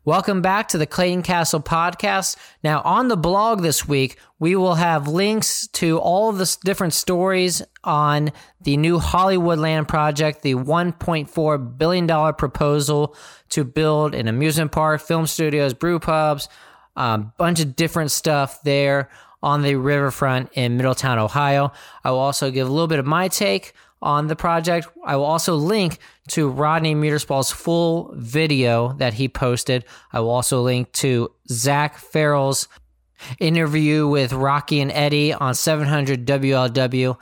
Welcome 0.09 0.41
back 0.41 0.69
to 0.69 0.79
the 0.79 0.87
Clayton 0.87 1.23
Castle 1.23 1.61
podcast. 1.61 2.37
Now, 2.65 2.81
on 2.81 3.09
the 3.09 3.17
blog 3.19 3.61
this 3.61 3.87
week, 3.87 4.19
we 4.39 4.57
will 4.57 4.77
have 4.77 5.07
links 5.07 5.67
to 5.75 5.99
all 5.99 6.33
the 6.33 6.57
different 6.65 6.95
stories 6.95 7.61
on 7.85 8.33
the 8.59 8.79
new 8.79 9.01
Hollywoodland 9.01 9.87
project, 9.87 10.41
the 10.41 10.55
$1.4 10.55 11.77
billion 11.77 12.33
proposal 12.37 13.15
to 13.51 13.65
build 13.65 14.15
an 14.15 14.29
amusement 14.29 14.73
park, 14.73 15.03
film 15.03 15.27
studios, 15.27 15.75
brew 15.75 15.99
pubs, 15.99 16.49
a 16.97 17.19
bunch 17.19 17.61
of 17.61 17.77
different 17.77 18.11
stuff 18.11 18.63
there 18.63 19.11
on 19.43 19.61
the 19.61 19.75
riverfront 19.75 20.49
in 20.55 20.79
Middletown, 20.79 21.19
Ohio. 21.19 21.71
I 22.03 22.13
will 22.13 22.19
also 22.21 22.51
give 22.51 22.67
a 22.67 22.73
little 22.73 22.89
bit 22.89 22.99
of 22.99 23.05
my 23.05 23.29
take 23.29 23.75
on 24.01 24.27
the 24.27 24.37
project. 24.37 24.89
I 25.05 25.17
will 25.17 25.25
also 25.25 25.55
link 25.55 25.99
to 26.29 26.49
Rodney 26.49 26.95
Muterspaw's 26.95 27.51
full 27.51 28.13
video 28.17 28.93
that 28.95 29.15
he 29.15 29.29
posted. 29.29 29.85
I 30.13 30.21
will 30.21 30.31
also 30.31 30.63
link 30.63 30.93
to 30.95 31.33
Zack 31.49 31.99
Ferrell's 31.99 32.69
interview 33.41 34.07
with 34.07 34.33
Rocky 34.33 34.81
and 34.81 34.93
Eddie 34.93 35.33
on 35.33 35.55
700 35.55 36.27
WLW. 36.27 37.17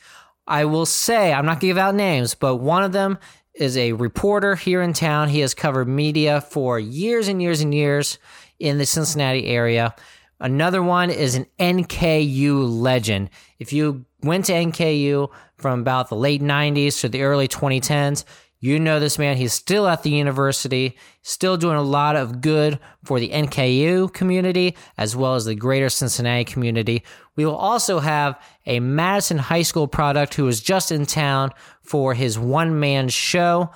I 0.47 0.65
will 0.65 0.87
say, 0.87 1.31
I'm 1.31 1.45
not 1.45 1.53
going 1.53 1.59
to 1.59 1.67
give 1.67 1.77
out 1.77 1.93
names, 1.93 2.33
but 2.33 2.55
one 2.55 2.83
of 2.83 2.91
them 2.91 3.19
is 3.60 3.78
a 3.78 3.93
reporter 3.93 4.55
here 4.55 4.82
in 4.82 4.93
town. 4.93 5.30
He 5.30 5.39
has 5.41 5.53
covered 5.53 5.88
media 5.88 6.41
for 6.41 6.80
years 6.80 7.28
and 7.28 7.41
years 7.41 7.62
and 7.62 7.74
years 7.74 8.18
in 8.60 8.78
the 8.78 8.86
Cincinnati 8.86 9.45
area. 9.47 9.93
Another 10.39 10.82
one 10.82 11.10
is 11.10 11.36
an 11.36 11.45
NKU 11.60 12.82
legend. 12.82 13.30
If 13.60 13.74
you 13.74 14.05
went 14.24 14.45
to 14.45 14.53
NKU 14.53 15.30
from 15.57 15.82
about 15.82 16.10
the 16.10 16.16
late 16.16 16.41
90s 16.41 17.01
to 17.01 17.10
the 17.10 17.24
early 17.24 17.47
2010s, 17.47 18.24
you 18.60 18.80
know 18.80 18.99
this 18.99 19.18
man. 19.18 19.38
He's 19.38 19.53
still 19.53 19.88
at 19.88 20.03
the 20.03 20.10
university, 20.10 20.97
still 21.22 21.55
doing 21.55 21.78
a 21.78 21.82
lot 21.82 22.16
of 22.16 22.41
good 22.41 22.80
for 23.05 23.20
the 23.20 23.30
NKU 23.30 24.14
community 24.14 24.76
as 24.97 25.16
well 25.16 25.36
as 25.36 25.45
the 25.45 25.55
greater 25.55 25.89
Cincinnati 25.89 26.43
community. 26.43 27.03
We 27.36 27.45
will 27.45 27.55
also 27.55 27.99
have 27.99 28.41
a 28.66 28.82
Madison 28.82 29.38
High 29.38 29.62
School 29.62 29.88
product 29.88 30.34
who 30.34 30.47
is 30.47 30.60
just 30.60 30.91
in 30.91 31.05
town 31.05 31.51
for 31.82 32.14
his 32.14 32.38
one 32.38 32.80
man 32.80 33.07
show. 33.07 33.72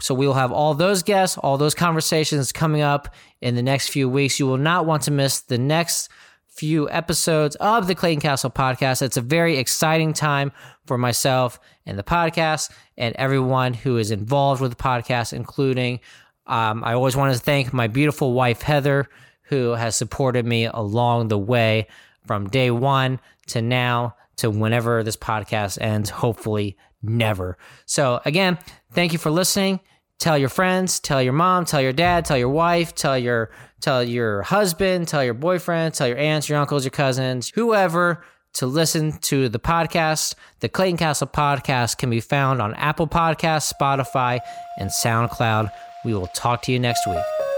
So 0.00 0.14
we 0.14 0.26
will 0.26 0.34
have 0.34 0.50
all 0.50 0.72
those 0.74 1.02
guests, 1.02 1.36
all 1.36 1.58
those 1.58 1.74
conversations 1.74 2.52
coming 2.52 2.80
up 2.80 3.14
in 3.42 3.54
the 3.54 3.62
next 3.62 3.88
few 3.88 4.08
weeks. 4.08 4.40
You 4.40 4.46
will 4.46 4.56
not 4.56 4.86
want 4.86 5.02
to 5.02 5.10
miss 5.10 5.40
the 5.40 5.58
next 5.58 6.08
few 6.52 6.88
episodes 6.90 7.56
of 7.56 7.86
the 7.86 7.94
Clayton 7.94 8.20
Castle 8.20 8.50
podcast. 8.50 9.02
It's 9.02 9.16
a 9.16 9.22
very 9.22 9.56
exciting 9.56 10.12
time 10.12 10.52
for 10.86 10.98
myself 10.98 11.58
and 11.86 11.98
the 11.98 12.02
podcast 12.02 12.70
and 12.96 13.14
everyone 13.16 13.74
who 13.74 13.96
is 13.96 14.10
involved 14.10 14.60
with 14.60 14.70
the 14.70 14.82
podcast, 14.82 15.32
including 15.32 16.00
um, 16.46 16.84
I 16.84 16.92
always 16.94 17.16
want 17.16 17.34
to 17.34 17.40
thank 17.40 17.72
my 17.72 17.86
beautiful 17.86 18.32
wife, 18.32 18.62
Heather, 18.62 19.08
who 19.44 19.70
has 19.70 19.96
supported 19.96 20.44
me 20.44 20.66
along 20.66 21.28
the 21.28 21.38
way 21.38 21.88
from 22.26 22.48
day 22.48 22.70
one 22.70 23.20
to 23.48 23.62
now 23.62 24.16
to 24.36 24.50
whenever 24.50 25.02
this 25.02 25.16
podcast 25.16 25.80
ends, 25.80 26.10
hopefully 26.10 26.76
never. 27.02 27.56
So, 27.86 28.20
again, 28.24 28.58
thank 28.92 29.12
you 29.12 29.18
for 29.18 29.30
listening. 29.30 29.80
Tell 30.22 30.38
your 30.38 30.50
friends, 30.50 31.00
tell 31.00 31.20
your 31.20 31.32
mom, 31.32 31.64
tell 31.64 31.80
your 31.80 31.92
dad, 31.92 32.24
tell 32.24 32.38
your 32.38 32.48
wife, 32.48 32.94
tell 32.94 33.18
your 33.18 33.50
tell 33.80 34.04
your 34.04 34.42
husband, 34.42 35.08
tell 35.08 35.24
your 35.24 35.34
boyfriend, 35.34 35.94
tell 35.94 36.06
your 36.06 36.16
aunts, 36.16 36.48
your 36.48 36.60
uncles, 36.60 36.84
your 36.84 36.92
cousins, 36.92 37.50
whoever 37.56 38.22
to 38.52 38.66
listen 38.66 39.18
to 39.22 39.48
the 39.48 39.58
podcast. 39.58 40.36
The 40.60 40.68
Clayton 40.68 40.98
Castle 40.98 41.26
podcast 41.26 41.98
can 41.98 42.08
be 42.08 42.20
found 42.20 42.62
on 42.62 42.72
Apple 42.74 43.08
Podcasts, 43.08 43.72
Spotify, 43.74 44.38
and 44.78 44.90
SoundCloud. 44.90 45.72
We 46.04 46.14
will 46.14 46.28
talk 46.28 46.62
to 46.62 46.72
you 46.72 46.78
next 46.78 47.04
week. 47.04 47.51